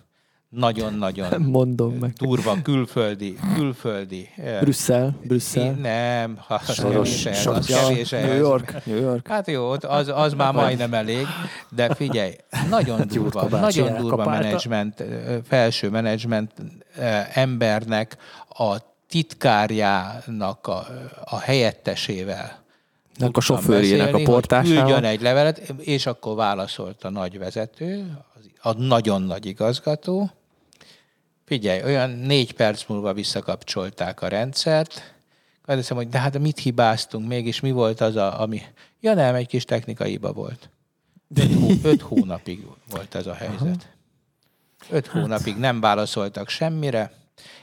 nagyon-nagyon 0.49 1.41
Mondom 1.41 1.93
meg. 1.93 2.11
durva 2.11 2.61
külföldi, 2.61 3.37
külföldi. 3.55 4.29
Eh, 4.35 4.59
Brüsszel, 4.59 5.15
Brüsszel. 5.23 5.71
Nem, 5.71 6.37
ha 6.47 6.59
Soros, 6.59 7.23
kevés, 7.23 7.45
az 7.45 7.65
kevés 7.65 8.09
New 8.09 8.35
York, 8.35 8.85
New 8.85 9.01
York. 9.01 9.27
Hát 9.27 9.47
jó, 9.47 9.69
az, 9.69 10.11
az 10.15 10.33
már 10.33 10.53
majdnem 10.53 10.93
elég, 10.93 11.25
de 11.69 11.93
figyelj, 11.95 12.35
nagyon 12.69 13.07
durva, 13.07 13.47
nagyon 13.59 13.95
durva 13.95 14.25
menedzsment, 14.25 14.99
eh, 14.99 15.37
felső 15.47 15.89
menedzsment 15.89 16.51
eh, 16.97 17.37
embernek 17.37 18.17
a 18.49 18.77
titkárjának 19.09 20.67
a, 20.67 20.85
a 21.23 21.39
helyettesével 21.39 22.57
a 23.31 23.41
sofőrjének 23.41 24.15
a 24.15 24.21
portásával. 24.23 24.83
Küldjön 24.83 25.03
egy 25.03 25.21
levelet, 25.21 25.73
és 25.79 26.05
akkor 26.05 26.35
válaszolt 26.35 27.03
a 27.03 27.09
nagy 27.09 27.39
vezető, 27.39 28.17
a 28.61 28.73
nagyon 28.73 29.21
nagy 29.21 29.45
igazgató, 29.45 30.31
Figyelj, 31.49 31.83
olyan 31.83 32.09
négy 32.09 32.53
perc 32.53 32.85
múlva 32.87 33.13
visszakapcsolták 33.13 34.21
a 34.21 34.27
rendszert, 34.27 35.13
azt 35.65 35.77
hiszem, 35.77 35.97
hogy 35.97 36.09
de 36.09 36.19
hát 36.19 36.39
mit 36.39 36.59
hibáztunk, 36.59 37.27
mégis 37.27 37.59
mi 37.59 37.71
volt 37.71 38.01
az, 38.01 38.15
a, 38.15 38.41
ami... 38.41 38.61
Ja 38.99 39.13
nem, 39.13 39.35
egy 39.35 39.47
kis 39.47 39.65
technikai 39.65 40.09
hiba 40.09 40.33
volt. 40.33 40.69
Öt, 41.35 41.53
hó, 41.53 41.69
öt 41.83 42.01
hónapig 42.01 42.65
volt 42.89 43.15
ez 43.15 43.27
a 43.27 43.33
helyzet. 43.33 43.89
Öt 44.89 45.07
hát. 45.07 45.21
hónapig 45.21 45.57
nem 45.57 45.79
válaszoltak 45.79 46.49
semmire, 46.49 47.11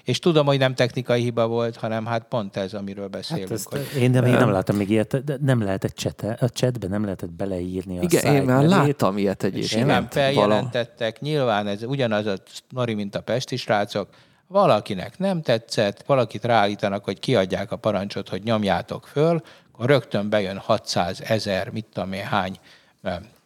és 0.05 0.19
tudom, 0.19 0.47
hogy 0.47 0.59
nem 0.59 0.75
technikai 0.75 1.23
hiba 1.23 1.47
volt, 1.47 1.77
hanem 1.77 2.07
hát 2.07 2.25
pont 2.29 2.57
ez, 2.57 2.75
amiről 2.75 3.09
beszélünk. 3.09 3.49
Hát 3.49 3.63
hogy... 3.63 4.03
Én, 4.03 4.11
nem, 4.11 4.25
én 4.25 4.33
nem 4.33 4.51
láttam 4.51 4.77
még 4.77 4.91
ilyet, 4.91 5.25
de 5.25 5.37
nem 5.41 5.63
lehetett 5.63 5.95
csete, 5.95 6.37
a 6.41 6.49
chatbe 6.49 6.87
nem 6.87 7.05
lehetett 7.05 7.31
beleírni 7.31 7.99
a 7.99 8.03
Igen, 8.03 8.35
én 8.35 8.43
már 8.43 8.65
láttam 8.65 9.19
ilyet 9.19 9.43
egyébként. 9.43 9.85
Nyilván 9.85 10.09
feljelentettek, 10.11 11.21
nyilván 11.21 11.67
ez 11.67 11.83
ugyanaz 11.83 12.27
a 12.27 12.35
nori, 12.69 12.95
mint 12.95 13.15
a 13.15 13.21
pesti 13.21 13.57
srácok, 13.57 14.09
valakinek 14.47 15.19
nem 15.19 15.43
tetszett, 15.43 16.03
valakit 16.07 16.45
ráállítanak, 16.45 17.05
hogy 17.05 17.19
kiadják 17.19 17.73
a 17.73 17.77
parancsot, 17.77 18.29
hogy 18.29 18.43
nyomjátok 18.43 19.07
föl, 19.07 19.43
akkor 19.73 19.87
rögtön 19.87 20.29
bejön 20.29 20.59
600 20.59 21.21
ezer, 21.21 21.71
mit 21.71 21.87
tudom 21.93 22.13
én 22.13 22.25
hány 22.25 22.59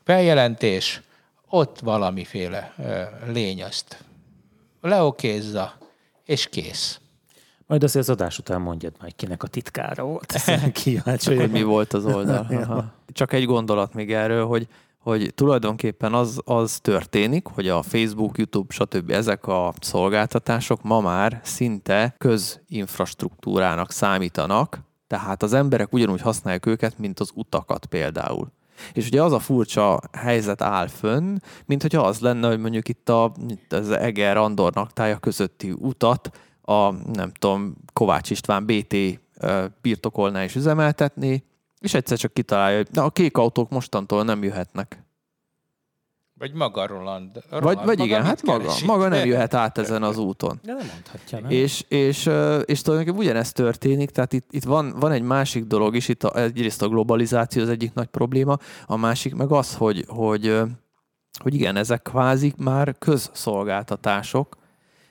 feljelentés, 0.04 1.02
ott 1.48 1.78
valamiféle 1.80 2.74
lény 3.26 3.62
azt 3.62 4.04
leokézza, 4.80 5.78
és 6.30 6.48
kész. 6.48 7.00
Majd 7.66 7.82
azért 7.82 8.08
az 8.08 8.14
adás 8.14 8.38
után 8.38 8.60
mondjad 8.60 8.94
majd 9.00 9.14
kinek 9.16 9.42
a 9.42 9.46
titkára 9.46 10.04
volt. 10.04 10.34
Kíváncsi, 10.72 11.36
hogy 11.36 11.50
mi 11.50 11.62
volt 11.62 11.92
az 11.92 12.04
oldal. 12.04 12.46
Aha. 12.62 12.92
Csak 13.12 13.32
egy 13.32 13.44
gondolat 13.44 13.94
még 13.94 14.12
erről, 14.12 14.46
hogy 14.46 14.68
hogy 14.98 15.34
tulajdonképpen 15.34 16.14
az, 16.14 16.40
az 16.44 16.78
történik, 16.80 17.46
hogy 17.46 17.68
a 17.68 17.82
Facebook, 17.82 18.38
YouTube, 18.38 18.74
stb. 18.74 19.10
ezek 19.10 19.46
a 19.46 19.72
szolgáltatások 19.80 20.82
ma 20.82 21.00
már 21.00 21.40
szinte 21.42 22.14
közinfrastruktúrának 22.18 23.92
számítanak, 23.92 24.80
tehát 25.06 25.42
az 25.42 25.52
emberek 25.52 25.92
ugyanúgy 25.92 26.20
használják 26.20 26.66
őket, 26.66 26.98
mint 26.98 27.20
az 27.20 27.30
utakat 27.34 27.86
például. 27.86 28.52
És 28.92 29.06
ugye 29.06 29.22
az 29.22 29.32
a 29.32 29.38
furcsa 29.38 30.00
helyzet 30.12 30.62
áll 30.62 30.86
fönn, 30.86 31.36
mint 31.66 31.82
hogyha 31.82 32.02
az 32.02 32.20
lenne, 32.20 32.48
hogy 32.48 32.58
mondjuk 32.58 32.88
itt 32.88 33.08
a, 33.08 33.32
az 33.68 33.90
Eger 33.90 34.36
Andornak 34.36 34.92
tája 34.92 35.18
közötti 35.18 35.72
utat 35.78 36.30
a, 36.62 36.92
nem 37.12 37.32
tudom, 37.38 37.76
Kovács 37.92 38.30
István 38.30 38.66
BT 38.66 38.96
birtokolná 39.82 40.44
és 40.44 40.54
üzemeltetni, 40.54 41.44
és 41.80 41.94
egyszer 41.94 42.18
csak 42.18 42.32
kitalálja, 42.32 42.76
hogy 42.76 42.88
na, 42.92 43.04
a 43.04 43.10
kék 43.10 43.36
autók 43.36 43.70
mostantól 43.70 44.24
nem 44.24 44.42
jöhetnek. 44.42 45.04
Vagy 46.40 46.52
maga 46.52 46.86
Roland. 46.86 47.42
Roland 47.50 47.64
vagy, 47.64 47.86
vagy 47.86 48.06
igen, 48.06 48.24
hát 48.24 48.42
maga, 48.42 48.72
maga 48.86 49.08
nem 49.08 49.26
jöhet 49.26 49.54
át 49.54 49.78
ezen 49.78 50.02
az 50.02 50.18
úton. 50.18 50.60
De 50.62 50.72
nem 50.72 50.86
mondhatja, 50.92 51.40
nem? 51.40 51.50
És, 51.50 51.84
és, 51.88 52.30
és 52.64 52.82
tulajdonképpen 52.82 53.26
ugyanezt 53.26 53.54
történik, 53.54 54.10
tehát 54.10 54.32
itt, 54.32 54.48
itt 54.50 54.64
van, 54.64 54.94
van 55.00 55.12
egy 55.12 55.22
másik 55.22 55.64
dolog 55.64 55.96
is, 55.96 56.08
itt 56.08 56.24
a, 56.24 56.36
egyrészt 56.36 56.82
a 56.82 56.88
globalizáció 56.88 57.62
az 57.62 57.68
egyik 57.68 57.94
nagy 57.94 58.06
probléma, 58.06 58.56
a 58.86 58.96
másik 58.96 59.34
meg 59.34 59.50
az, 59.50 59.74
hogy, 59.74 60.04
hogy, 60.08 60.60
hogy 61.42 61.54
igen, 61.54 61.76
ezek 61.76 62.02
kvázi 62.02 62.52
már 62.56 62.94
közszolgáltatások, 62.98 64.56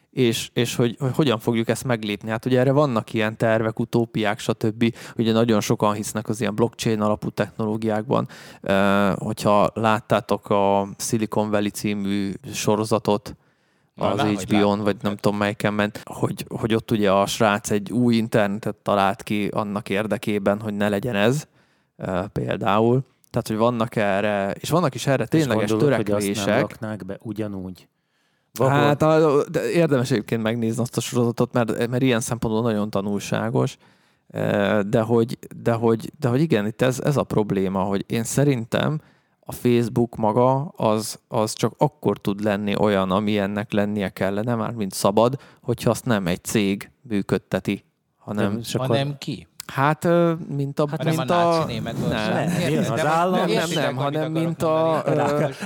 és, 0.09 0.49
és 0.53 0.75
hogy, 0.75 0.95
hogy 0.99 1.15
hogyan 1.15 1.39
fogjuk 1.39 1.69
ezt 1.69 1.83
meglépni. 1.83 2.29
Hát 2.29 2.45
ugye 2.45 2.59
erre 2.59 2.71
vannak 2.71 3.13
ilyen 3.13 3.37
tervek, 3.37 3.79
utópiák, 3.79 4.39
stb. 4.39 4.95
Ugye 5.17 5.31
nagyon 5.31 5.61
sokan 5.61 5.93
hisznek 5.93 6.29
az 6.29 6.41
ilyen 6.41 6.55
blockchain 6.55 7.01
alapú 7.01 7.29
technológiákban. 7.29 8.27
Hogyha 9.15 9.69
láttátok 9.73 10.49
a 10.49 10.87
Silicon 10.97 11.49
Valley 11.49 11.69
című 11.69 12.31
sorozatot, 12.53 13.35
az 13.95 14.21
HBO-n, 14.21 14.83
vagy 14.83 14.97
nem 15.01 15.15
tudom 15.15 15.37
melyiken 15.37 15.73
ment, 15.73 16.01
hogy, 16.05 16.45
hogy 16.49 16.73
ott 16.73 16.91
ugye 16.91 17.11
a 17.11 17.25
srác 17.25 17.71
egy 17.71 17.91
új 17.91 18.15
internetet 18.15 18.75
talált 18.75 19.23
ki 19.23 19.47
annak 19.47 19.89
érdekében, 19.89 20.59
hogy 20.59 20.73
ne 20.73 20.89
legyen 20.89 21.15
ez 21.15 21.47
például. 22.33 23.03
Tehát, 23.29 23.47
hogy 23.47 23.57
vannak 23.57 23.95
erre, 23.95 24.51
és 24.59 24.69
vannak 24.69 24.95
is 24.95 25.07
erre 25.07 25.25
tényleges 25.25 25.63
és 25.63 25.69
gondolod, 25.69 26.03
törekvések. 26.03 26.53
Hogy 26.53 26.63
azt 26.63 26.79
nem 26.79 26.97
be 27.05 27.17
ugyanúgy. 27.21 27.87
Valahol... 28.59 28.85
Hát 28.85 29.01
a, 29.01 29.43
de 29.49 29.69
érdemes 29.71 30.11
egyébként 30.11 30.41
megnézni 30.41 30.81
azt 30.81 30.97
a 30.97 31.01
sorozatot, 31.01 31.53
mert, 31.53 31.87
mert 31.89 32.03
ilyen 32.03 32.19
szempontból 32.19 32.61
nagyon 32.61 32.89
tanulságos. 32.89 33.77
E, 34.27 34.83
de 34.83 35.01
hogy, 35.01 35.37
de 35.61 35.73
hogy, 35.73 36.11
de 36.19 36.27
hogy 36.27 36.41
igen, 36.41 36.65
itt 36.65 36.81
ez, 36.81 36.99
ez 36.99 37.17
a 37.17 37.23
probléma, 37.23 37.81
hogy 37.81 38.03
én 38.07 38.23
szerintem 38.23 39.01
a 39.39 39.51
Facebook 39.51 40.15
maga 40.15 40.65
az, 40.65 41.19
az 41.27 41.53
csak 41.53 41.73
akkor 41.77 42.17
tud 42.17 42.43
lenni 42.43 42.75
olyan, 42.79 43.11
ami 43.11 43.37
ennek 43.37 43.71
lennie 43.71 44.09
kellene, 44.09 44.55
már 44.55 44.71
mint 44.71 44.93
szabad, 44.93 45.39
hogyha 45.61 45.89
azt 45.89 46.05
nem 46.05 46.27
egy 46.27 46.43
cég 46.43 46.91
működteti, 47.01 47.83
hanem, 48.17 48.51
nem, 48.51 48.81
hanem 48.81 49.17
ki? 49.17 49.47
Hát, 49.73 50.07
mint 50.47 50.79
a... 50.79 50.87
Hát 50.89 51.03
mint 51.03 51.25
nem 51.25 51.37
a, 51.37 51.61
a 51.61 51.65
Németország. 51.65 52.47
Nem, 52.47 52.81
nem, 52.81 52.91
az 52.93 53.05
állam. 53.05 53.47
Nem, 53.47 53.47
nem, 53.47 53.69
nem, 53.73 53.95
hanem 53.95 54.31
mint 54.31 54.63
a... 54.63 55.03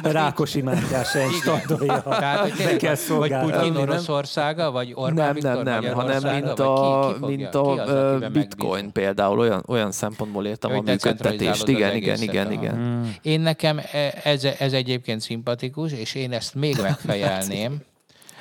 Rákosi 0.03 0.61
Mátyás 0.61 1.15
egy 1.15 1.31
standolja. 1.31 2.01
Tehát, 2.01 2.39
hogy 2.39 2.53
tényleg, 2.53 2.97
vagy 3.07 3.35
Putyin 3.39 3.75
Oroszországa, 3.75 4.71
vagy 4.71 4.91
Orbán 4.95 5.37
Nem, 5.41 5.53
nem, 5.53 5.81
nem, 5.81 5.93
hanem 5.93 6.35
mint 6.35 6.59
a, 6.59 7.15
mint 7.19 7.55
a 7.55 8.29
bitcoin 8.31 8.91
például, 8.91 9.39
olyan, 9.39 9.63
olyan 9.67 9.91
szempontból 9.91 10.45
értem 10.45 10.71
a 10.75 10.81
működtetést. 10.81 11.67
Igen, 11.67 11.95
igen, 11.95 12.21
igen, 12.21 12.51
igen. 12.51 13.05
Én 13.21 13.41
nekem 13.41 13.77
e- 13.91 14.13
ez, 14.23 14.43
ez 14.43 14.73
egyébként 14.73 15.21
szimpatikus, 15.21 15.91
és 15.91 16.15
én 16.15 16.31
ezt 16.31 16.55
még 16.55 16.77
megfejelném. 16.81 17.81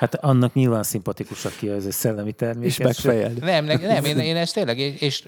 Hát 0.03 0.15
annak 0.15 0.53
nyilván 0.53 0.83
szimpatikus, 0.83 1.45
aki 1.45 1.67
az 1.67 1.85
egy 1.85 1.91
szellemi 1.91 2.31
termék. 2.31 2.65
És 2.65 2.77
megfejelni. 2.77 3.39
Nem, 3.39 3.65
nem 3.65 4.05
én, 4.05 4.17
én 4.17 4.35
ezt 4.35 4.53
tényleg, 4.53 4.79
és 4.79 5.27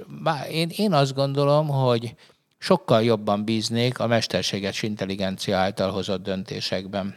én, 0.52 0.70
én 0.78 0.94
azt 0.94 1.14
gondolom, 1.14 1.68
hogy 1.68 2.16
sokkal 2.58 3.04
jobban 3.04 3.44
bíznék 3.44 4.00
a 4.00 4.08
mesterséges 4.08 4.84
intelligencia 4.84 5.58
által 5.58 5.92
hozott 5.92 6.24
döntésekben. 6.24 7.16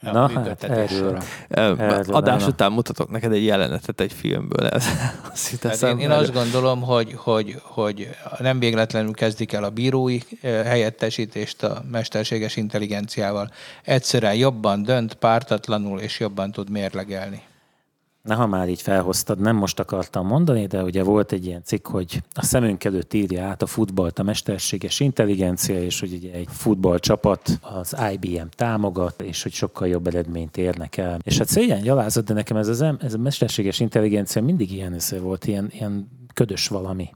Na 0.00 0.28
hát, 0.28 0.62
erről, 0.62 1.22
erről 1.48 2.14
Adás 2.14 2.40
nem. 2.40 2.48
után 2.48 2.72
mutatok 2.72 3.10
neked 3.10 3.32
egy 3.32 3.44
jelenetet 3.44 4.00
egy 4.00 4.12
filmből. 4.12 4.66
Ez, 4.66 4.86
azt 5.32 5.62
hát 5.62 5.82
én, 5.82 5.98
én 5.98 6.10
azt 6.10 6.32
gondolom, 6.32 6.82
hogy, 6.82 7.12
hogy, 7.16 7.60
hogy 7.62 8.08
nem 8.38 8.58
végletlenül 8.58 9.12
kezdik 9.12 9.52
el 9.52 9.64
a 9.64 9.70
bírói 9.70 10.18
helyettesítést 10.42 11.62
a 11.62 11.82
mesterséges 11.90 12.56
intelligenciával. 12.56 13.50
Egyszerűen 13.84 14.34
jobban 14.34 14.82
dönt, 14.82 15.14
pártatlanul, 15.14 16.00
és 16.00 16.20
jobban 16.20 16.52
tud 16.52 16.70
mérlegelni. 16.70 17.42
Na, 18.26 18.34
ha 18.34 18.46
már 18.46 18.68
így 18.68 18.82
felhoztad, 18.82 19.38
nem 19.38 19.56
most 19.56 19.80
akartam 19.80 20.26
mondani, 20.26 20.66
de 20.66 20.82
ugye 20.82 21.02
volt 21.02 21.32
egy 21.32 21.46
ilyen 21.46 21.62
cikk, 21.64 21.86
hogy 21.86 22.22
a 22.34 22.42
szemünk 22.42 22.84
előtt 22.84 23.14
írja 23.14 23.44
át 23.44 23.62
a 23.62 23.66
futballt 23.66 24.18
a 24.18 24.22
mesterséges 24.22 25.00
intelligencia, 25.00 25.82
és 25.82 26.00
hogy 26.00 26.12
ugye 26.12 26.32
egy 26.32 26.48
futballcsapat 26.50 27.58
az 27.60 27.96
IBM 28.12 28.46
támogat, 28.56 29.22
és 29.22 29.42
hogy 29.42 29.52
sokkal 29.52 29.88
jobb 29.88 30.06
eredményt 30.06 30.56
érnek 30.56 30.96
el. 30.96 31.18
És 31.22 31.38
hát 31.38 31.48
szégyen 31.48 31.82
gyalázat, 31.82 32.24
de 32.24 32.34
nekem 32.34 32.56
ez, 32.56 32.68
az, 32.68 32.84
ez 32.98 33.14
a 33.14 33.18
mesterséges 33.18 33.80
intelligencia 33.80 34.42
mindig 34.42 34.72
ilyen 34.72 34.92
össze 34.92 35.20
volt, 35.20 35.46
ilyen, 35.46 35.68
ilyen 35.72 36.08
ködös 36.34 36.68
valami, 36.68 37.10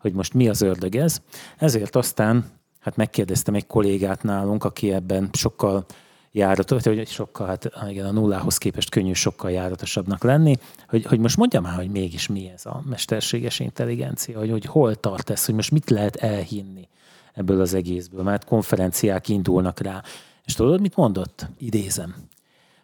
hogy 0.00 0.12
most 0.12 0.34
mi 0.34 0.48
az 0.48 0.62
ördög 0.62 0.94
ez. 0.96 1.20
Ezért 1.58 1.96
aztán 1.96 2.44
hát 2.80 2.96
megkérdeztem 2.96 3.54
egy 3.54 3.66
kollégát 3.66 4.22
nálunk, 4.22 4.64
aki 4.64 4.92
ebben 4.92 5.28
sokkal 5.32 5.86
járatos, 6.34 6.82
hogy 6.82 7.08
sokkal, 7.08 7.46
hát 7.46 7.70
igen, 7.88 8.06
a 8.06 8.10
nullához 8.10 8.58
képest 8.58 8.90
könnyű 8.90 9.12
sokkal 9.12 9.50
járatosabbnak 9.50 10.22
lenni, 10.22 10.56
hogy, 10.88 11.04
hogy 11.04 11.18
most 11.18 11.36
mondja 11.36 11.60
már, 11.60 11.74
hogy 11.74 11.90
mégis 11.90 12.26
mi 12.26 12.50
ez 12.54 12.66
a 12.66 12.82
mesterséges 12.88 13.60
intelligencia, 13.60 14.38
hogy, 14.38 14.50
hogy 14.50 14.64
hol 14.64 14.94
tart 14.94 15.30
ez, 15.30 15.44
hogy 15.44 15.54
most 15.54 15.70
mit 15.70 15.90
lehet 15.90 16.16
elhinni 16.16 16.88
ebből 17.34 17.60
az 17.60 17.74
egészből, 17.74 18.22
mert 18.22 18.44
konferenciák 18.44 19.28
indulnak 19.28 19.80
rá. 19.80 20.02
És 20.44 20.54
tudod, 20.54 20.80
mit 20.80 20.96
mondott? 20.96 21.46
Idézem. 21.58 22.14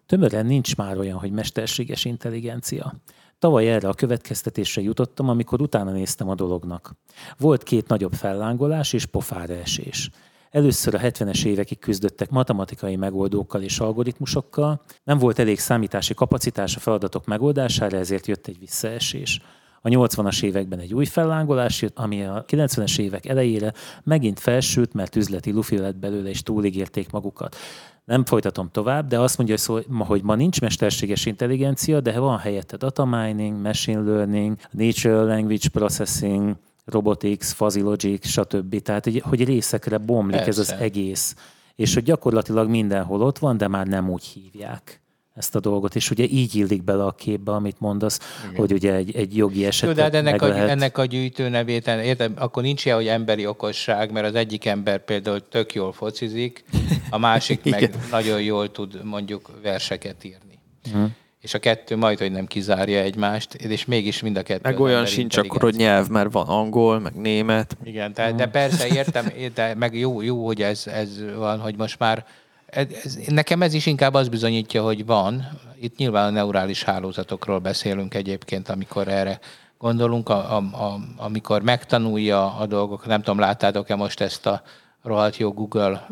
Tömören 0.07 0.46
nincs 0.46 0.76
már 0.76 0.98
olyan, 0.98 1.18
hogy 1.18 1.30
mesterséges 1.30 2.05
intelligencia. 2.05 2.94
Tavaly 3.38 3.72
erre 3.72 3.88
a 3.88 3.94
következtetésre 3.94 4.82
jutottam, 4.82 5.28
amikor 5.28 5.61
utána 5.61 5.90
néztem 5.90 6.28
a 6.28 6.34
dolognak. 6.34 6.94
Volt 7.38 7.62
két 7.62 7.88
nagyobb 7.88 8.12
fellángolás 8.12 8.92
és 8.92 9.07
pofára 9.07 9.55
esés. 9.55 10.11
Először 10.51 10.94
a 10.94 10.98
70-es 10.98 11.44
évekig 11.44 11.78
küzdöttek 11.78 12.30
matematikai 12.30 12.96
megoldókkal 12.96 13.62
és 13.62 13.78
algoritmusokkal, 13.78 14.82
nem 15.05 15.18
volt 15.18 15.38
elég 15.38 15.59
számítási 15.59 16.14
kapacitás 16.14 16.76
a 16.76 16.80
feladatok 16.80 17.26
megoldására, 17.26 17.96
ezért 17.96 18.26
jött 18.26 18.46
egy 18.46 18.59
visszaesés. 18.59 19.40
A 19.82 19.88
80-as 19.88 20.42
években 20.42 20.78
egy 20.78 20.94
új 20.94 21.05
fellángolás 21.05 21.82
jött, 21.82 21.98
ami 21.98 22.24
a 22.24 22.44
90-es 22.48 22.98
évek 22.98 23.26
elejére 23.26 23.72
megint 24.05 24.40
felsült, 24.40 24.92
mert 24.92 25.16
üzleti 25.16 25.51
lufi 25.51 25.78
lett 25.78 25.96
belőle, 25.96 26.28
és 26.28 26.42
túligérték 26.42 27.11
magukat. 27.11 27.57
Nem 28.05 28.24
folytatom 28.24 28.70
tovább, 28.70 29.07
de 29.09 29.18
azt 29.20 29.38
mondja, 29.38 29.57
hogy, 29.66 29.84
ma, 29.88 30.05
hogy 30.05 30.22
ma 30.22 30.34
nincs 30.34 30.61
mesterséges 30.61 31.26
intelligencia, 31.26 32.01
de 32.01 32.18
van 32.18 32.38
helyette 32.38 32.76
data 32.76 33.05
mining, 33.05 33.62
machine 33.62 34.01
learning, 34.01 34.57
natural 34.70 35.26
language 35.26 35.68
processing, 35.68 36.57
robotics, 36.85 37.45
fuzzy 37.45 37.81
logic, 37.81 38.26
stb. 38.26 38.83
Tehát, 38.83 39.05
hogy, 39.05 39.22
hogy 39.26 39.45
részekre 39.45 39.99
bomlik 39.99 40.37
Persze. 40.37 40.49
ez 40.49 40.59
az 40.59 40.72
egész. 40.72 41.35
És 41.74 41.95
hogy 41.95 42.03
gyakorlatilag 42.03 42.68
mindenhol 42.68 43.22
ott 43.22 43.39
van, 43.39 43.57
de 43.57 43.68
már 43.68 43.87
nem 43.87 44.11
úgy 44.11 44.24
hívják 44.24 45.01
ezt 45.35 45.55
a 45.55 45.61
dolgot, 45.61 45.95
és 45.95 46.11
ugye 46.11 46.24
így 46.24 46.55
illik 46.55 46.85
bele 46.85 47.05
a 47.05 47.12
képbe, 47.12 47.53
amit 47.53 47.81
mondasz, 47.81 48.18
Igen. 48.45 48.57
hogy 48.57 48.72
ugye 48.72 48.95
egy, 48.95 49.16
egy 49.16 49.37
jogi 49.37 49.66
eset. 49.66 49.95
De 49.95 50.03
hát 50.03 50.14
ennek, 50.14 50.43
a, 50.43 50.49
lehet... 50.49 50.68
ennek 50.68 50.99
a 50.99 51.05
gyűjtő 51.05 51.49
nevét, 51.49 51.87
érted, 51.87 52.33
akkor 52.37 52.62
nincs 52.62 52.85
ilyen, 52.85 52.97
hogy 52.97 53.07
emberi 53.07 53.47
okosság, 53.47 54.12
mert 54.12 54.26
az 54.26 54.35
egyik 54.35 54.66
ember 54.66 55.05
például 55.05 55.49
tök 55.49 55.74
jól 55.74 55.93
focizik, 55.93 56.64
a 57.11 57.18
másik 57.18 57.64
meg 57.70 57.95
nagyon 58.11 58.43
jól 58.43 58.70
tud 58.70 59.05
mondjuk 59.05 59.51
verseket 59.62 60.24
írni. 60.24 60.59
Hmm 60.93 61.14
és 61.41 61.55
a 61.55 61.59
kettő 61.59 61.97
majd, 61.97 62.18
hogy 62.18 62.32
nem 62.32 62.47
kizárja 62.47 63.01
egymást, 63.01 63.55
és 63.55 63.84
mégis 63.84 64.22
mind 64.22 64.36
a 64.36 64.43
kettő. 64.43 64.61
Meg 64.62 64.80
olyan 64.80 65.07
sincs 65.07 65.36
akkor, 65.36 65.61
hogy 65.61 65.74
nyelv, 65.74 66.09
mert 66.09 66.32
van 66.32 66.47
angol, 66.47 66.99
meg 66.99 67.14
német. 67.14 67.76
Igen, 67.84 68.12
de, 68.12 68.32
de 68.32 68.47
persze 68.47 68.86
értem, 68.99 69.32
de 69.55 69.74
meg 69.74 69.99
jó, 69.99 70.22
jó 70.22 70.47
hogy 70.47 70.62
ez, 70.62 70.86
ez 70.86 71.34
van, 71.36 71.61
hogy 71.61 71.76
most 71.76 71.99
már 71.99 72.24
ez, 72.66 73.18
nekem 73.26 73.62
ez 73.62 73.74
is 73.74 73.86
inkább 73.86 74.14
az 74.14 74.28
bizonyítja, 74.28 74.82
hogy 74.82 75.07
van. 75.07 75.49
Itt 75.80 75.97
nyilván 75.97 76.26
a 76.26 76.30
neurális 76.30 76.82
hálózatokról 76.82 77.59
beszélünk 77.59 78.14
egyébként, 78.14 78.68
amikor 78.68 79.09
erre 79.09 79.41
gondolunk, 79.78 80.28
a, 80.28 80.57
a, 80.57 80.57
a, 80.57 81.01
amikor 81.16 81.62
megtanulja 81.62 82.57
a 82.57 82.66
dolgok. 82.66 83.07
Nem 83.07 83.22
tudom, 83.22 83.38
láttátok-e 83.38 83.95
most 83.95 84.20
ezt 84.20 84.47
a 84.47 84.62
rohadt 85.03 85.36
jó 85.36 85.53
Google 85.53 86.07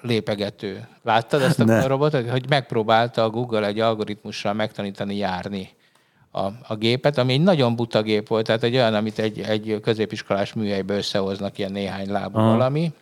lépegető. 0.00 0.88
Láttad 1.02 1.42
ezt 1.42 1.60
a 1.60 1.64
ne. 1.64 1.86
robotot? 1.86 2.30
Hogy 2.30 2.48
megpróbálta 2.48 3.24
a 3.24 3.30
Google 3.30 3.66
egy 3.66 3.80
algoritmussal 3.80 4.52
megtanítani 4.52 5.16
járni 5.16 5.70
a, 6.30 6.40
a 6.66 6.76
gépet, 6.76 7.18
ami 7.18 7.32
egy 7.32 7.40
nagyon 7.40 7.76
buta 7.76 8.02
gép 8.02 8.28
volt, 8.28 8.46
tehát 8.46 8.62
egy 8.62 8.74
olyan, 8.74 8.94
amit 8.94 9.18
egy, 9.18 9.40
egy 9.40 9.78
középiskolás 9.82 10.52
műhelybe 10.52 10.94
összehoznak, 10.94 11.58
ilyen 11.58 11.72
néhány 11.72 12.10
lábú 12.10 12.38
Aha. 12.38 12.50
valami, 12.50 12.92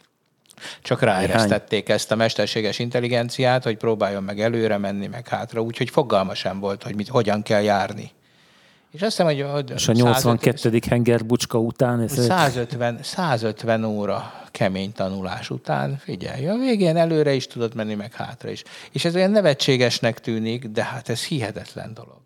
csak 0.83 1.01
ráeresztették 1.01 1.89
ezt 1.89 2.11
a 2.11 2.17
mesterséges 2.17 2.79
intelligenciát, 2.79 3.65
hogy 3.65 3.77
próbáljon 3.77 4.23
meg 4.23 4.41
előre 4.41 4.79
menni, 4.79 5.07
meg 5.07 5.29
hátra, 5.29 5.61
úgyhogy 5.61 5.91
fogalma 5.91 6.35
sem 6.35 6.61
volt, 6.61 6.83
hogy 6.83 6.95
mit, 6.95 7.09
hogyan 7.09 7.43
kell 7.43 7.63
járni. 7.63 8.11
És 8.91 9.03
azt 9.03 9.11
hiszem, 9.11 9.27
hogy, 9.27 9.47
hogy 9.53 9.71
És 9.75 9.89
a 9.89 9.93
82. 9.93 10.57
150, 10.57 10.91
henger 10.91 11.27
bucska 11.27 11.59
után... 11.59 12.01
Ez 12.01 12.25
150, 12.25 12.99
150 13.03 13.85
óra 13.85 14.33
kemény 14.51 14.93
tanulás 14.93 15.51
után, 15.51 15.99
figyelj, 15.99 16.49
a 16.49 16.57
végén 16.57 16.97
előre 16.97 17.33
is 17.33 17.47
tudod 17.47 17.75
menni, 17.75 17.95
meg 17.95 18.15
hátra 18.15 18.51
is. 18.51 18.63
És 18.93 19.05
ez 19.05 19.15
olyan 19.15 19.31
nevetségesnek 19.31 20.21
tűnik, 20.21 20.65
de 20.67 20.85
hát 20.85 21.09
ez 21.09 21.25
hihetetlen 21.25 21.95
dolog. 21.95 22.21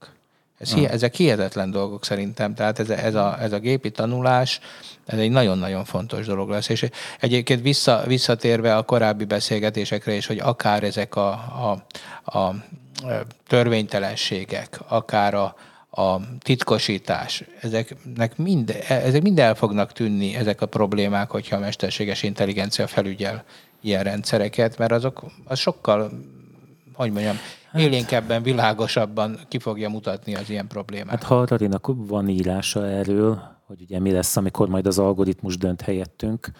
Ez, 0.59 0.73
hi, 0.73 0.87
ezek 0.87 1.15
hihetetlen 1.15 1.71
dolgok 1.71 2.05
szerintem, 2.05 2.55
tehát 2.55 2.79
ez, 2.79 2.91
ez, 2.91 3.15
a, 3.15 3.37
ez 3.41 3.53
a 3.53 3.59
gépi 3.59 3.91
tanulás, 3.91 4.61
ez 5.05 5.19
egy 5.19 5.31
nagyon-nagyon 5.31 5.85
fontos 5.85 6.27
dolog 6.27 6.49
lesz. 6.49 6.69
És 6.69 6.89
egyébként 7.21 7.63
vissza, 7.63 8.03
visszatérve 8.07 8.77
a 8.77 8.83
korábbi 8.83 9.25
beszélgetésekre 9.25 10.13
is, 10.13 10.27
hogy 10.27 10.39
akár 10.39 10.83
ezek 10.83 11.17
a, 11.17 11.31
a, 11.31 11.85
a 12.39 12.55
törvénytelenségek, 13.47 14.81
akár 14.89 15.35
a, 15.35 15.55
a 15.95 16.21
titkosítás, 16.39 17.45
ezeknek 17.61 18.37
mind, 18.37 18.77
ezek 18.89 19.23
mind 19.23 19.39
el 19.39 19.55
fognak 19.55 19.93
tűnni 19.93 20.35
ezek 20.35 20.61
a 20.61 20.67
problémák, 20.67 21.31
hogyha 21.31 21.57
a 21.57 21.61
mesterséges 21.61 22.23
intelligencia 22.23 22.87
felügyel 22.87 23.45
ilyen 23.81 24.03
rendszereket, 24.03 24.79
mert 24.79 24.93
azok 24.93 25.25
az 25.45 25.59
sokkal, 25.59 26.11
hogy 26.95 27.13
mondjam, 27.13 27.37
hát, 27.71 27.83
élénkebben, 27.83 28.43
világosabban 28.43 29.39
ki 29.49 29.59
fogja 29.59 29.89
mutatni 29.89 30.35
az 30.35 30.51
ilyen 30.51 30.67
problémákat. 30.67 31.21
Hát 31.21 31.29
Hararinak 31.29 31.89
van 31.97 32.29
írása 32.29 32.87
erről, 32.87 33.43
hogy 33.67 33.81
ugye 33.81 34.01
mi 34.01 34.11
lesz, 34.11 34.37
amikor 34.37 34.69
majd 34.69 34.87
az 34.87 34.99
algoritmus 34.99 35.57
dönt 35.57 35.81
helyettünk, 35.81 36.51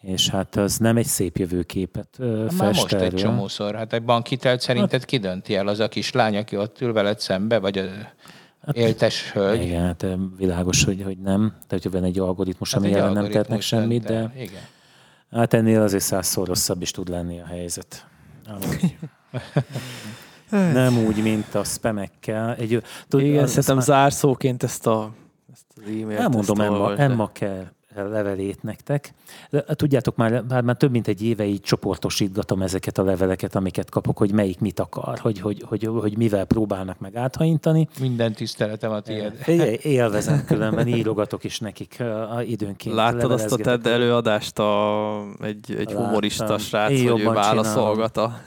és 0.00 0.28
hát 0.28 0.56
az 0.56 0.76
nem 0.76 0.96
egy 0.96 1.06
szép 1.06 1.36
jövőképet 1.36 2.08
fest 2.18 2.58
Már 2.58 2.74
most 2.74 2.92
erről. 2.92 3.06
egy 3.06 3.14
csomószor. 3.14 3.74
Hát 3.74 3.92
egy 3.92 4.02
bankhitelt 4.02 4.60
szerinted 4.60 4.90
hát, 4.90 5.04
ki 5.04 5.18
dönti 5.18 5.56
el? 5.56 5.66
Az 5.66 5.80
a 5.80 5.88
kislány, 5.88 6.36
aki 6.36 6.56
ott 6.56 6.80
ül 6.80 6.92
veled 6.92 7.20
szembe, 7.20 7.58
vagy 7.58 7.78
a 7.78 7.82
hát, 7.82 8.14
éltes 8.72 9.32
hölgy? 9.32 9.62
Igen, 9.62 9.82
hát 9.82 10.06
világos, 10.36 10.84
hogy, 10.84 11.02
hogy 11.02 11.18
nem. 11.18 11.54
Tehát, 11.66 11.82
hogy 11.82 11.92
van 11.92 12.04
egy 12.04 12.18
algoritmus, 12.18 12.72
hát 12.74 12.82
ami 12.82 12.92
ellen 12.92 13.12
nem 13.12 13.30
tehetnek 13.30 13.60
semmit, 13.60 14.04
de 14.04 14.32
igen. 14.36 14.62
hát 15.30 15.54
ennél 15.54 15.82
azért 15.82 16.02
százszor 16.02 16.46
rosszabb 16.46 16.82
is 16.82 16.90
tud 16.90 17.08
lenni 17.08 17.40
a 17.40 17.46
helyzet. 17.46 18.06
nem 20.50 20.98
úgy, 21.06 21.22
mint 21.22 21.54
a 21.54 21.64
spamekkel. 21.64 22.54
Egy, 22.54 22.82
tud, 23.08 23.20
Igen, 23.20 23.46
szerintem 23.46 23.76
már... 23.76 23.84
zárszóként 23.84 24.62
ezt 24.62 24.86
a 24.86 25.12
ezt 25.52 25.64
az 25.74 25.82
e-mailt. 25.82 26.20
Elmondom 26.20 26.60
Emma, 26.60 26.96
Emma 26.96 27.32
kell 27.32 27.64
levelét 27.94 28.62
nektek. 28.62 29.14
Tudjátok, 29.66 30.16
már, 30.16 30.44
már, 30.48 30.62
már 30.62 30.76
több 30.76 30.90
mint 30.90 31.08
egy 31.08 31.22
éve 31.22 31.44
így 31.44 31.60
csoportosítgatom 31.60 32.62
ezeket 32.62 32.98
a 32.98 33.02
leveleket, 33.02 33.54
amiket 33.54 33.90
kapok, 33.90 34.18
hogy 34.18 34.32
melyik 34.32 34.60
mit 34.60 34.80
akar, 34.80 35.18
hogy, 35.18 35.40
hogy, 35.40 35.64
hogy, 35.68 35.84
hogy 36.00 36.16
mivel 36.16 36.44
próbálnak 36.44 36.98
meg 36.98 37.16
áthajintani. 37.16 37.88
Minden 38.00 38.32
tiszteletem 38.32 38.92
a 38.92 39.00
tiéd. 39.00 39.32
Élvezem 39.82 40.44
különben, 40.44 40.86
írogatok 40.86 41.44
is 41.44 41.58
nekik 41.58 42.00
a 42.00 42.42
időnként. 42.42 42.94
Láttad 42.94 43.30
azt 43.30 43.52
a 43.52 43.56
TED 43.56 43.86
előadást, 43.86 44.58
a, 44.58 45.24
egy, 45.40 45.74
egy 45.78 45.92
humorista 45.92 46.58
srác, 46.58 46.90
Én 46.90 47.10
hogy 47.10 47.20
ő 47.20 47.24
válaszolgata? 47.24 48.40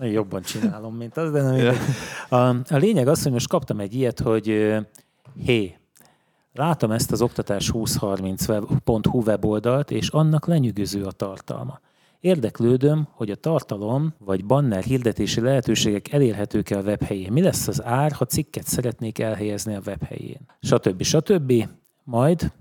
Én 0.00 0.10
jobban 0.10 0.42
csinálom, 0.42 0.94
mint 0.94 1.16
az, 1.16 1.30
de 1.30 1.42
nem 1.42 1.74
a, 2.40 2.48
a 2.48 2.76
lényeg 2.76 3.08
az, 3.08 3.22
hogy 3.22 3.32
most 3.32 3.48
kaptam 3.48 3.80
egy 3.80 3.94
ilyet, 3.94 4.20
hogy 4.20 4.74
hé, 5.44 5.76
Látom 6.56 6.90
ezt 6.90 7.12
az 7.12 7.22
oktatás 7.22 7.70
2030.hu 7.72 9.22
weboldalt, 9.22 9.90
és 9.90 10.08
annak 10.08 10.46
lenyűgöző 10.46 11.04
a 11.04 11.12
tartalma. 11.12 11.80
Érdeklődöm, 12.20 13.08
hogy 13.10 13.30
a 13.30 13.34
tartalom 13.34 14.14
vagy 14.18 14.44
banner 14.44 14.82
hirdetési 14.82 15.40
lehetőségek 15.40 16.12
elérhetők-e 16.12 16.78
a 16.78 16.82
webhelyén. 16.82 17.32
Mi 17.32 17.42
lesz 17.42 17.68
az 17.68 17.84
ár, 17.84 18.12
ha 18.12 18.24
cikket 18.24 18.66
szeretnék 18.66 19.18
elhelyezni 19.18 19.74
a 19.74 19.80
webhelyén? 19.86 20.40
Stb. 20.60 21.02
stb. 21.02 21.68
Majd, 22.04 22.52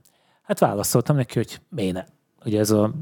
hát 0.42 0.60
válaszoltam 0.60 1.16
neki, 1.16 1.38
hogy 1.38 1.60
miért 1.70 1.94
ne. 1.94 2.04
Ugye 2.46 2.60
ez 2.60 2.72
a 2.72 2.94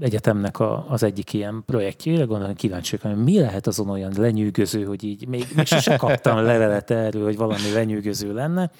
egyetemnek 0.00 0.58
a, 0.58 0.84
az 0.88 1.02
egyik 1.02 1.32
ilyen 1.32 1.62
projektjére, 1.66 2.24
gondolom 2.24 2.54
kíváncsi 2.54 2.98
hogy 3.02 3.16
mi 3.16 3.38
lehet 3.38 3.66
azon 3.66 3.88
olyan 3.88 4.12
lenyűgöző, 4.16 4.84
hogy 4.84 5.04
így 5.04 5.28
még, 5.28 5.46
még 5.54 5.66
sose 5.66 5.96
kaptam 5.96 6.36
levelet 6.36 6.90
erről, 6.90 7.24
hogy 7.24 7.36
valami 7.36 7.72
lenyűgöző 7.72 8.34
lenne 8.34 8.70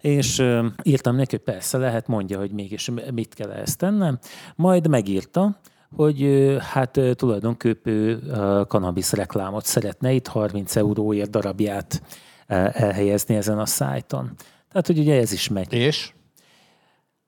és 0.00 0.44
írtam 0.82 1.16
neki, 1.16 1.36
hogy 1.36 1.54
persze 1.54 1.78
lehet, 1.78 2.06
mondja, 2.06 2.38
hogy 2.38 2.50
mégis 2.50 2.90
mit 3.14 3.34
kell 3.34 3.50
ezt 3.50 3.78
tennem. 3.78 4.18
Majd 4.56 4.88
megírta, 4.88 5.60
hogy 5.96 6.46
hát 6.60 7.00
tulajdonképpen 7.12 8.22
kanabisz 8.68 9.12
reklámot 9.12 9.64
szeretne 9.64 10.12
itt 10.12 10.26
30 10.26 10.76
euróért 10.76 11.30
darabját 11.30 12.02
elhelyezni 12.46 13.34
ezen 13.34 13.58
a 13.58 13.66
szájton. 13.66 14.32
Tehát, 14.68 14.86
hogy 14.86 14.98
ugye 14.98 15.20
ez 15.20 15.32
is 15.32 15.48
megy. 15.48 15.72
És? 15.72 16.12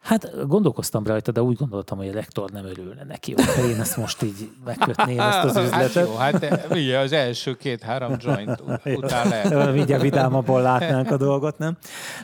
Hát 0.01 0.46
gondolkoztam 0.46 1.07
rajta, 1.07 1.32
de 1.32 1.42
úgy 1.42 1.57
gondoltam, 1.57 1.98
hogy 1.98 2.09
a 2.09 2.12
lektor 2.12 2.51
nem 2.51 2.64
örülne 2.64 3.05
neki, 3.05 3.34
hogy 3.34 3.70
én 3.70 3.80
ezt 3.80 3.96
most 3.96 4.22
így 4.22 4.51
megkötném 4.64 5.20
ezt 5.30 5.44
az 5.44 5.57
üzletet. 5.57 5.94
Hát 5.94 6.07
jó, 6.07 6.14
hát 6.14 6.66
ugye 6.70 6.98
az 6.98 7.12
első 7.12 7.57
két-három 7.57 8.16
joint 8.18 8.62
után 8.84 9.28
lehet. 9.28 9.72
Mindjárt 9.74 10.03
vidámabban 10.03 10.62
látnánk 10.62 11.11
a 11.11 11.16
dolgot, 11.16 11.59
nem? 11.59 11.76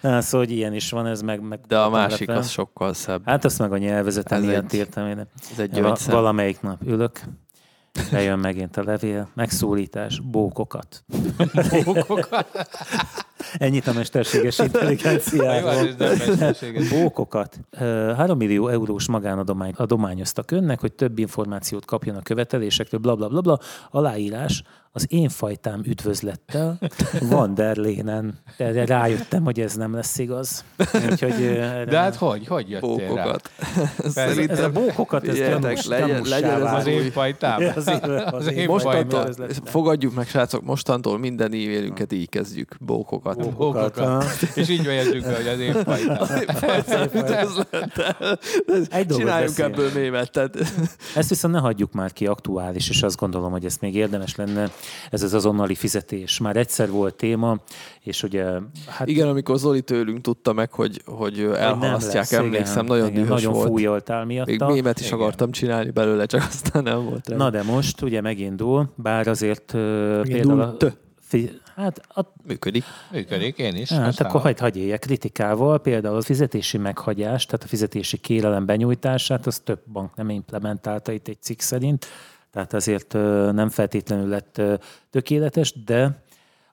Szóval, 0.02 0.46
hogy 0.46 0.50
ilyen 0.50 0.74
is 0.74 0.90
van, 0.90 1.06
ez 1.06 1.22
meg... 1.22 1.40
meg 1.40 1.60
de 1.68 1.78
a 1.78 1.90
másik 1.90 2.28
az 2.28 2.48
sokkal 2.48 2.94
szebb. 2.94 3.22
Hát 3.24 3.44
azt 3.44 3.58
meg 3.58 3.72
a 3.72 3.78
nyelvezeten 3.78 4.42
ilyet 4.42 4.72
írtam 4.72 5.06
én. 5.06 5.26
Ez 5.50 5.58
egy 5.58 5.84
Valamelyik 6.06 6.60
nap 6.60 6.82
ülök, 6.84 7.20
Bejön 8.10 8.38
megint 8.38 8.76
a 8.76 8.82
levél, 8.82 9.28
megszólítás, 9.34 10.20
bókokat. 10.20 11.04
Bókokat? 11.84 12.46
Ennyit 13.58 13.86
a 13.86 13.92
mesterséges 13.92 14.58
intelligenciáról. 14.68 15.88
Bókokat. 16.90 17.60
3 17.78 18.38
millió 18.38 18.68
eurós 18.68 19.08
magánadományt 19.08 19.78
adományoztak 19.78 20.50
önnek, 20.50 20.80
hogy 20.80 20.92
több 20.92 21.18
információt 21.18 21.84
kapjon 21.84 22.16
a 22.16 22.22
követelésekről, 22.22 23.00
bla 23.00 23.14
bla 23.14 23.28
bla, 23.28 23.40
bla. 23.40 23.58
Aláírás 23.90 24.62
az 24.96 25.06
én 25.08 25.28
fajtám 25.28 25.82
üdvözlettel 25.84 26.78
Van 27.30 27.54
der 27.54 27.76
Lénen. 27.76 28.38
De 28.56 28.84
rájöttem, 28.84 29.44
hogy 29.44 29.60
ez 29.60 29.74
nem 29.74 29.94
lesz 29.94 30.18
igaz. 30.18 30.64
Úgyhogy, 31.10 31.58
De 31.88 31.98
hát 31.98 32.14
hogy? 32.14 32.46
Hogy 32.46 32.70
jöttél 32.70 33.08
bókokat. 33.08 33.50
rá? 34.14 34.24
ez 34.24 34.60
a 34.60 34.70
bókokat, 34.70 35.28
ez 35.28 35.34
Figyeljetek, 35.34 35.84
legyen, 35.84 36.22
legyen 36.28 36.66
ez 36.66 36.72
az 36.72 36.86
én 36.86 37.10
fajtám. 37.10 37.62
Az 37.76 37.88
én, 37.88 38.10
az 38.10 38.52
én 38.52 38.66
mostantól, 38.66 39.34
fogadjuk 39.64 40.14
meg, 40.14 40.26
srácok, 40.26 40.62
mostantól 40.62 41.18
minden 41.18 41.46
e-mailünket 41.46 42.12
így 42.12 42.28
kezdjük. 42.28 42.76
Bókokat. 42.80 43.36
Bókokat. 43.36 43.94
bókokat. 43.94 44.42
És 44.54 44.68
így 44.68 44.82
fejezzük 44.84 45.22
be, 45.22 45.36
hogy 45.36 45.46
az 45.46 45.58
én 45.60 45.72
fajtám. 45.72 46.26
Egy 48.90 49.06
Csináljunk 49.06 49.58
ebből 49.58 49.90
mémet. 49.94 50.40
Ezt 51.14 51.28
viszont 51.28 51.54
ne 51.54 51.60
hagyjuk 51.60 51.92
már 51.92 52.12
ki 52.12 52.26
aktuális, 52.26 52.88
és 52.88 53.02
azt 53.02 53.16
gondolom, 53.16 53.50
hogy 53.50 53.64
ezt 53.64 53.80
még 53.80 53.94
érdemes 53.94 54.36
lenne 54.36 54.70
ez 55.10 55.22
az 55.22 55.34
azonnali 55.34 55.74
fizetés. 55.74 56.38
Már 56.38 56.56
egyszer 56.56 56.90
volt 56.90 57.14
téma, 57.14 57.58
és 58.00 58.22
ugye... 58.22 58.46
Hát, 58.86 59.08
igen, 59.08 59.28
amikor 59.28 59.58
Zoli 59.58 59.82
tőlünk 59.82 60.20
tudta 60.20 60.52
meg, 60.52 60.72
hogy, 60.72 61.02
hogy 61.04 61.40
elhalasztják, 61.40 62.14
lesz, 62.14 62.32
emlékszem, 62.32 62.84
igen, 62.84 62.96
nagyon 62.96 63.10
igen, 63.10 63.22
dühös 63.22 63.42
nagyon 63.42 63.52
volt. 63.52 63.68
fújoltál 63.68 64.24
miatta. 64.24 64.50
Még 64.50 64.74
mémet 64.74 65.00
is 65.00 65.06
igen. 65.06 65.18
akartam 65.18 65.50
csinálni 65.50 65.90
belőle, 65.90 66.26
csak 66.26 66.42
aztán 66.48 66.82
nem 66.82 67.04
volt. 67.04 67.28
Rá. 67.28 67.36
Na 67.36 67.50
de 67.50 67.62
most 67.62 68.02
ugye 68.02 68.20
megindul, 68.20 68.92
bár 68.94 69.28
azért 69.28 69.72
uh, 69.72 69.80
például... 70.20 70.60
A, 70.60 70.76
Hát 71.76 72.00
a... 72.08 72.20
Működik. 72.46 72.84
Működik, 73.10 73.58
én 73.58 73.76
is. 73.76 73.92
Hát 73.92 74.20
akkor 74.20 74.40
hagyd 74.40 74.58
hagy 74.58 74.76
éljek 74.76 75.00
kritikával. 75.00 75.78
Például 75.78 76.16
a 76.16 76.22
fizetési 76.22 76.78
meghagyás, 76.78 77.46
tehát 77.46 77.64
a 77.64 77.66
fizetési 77.66 78.16
kérelem 78.16 78.66
benyújtását, 78.66 79.46
az 79.46 79.58
több 79.58 79.80
bank 79.92 80.14
nem 80.14 80.30
implementálta 80.30 81.12
itt 81.12 81.28
egy 81.28 81.42
cikk 81.42 81.60
szerint 81.60 82.06
tehát 82.56 82.74
azért 82.74 83.12
nem 83.52 83.68
feltétlenül 83.68 84.28
lett 84.28 84.62
tökéletes, 85.10 85.84
de 85.84 86.22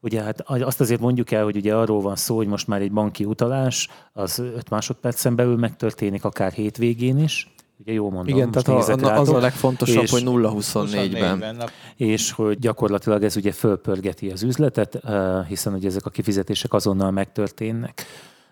ugye 0.01 0.21
hát 0.21 0.41
azt 0.41 0.81
azért 0.81 0.99
mondjuk 0.99 1.31
el, 1.31 1.43
hogy 1.43 1.55
ugye 1.55 1.75
arról 1.75 2.01
van 2.01 2.15
szó, 2.15 2.35
hogy 2.35 2.47
most 2.47 2.67
már 2.67 2.81
egy 2.81 2.91
banki 2.91 3.25
utalás, 3.25 3.89
az 4.13 4.39
5 4.39 4.69
másodpercen 4.69 5.35
belül 5.35 5.57
megtörténik, 5.57 6.23
akár 6.23 6.51
hétvégén 6.51 7.17
is, 7.17 7.53
Ugye 7.79 7.93
jó 7.93 8.09
mondom. 8.09 8.35
Igen, 8.35 8.51
tehát 8.51 8.67
a, 9.01 9.19
az 9.19 9.29
a 9.29 9.39
legfontosabb, 9.39 10.03
és, 10.03 10.11
hogy 10.11 10.23
0-24-ben. 10.25 11.69
És 11.95 12.31
hogy 12.31 12.59
gyakorlatilag 12.59 13.23
ez 13.23 13.35
ugye 13.35 13.51
fölpörgeti 13.51 14.29
az 14.29 14.43
üzletet, 14.43 14.99
hiszen 15.47 15.73
ugye 15.73 15.87
ezek 15.87 16.05
a 16.05 16.09
kifizetések 16.09 16.73
azonnal 16.73 17.11
megtörténnek. 17.11 18.05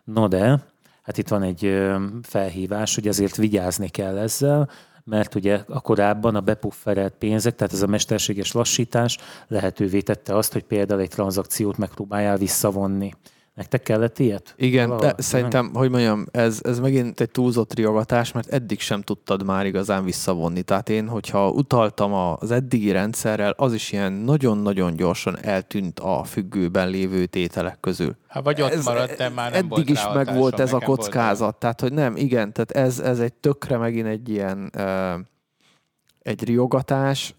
No 0.04 0.28
de, 0.28 0.64
hát 1.02 1.18
itt 1.18 1.28
van 1.28 1.44
egy 1.44 1.82
felhívás, 2.22 2.96
hogy 2.96 3.08
azért 3.08 3.36
vigyázni 3.36 3.90
kell 3.90 4.18
ezzel, 4.18 4.70
mert 5.12 5.36
ugye 5.36 5.64
a 5.68 5.82
korábban 5.82 6.36
a 6.36 6.42
bepufferelt 6.42 7.14
pénzek, 7.14 7.56
tehát 7.56 7.74
ez 7.74 7.82
a 7.82 7.88
mesterséges 7.88 8.52
lassítás 8.52 9.18
lehetővé 9.48 10.02
tette 10.02 10.36
azt, 10.36 10.54
hogy 10.54 10.64
például 10.64 11.00
egy 11.00 11.10
tranzakciót 11.10 11.78
megpróbáljál 11.78 12.38
visszavonni. 12.38 13.14
Nektek 13.54 13.84
kellett 13.84 14.20
ilyet? 14.20 14.54
Igen, 14.58 14.88
Valahol? 14.88 15.12
de 15.12 15.22
szerintem, 15.22 15.72
hogy 15.74 15.90
mondjam, 15.90 16.26
ez, 16.32 16.60
ez 16.64 16.80
megint 16.80 17.20
egy 17.20 17.32
túlzott 17.32 17.74
riogatás, 17.74 18.32
mert 18.32 18.48
eddig 18.48 18.80
sem 18.80 19.02
tudtad 19.02 19.44
már 19.44 19.66
igazán 19.66 20.04
visszavonni. 20.04 20.62
Tehát 20.62 20.90
én, 20.90 21.08
hogyha 21.08 21.50
utaltam 21.50 22.14
az 22.14 22.52
eddigi 22.52 22.92
rendszerrel, 22.92 23.54
az 23.58 23.74
is 23.74 23.92
ilyen 23.92 24.14
nagyon-nagyon 24.14 24.96
gyorsan 24.96 25.38
eltűnt 25.42 26.00
a 26.00 26.24
függőben 26.24 26.90
lévő 26.90 27.26
tételek 27.26 27.80
közül. 27.80 28.16
Hát 28.28 28.44
vagy 28.44 28.62
ott 28.62 28.84
maradt, 28.84 29.18
de 29.18 29.30
már 29.30 29.52
nem 29.52 29.60
eddig 29.60 29.70
volt 29.70 29.90
is 29.90 30.08
meg 30.14 30.36
volt 30.36 30.60
ez 30.60 30.74
a 30.74 30.82
volt 30.86 31.00
kockázat, 31.00 31.56
tehát 31.56 31.82
hogy 31.82 31.94
nem, 31.94 32.16
igen, 32.16 32.54
tehát 32.54 32.72
ez, 32.72 33.00
ez 33.00 33.20
egy 33.20 33.34
tökre 33.34 33.78
megint 33.78 34.08
egy 34.08 34.30
ilyen 34.30 34.72
uh, 34.78 35.20
egy 36.22 36.44
riogatás, 36.44 37.36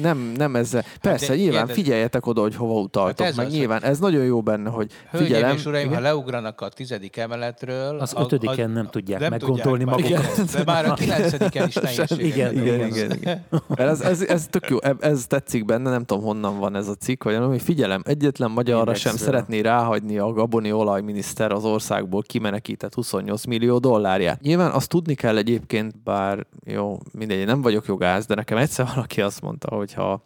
nem, 0.00 0.18
nem 0.36 0.56
ezzel. 0.56 0.84
Persze, 1.00 1.26
de 1.26 1.34
nyilván 1.36 1.66
kérdez- 1.66 1.76
figyeljetek 1.84 2.26
oda, 2.26 2.40
hogy 2.40 2.54
hova 2.54 2.80
utaltok, 2.80 3.18
Hát 3.18 3.28
ez 3.28 3.36
meg 3.36 3.46
az, 3.46 3.52
nyilván 3.52 3.82
ez 3.82 3.98
nagyon 3.98 4.24
jó 4.24 4.42
benne, 4.42 4.70
hogy 4.70 4.90
Hölgyeim 5.10 5.32
figyelem. 5.34 5.56
és 5.56 5.64
uraim, 5.66 5.84
igen. 5.86 5.96
ha 5.96 6.02
leugranak 6.02 6.60
a 6.60 6.68
tizedik 6.68 7.16
emeletről... 7.16 7.98
Az 7.98 8.14
a- 8.14 8.20
ötödiken 8.20 8.70
nem 8.70 8.88
tudják 8.90 9.30
meggondolni 9.30 9.84
tudják, 9.84 10.20
magukat. 10.20 10.32
Igen, 10.36 10.46
de 10.52 10.62
már 10.72 10.86
a 10.86 10.94
kilencediken 11.02 11.66
is 11.68 11.74
nehézségek. 11.74 12.24
Igen, 12.26 12.52
igen, 12.54 12.86
igen, 12.86 13.12
igen. 13.12 13.44
Ez, 13.92 14.00
ez, 14.00 14.22
ez 14.22 14.46
tök 14.50 14.68
jó, 14.68 14.76
ez, 14.80 14.94
ez 15.00 15.26
tetszik 15.26 15.64
benne, 15.64 15.90
nem 15.90 16.04
tudom 16.04 16.22
honnan 16.22 16.58
van 16.58 16.76
ez 16.76 16.88
a 16.88 16.94
cikk, 16.94 17.22
vagy 17.24 17.32
nem, 17.38 17.48
hogy 17.48 17.62
figyelem, 17.62 18.02
egyetlen 18.04 18.50
magyarra 18.50 18.94
sem 18.94 19.16
szeretné 19.16 19.60
ráhagyni 19.60 20.18
a 20.18 20.32
gaboni 20.32 20.72
olajminiszter 20.72 21.52
az 21.52 21.64
országból 21.64 22.22
kimenekített 22.22 22.94
28 22.94 23.44
millió 23.44 23.78
dollárját. 23.78 24.40
Nyilván 24.40 24.70
azt 24.70 24.88
tudni 24.88 25.14
kell 25.14 25.36
egyébként, 25.36 26.02
bár 26.02 26.46
jó, 26.66 26.98
mindegy, 27.12 27.38
én 27.38 27.46
nem 27.46 27.62
vagyok 27.62 27.86
jogász, 27.86 28.26
de 28.26 28.34
nekem 28.34 28.58
egyszer 28.58 28.86
valaki 28.94 29.20
azt 29.20 29.40
mondta, 29.40 29.74
hogy 29.76 29.81
ha 29.90 30.24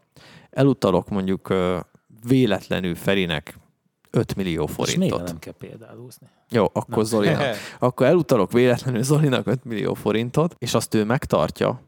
elutalok 0.50 1.09
mondjuk 1.09 1.54
véletlenül 2.26 2.94
Ferinek 2.94 3.59
5 4.11 4.34
millió 4.34 4.64
És 4.64 4.72
forintot. 4.72 5.24
nem 5.24 5.38
kell 5.38 5.54
példálózni? 5.59 6.26
Jó, 6.50 6.66
akkor 6.72 7.04
Zolinak. 7.04 7.57
Akkor 7.78 8.07
elutalok 8.07 8.52
véletlenül 8.52 9.02
Zolinak 9.02 9.46
5 9.46 9.64
millió 9.64 9.94
forintot, 9.94 10.54
és 10.59 10.74
azt 10.74 10.94
ő 10.94 11.04
megtartja, 11.04 11.80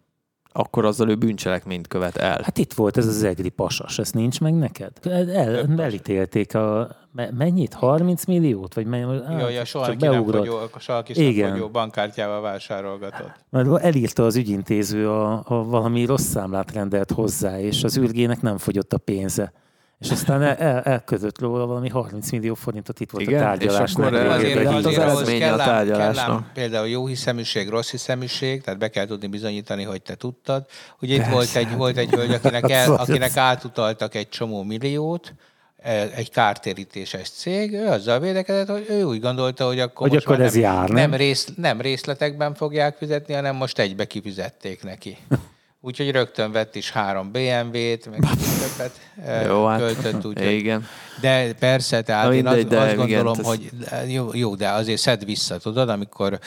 akkor 0.59 0.85
azzal 0.85 1.09
ő 1.09 1.15
bűncselekményt 1.15 1.87
követ 1.87 2.17
el. 2.17 2.41
Hát 2.43 2.59
itt 2.59 2.73
volt 2.73 2.97
ez 2.97 3.07
az 3.07 3.23
egri 3.23 3.49
pasas, 3.49 3.99
ez 3.99 4.11
nincs 4.11 4.41
meg 4.41 4.55
neked? 4.55 4.93
El, 5.05 5.81
elítélték 5.81 6.55
a... 6.55 6.97
me- 7.13 7.31
Mennyit? 7.31 7.75
30 7.75 8.25
milliót? 8.25 8.75
Vagy 8.75 8.87
mennyi? 8.87 9.21
Jaj, 9.39 9.55
a 9.55 9.57
csak 9.57 9.67
soha 9.67 9.95
nem 9.99 10.25
fogyó, 10.25 10.57
a 10.73 10.79
soha 10.79 11.03
ki 11.03 11.27
Igen. 11.27 11.49
nem 11.49 11.57
fogyó 11.57 11.69
bankkártyával 11.71 12.41
vásárolgatott. 12.41 13.33
Mert 13.51 13.83
elírta 13.83 14.25
az 14.25 14.37
ügyintéző, 14.37 15.09
a, 15.11 15.43
a 15.45 15.65
valami 15.65 16.05
rossz 16.05 16.27
számlát 16.27 16.73
rendelt 16.73 17.11
hozzá, 17.13 17.61
és 17.61 17.85
az 17.85 17.97
ürgének 17.97 18.41
nem 18.41 18.59
fogyott 18.59 18.93
a 18.93 18.99
pénze. 18.99 19.53
És 19.99 20.11
aztán 20.11 20.43
el, 20.43 20.57
el, 20.57 20.81
elközött 20.83 21.41
róla 21.41 21.67
valami 21.67 21.89
30 21.89 22.31
millió 22.31 22.55
forintot, 22.55 23.01
itt 23.01 23.11
volt 23.11 23.27
Igen, 23.27 23.41
a 23.41 23.45
tárgyalás. 23.45 23.91
és 23.91 23.97
akkor 23.97 24.11
nem 24.11 24.29
azért- 24.31 24.65
hát 24.71 24.85
az 24.85 24.99
eredménye 24.99 25.53
a 25.53 25.57
tárgyalásnak. 25.57 26.27
kell 26.27 26.35
ám 26.35 26.51
Például 26.55 26.89
jó 26.89 27.07
hiszeműség, 27.07 27.69
rossz 27.69 27.91
hiszeműség, 27.91 28.63
tehát 28.63 28.79
be 28.79 28.89
kell 28.89 29.07
tudni 29.07 29.27
bizonyítani, 29.27 29.83
hogy 29.83 30.03
te 30.03 30.15
tudtad. 30.15 30.65
Ugye 31.01 31.13
itt 31.15 31.19
Persze. 31.19 31.35
volt 31.35 31.55
egy, 31.57 31.77
volt 31.77 31.97
egy 31.97 32.11
hölgy, 32.11 32.33
akinek, 32.33 32.71
el, 32.71 32.85
Szóval 32.85 33.01
akinek 33.01 33.37
átutaltak 33.37 34.15
egy 34.15 34.29
csomó 34.29 34.63
milliót, 34.63 35.35
e, 35.79 36.09
egy 36.15 36.31
kártérítéses 36.31 37.31
cég, 37.31 37.73
ő 37.73 37.87
azzal 37.87 38.19
védekezett, 38.21 38.69
hogy 38.69 38.87
ő 38.89 39.03
úgy 39.03 39.21
gondolta, 39.21 39.67
hogy 39.67 39.81
akkor, 39.81 40.07
Hogy 40.07 40.13
most 40.13 40.27
akkor 40.27 40.41
ez 40.41 40.53
nem, 40.53 40.63
jár, 40.63 40.89
nem? 40.89 41.11
nem, 41.11 41.15
rész, 41.19 41.49
nem 41.57 41.81
részletekben 41.81 42.55
fogják 42.55 42.97
fizetni, 42.97 43.35
hanem 43.35 43.57
most 43.57 43.79
egybe 43.79 44.05
kifizették 44.05 44.83
neki. 44.83 45.17
Úgyhogy 45.81 46.11
rögtön 46.11 46.53
vett 46.53 46.75
is 46.75 46.91
három 46.91 47.31
BMW-t, 47.33 48.11
meg 48.11 48.21
többet 48.61 49.01
Jó, 49.47 49.67
hát 49.67 49.79
költött, 49.79 50.25
úgyhogy 50.27 50.53
igen. 50.53 50.87
de 51.21 51.53
persze, 51.55 52.03
tehát 52.03 52.27
Na 52.27 52.35
én 52.35 52.43
mindegy, 52.43 52.59
azt, 52.61 52.69
de 52.69 52.79
azt 52.79 52.93
igen, 52.93 52.97
gondolom, 53.07 53.39
ez- 53.41 53.47
hogy 53.47 53.71
jó, 54.13 54.29
jó, 54.33 54.55
de 54.55 54.69
azért 54.69 55.01
szed 55.01 55.25
vissza, 55.25 55.59
tudod, 55.59 55.89
amikor 55.89 56.39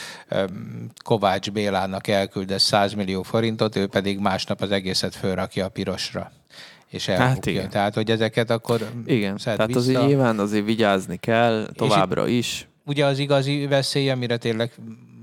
Kovács 1.04 1.52
Bélának 1.52 2.08
elküldesz 2.08 2.64
100 2.64 2.94
millió 2.94 3.22
forintot, 3.24 3.76
ő 3.76 3.88
pedig 3.88 4.20
másnap 4.20 4.62
az 4.62 4.72
egészet 4.72 5.16
fölrakja 5.16 5.66
a 5.66 5.70
pirosra. 5.70 6.32
És 6.90 7.08
elbukja. 7.08 7.52
igen. 7.52 7.70
Tehát, 7.70 7.94
hogy 7.94 8.12
ezeket 8.12 8.50
akkor 8.50 8.90
Igen, 9.06 9.38
tehát 9.38 9.66
vissza. 9.66 9.80
azért 9.80 10.06
nyilván 10.06 10.40
azért 10.40 10.66
vigyázni 10.66 11.18
kell 11.18 11.68
továbbra 11.74 12.28
is. 12.28 12.68
Ugye 12.86 13.06
az 13.06 13.20
igazi 13.20 13.68
veszély, 13.68 14.10
amire 14.10 14.38
tényleg 14.38 14.72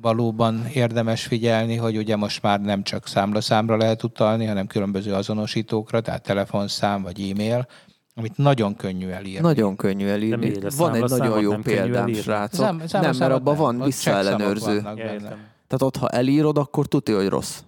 valóban 0.01 0.67
érdemes 0.67 1.27
figyelni, 1.27 1.77
hogy 1.77 1.97
ugye 1.97 2.17
most 2.17 2.43
már 2.43 2.61
nem 2.61 2.83
csak 2.83 3.07
számla-számra 3.07 3.77
lehet 3.77 4.03
utalni, 4.03 4.47
hanem 4.47 4.67
különböző 4.67 5.13
azonosítókra, 5.13 6.01
tehát 6.01 6.23
telefonszám 6.23 7.03
vagy 7.03 7.31
e-mail, 7.31 7.67
amit 8.15 8.37
nagyon 8.37 8.77
könnyű 8.77 9.09
elírni. 9.09 9.41
Nagyon 9.41 9.77
könnyű 9.77 10.07
elírni. 10.07 10.53
Van 10.53 10.61
egy 10.61 10.73
számlaszámot 10.73 11.19
nagyon 11.19 11.41
jó 11.41 11.55
példám, 11.57 12.13
srácok. 12.13 12.61
Szám- 12.61 12.93
nem, 12.93 13.01
mert 13.03 13.15
számot 13.15 13.37
abban 13.37 13.55
nem. 13.55 13.63
van 13.63 13.83
visszaellenőrző. 13.83 14.81
Tehát 14.81 15.83
ott, 15.83 15.97
ha 15.97 16.09
elírod, 16.09 16.59
akkor 16.59 16.87
tudja, 16.87 17.17
hogy 17.17 17.29
rossz. 17.29 17.61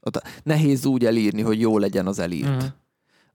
Ott 0.00 0.22
nehéz 0.42 0.86
úgy 0.86 1.04
elírni, 1.04 1.42
hogy 1.42 1.60
jó 1.60 1.78
legyen 1.78 2.06
az 2.06 2.18
elírt. 2.18 2.56
Mhm. 2.56 2.64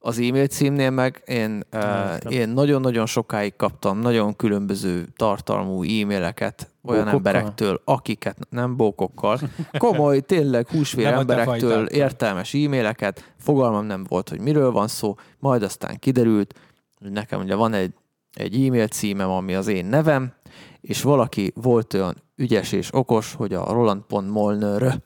Az 0.08 0.20
e-mail 0.20 0.48
címnél 0.48 0.90
meg 0.90 1.22
én, 1.26 1.64
uh, 1.74 1.82
Értem. 2.12 2.32
én 2.32 2.50
nagyon-nagyon 2.50 3.06
sokáig 3.06 3.56
kaptam 3.56 4.00
nagyon 4.00 4.36
különböző 4.36 5.08
tartalmú 5.16 5.84
e-maileket 5.84 6.72
olyan 6.84 7.04
Bókokkal? 7.04 7.34
emberektől, 7.34 7.82
akiket 7.86 8.38
nem 8.50 8.76
bókokkal, 8.76 9.40
komoly, 9.78 10.20
tényleg 10.20 10.68
húsvér 10.68 11.06
Nem 11.06 11.20
emberektől 11.20 11.86
értelmes 11.86 12.54
e-maileket, 12.54 13.34
fogalmam 13.38 13.86
nem 13.86 14.06
volt, 14.08 14.30
hogy 14.30 14.40
miről 14.40 14.72
van 14.72 14.88
szó, 14.88 15.16
majd 15.40 15.64
aztán 15.64 16.00
kiderült, 16.00 16.54
hogy 17.00 17.12
nekem 17.12 17.40
ugye 17.40 17.56
van 17.56 17.74
egy, 17.74 17.94
egy 18.34 18.66
e-mail 18.66 18.88
címem, 18.88 19.30
ami 19.30 19.56
az 19.56 19.68
én 19.68 19.86
nevem, 19.86 20.34
és 20.82 21.02
valaki 21.02 21.52
volt 21.56 21.94
olyan 21.94 22.24
ügyes 22.36 22.72
és 22.72 22.94
okos, 22.94 23.34
hogy 23.34 23.54
a 23.54 23.72
Roland.molnör 23.72 25.00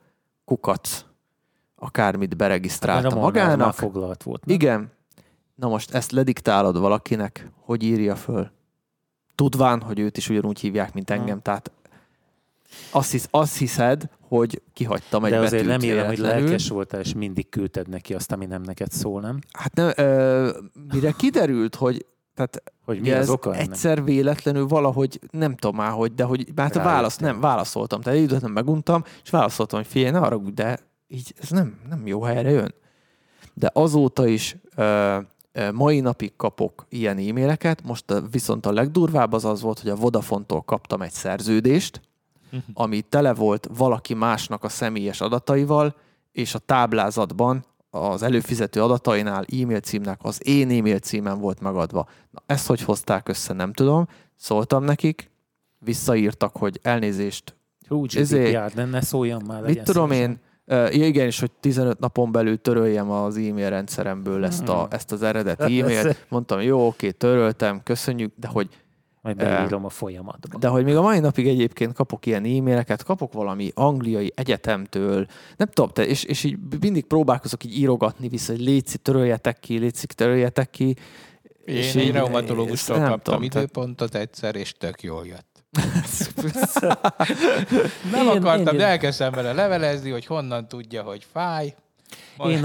kukac 0.46 1.10
akármit 1.82 2.38
beregisztrálta 2.38 3.08
a 3.08 3.14
már 3.14 3.20
magának. 3.24 3.74
foglalt 3.74 4.24
volt. 4.24 4.46
nem? 4.46 4.56
Igen. 4.56 4.92
Na 5.56 5.68
most 5.68 5.94
ezt 5.94 6.12
lediktálod 6.12 6.80
valakinek, 6.80 7.52
hogy 7.60 7.84
írja 7.84 8.16
föl. 8.16 8.52
Tudván, 9.36 9.82
hogy 9.82 10.00
őt 10.00 10.18
is 10.18 10.30
ugyanúgy 10.30 10.60
hívják, 10.60 10.94
mint 10.94 11.10
engem. 11.10 11.36
Ha. 11.36 11.42
Tehát 11.42 11.72
azt, 12.92 13.12
hisz, 13.12 13.28
azt 13.32 13.58
hiszed, 13.58 14.10
hogy 14.28 14.62
kihagytam 14.74 15.26
egy 15.26 15.32
De 15.32 15.38
azért 15.40 15.66
betűt 15.66 15.82
remélem, 15.82 16.08
hogy 16.08 16.18
lelkes 16.18 16.70
voltál, 16.70 17.00
és 17.00 17.14
mindig 17.14 17.50
küldted 17.50 17.90
neki 17.90 18.14
azt, 18.14 18.32
ami 18.32 18.46
nem 18.46 18.62
neked 18.62 18.92
szól, 18.92 19.22
nem? 19.22 19.40
Hát 19.52 19.74
nem, 19.74 19.92
ö, 19.96 20.50
mire 20.94 21.12
kiderült, 21.12 21.76
hogy 21.76 22.06
tehát 22.36 22.64
Hogy 22.86 23.00
mi 23.02 23.12
az 23.12 23.30
oka 23.30 23.54
ennek? 23.54 23.68
egyszer 23.68 24.04
véletlenül 24.04 24.68
valahogy, 24.68 25.20
nem 25.32 25.56
tudom 25.56 25.76
már, 25.76 25.92
hogy, 25.92 26.14
de 26.14 26.24
hogy 26.24 26.40
már 26.56 26.56
Rájöttél. 26.56 26.84
válasz, 26.84 27.18
nem, 27.18 27.40
válaszoltam. 27.40 28.02
Tehát 28.02 28.20
időt 28.20 28.42
nem 28.42 28.52
meguntam, 28.52 29.04
és 29.24 29.30
válaszoltam, 29.30 29.80
hogy 29.80 29.88
figyelj, 29.88 30.12
ne 30.12 30.20
haragudj, 30.20 30.54
de 30.54 30.80
így 31.14 31.34
ez 31.42 31.50
nem, 31.50 31.80
nem 31.90 32.08
jó 32.08 32.22
helyre 32.22 32.50
jön. 32.50 32.74
De 33.54 33.70
azóta 33.74 34.28
is 34.28 34.56
ö, 34.76 35.18
ö, 35.52 35.72
mai 35.72 36.00
napig 36.00 36.36
kapok 36.36 36.86
ilyen 36.90 37.18
e-maileket, 37.18 37.84
most 37.84 38.14
viszont 38.32 38.66
a 38.66 38.72
legdurvább 38.72 39.34
az 39.34 39.46
az 39.46 39.62
volt, 39.62 39.80
hogy 39.80 39.90
a 39.90 39.96
Vodafone-tól 39.96 40.62
kaptam 40.62 41.02
egy 41.02 41.12
szerződést, 41.12 42.02
ami 42.74 43.02
tele 43.02 43.34
volt 43.34 43.70
valaki 43.78 44.14
másnak 44.14 44.64
a 44.64 44.70
személyes 44.70 45.22
adataival, 45.22 45.96
és 46.32 46.54
a 46.56 46.60
táblázatban 46.60 47.66
az 47.90 48.22
előfizető 48.22 48.82
adatainál 48.84 49.46
e-mail 49.62 49.80
címnek 49.80 50.20
az 50.24 50.48
én 50.48 50.70
e-mail 50.70 51.00
címem 51.00 51.40
volt 51.40 51.60
megadva. 51.60 52.08
Na, 52.32 52.44
ezt 52.46 52.68
hogy 52.68 52.82
hozták 52.82 53.30
össze, 53.30 53.54
nem 53.54 53.74
tudom. 53.74 54.08
Szóltam 54.36 54.84
nekik, 54.84 55.32
visszaírtak, 55.80 56.56
hogy 56.58 56.80
elnézést, 56.82 57.56
Hú, 57.88 58.06
Ezért- 58.16 58.52
GDPR, 58.54 58.74
de 58.76 58.86
ne 58.86 59.02
szóljon 59.02 59.44
már. 59.48 59.62
mit 59.64 59.84
tudom 59.84 60.12
én, 60.12 60.40
Uh, 60.72 60.96
igen, 60.96 61.26
és 61.26 61.40
hogy 61.40 61.52
15 61.52 62.00
napon 62.00 62.32
belül 62.32 62.62
töröljem 62.62 63.10
az 63.10 63.38
e-mail 63.38 63.70
rendszeremből 63.70 64.46
ezt, 64.46 64.68
a, 64.68 64.78
Hmm. 64.80 64.88
ezt 64.90 65.12
az 65.12 65.22
eredeti 65.22 65.80
e-mailt. 65.82 66.26
Mondtam, 66.30 66.62
jó, 66.62 66.88
oké, 66.88 67.12
töröltem, 67.12 67.84
köszönjük, 67.84 68.34
de 68.36 68.48
hogy 68.48 68.68
Majd 69.22 69.36
beírom 69.36 69.86
a 69.86 69.90
folyamatba. 69.90 70.58
de 70.58 70.68
hogy 70.68 70.84
még 70.84 70.96
a 70.96 71.02
mai 71.02 71.20
napig 71.20 71.48
egyébként 71.48 71.94
kapok 71.94 72.26
ilyen 72.26 72.44
e-maileket, 72.46 73.04
kapok 73.04 73.34
valami 73.34 73.72
angliai 73.74 74.32
egyetemtől, 74.36 75.26
nem 75.58 75.68
tudom, 75.68 75.90
te, 75.90 76.06
és, 76.06 76.24
és 76.24 76.44
így 76.44 76.58
mindig 76.80 77.06
próbálkozok 77.06 77.64
így 77.64 77.78
írogatni 77.78 78.28
vissza, 78.28 78.52
hogy 78.52 78.62
létszi, 78.62 78.98
töröljetek 78.98 79.60
ki, 79.60 79.78
létszi, 79.78 80.06
töröljetek 80.08 80.70
ki. 80.70 80.96
Én 81.66 81.76
és 81.76 81.96
egy 81.96 82.12
reumatológustól 82.12 82.98
kaptam 82.98 83.20
tudom, 83.20 83.40
tehát- 83.50 83.64
időpontot 83.66 84.16
egyszer, 84.16 84.56
és 84.56 84.72
tök 84.74 85.02
jól 85.04 85.26
jött. 85.26 85.51
Én- 85.72 86.52
Nem 88.12 88.28
akartam, 88.28 88.74
én- 88.74 88.78
de 88.78 88.86
elkezdtem 88.88 89.32
vele 89.32 89.54
levelezni, 89.54 90.10
hogy 90.10 90.26
honnan 90.26 90.68
tudja, 90.68 91.02
hogy 91.02 91.26
fáj. 91.34 91.76
Én 92.46 92.64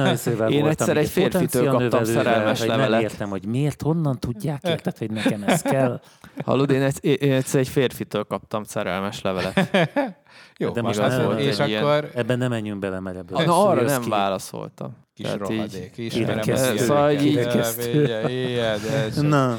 Én 0.51 0.61
voltam 0.61 0.67
egyszer 0.67 0.97
egy 0.97 1.09
férfitől 1.09 1.71
kaptam 1.71 2.05
szerelmes 2.05 2.61
levelet. 2.61 2.91
Nem 2.91 3.01
értem, 3.01 3.29
hogy 3.29 3.47
miért, 3.47 3.83
honnan 3.83 4.19
tudják, 4.19 4.61
érted, 4.65 4.99
hogy 4.99 5.11
nekem 5.11 5.43
ez 5.47 5.63
kell. 5.63 6.01
Hallod, 6.45 6.71
én, 6.71 6.83
egy, 6.83 7.23
én 7.23 7.33
egyszer 7.33 7.61
egy 7.61 7.69
férfitől 7.69 8.25
kaptam 8.25 8.65
szerelmes 8.65 9.23
levelet. 9.23 9.71
Jó, 10.59 10.71
De 10.71 10.83
most 10.83 10.99
az, 10.99 11.17
nem- 11.17 11.39
és 11.39 11.59
ilyen- 11.59 11.83
akkor 11.85 12.11
Ebben 12.15 12.39
nem 12.39 12.51
menjünk 12.51 12.79
bele, 12.79 13.01
mert 13.01 13.17
ebből 13.17 13.45
Na, 13.45 13.67
arra 13.69 13.83
nem 13.83 14.03
ki. 14.03 14.09
válaszoltam. 14.09 14.97
kis 15.15 15.25
Tehát 15.27 15.51
így- 15.51 15.57
rohadék. 15.57 15.93
Ismerem 15.97 16.49
ezt 16.49 16.79
Szóval 16.79 17.11
így- 17.11 17.19
Kirekesztő. 17.21 18.05
ilyen- 18.05 18.29
ilyen, 18.31 18.81
de 18.83 18.93
ez 18.93 19.17
Na, 19.17 19.59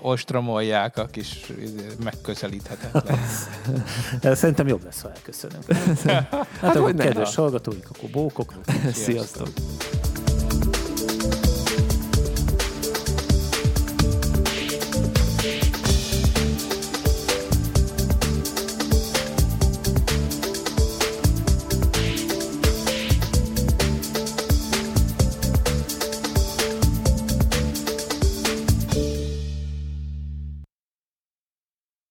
ostromolják 0.00 0.96
a 0.98 1.06
kis 1.06 1.52
megközelíthetetlen. 2.04 3.18
szerintem 4.34 4.66
jobb 4.68 4.84
lesz, 4.84 5.00
ha 5.02 5.10
elköszönünk. 5.14 5.64
Hát, 6.06 6.46
hát 6.60 6.76
akkor 6.76 6.94
kedves 6.94 7.34
hallgatóink, 7.34 7.86
akkor 7.94 8.10
bókok. 8.10 8.52
Sziasztok. 8.92 9.48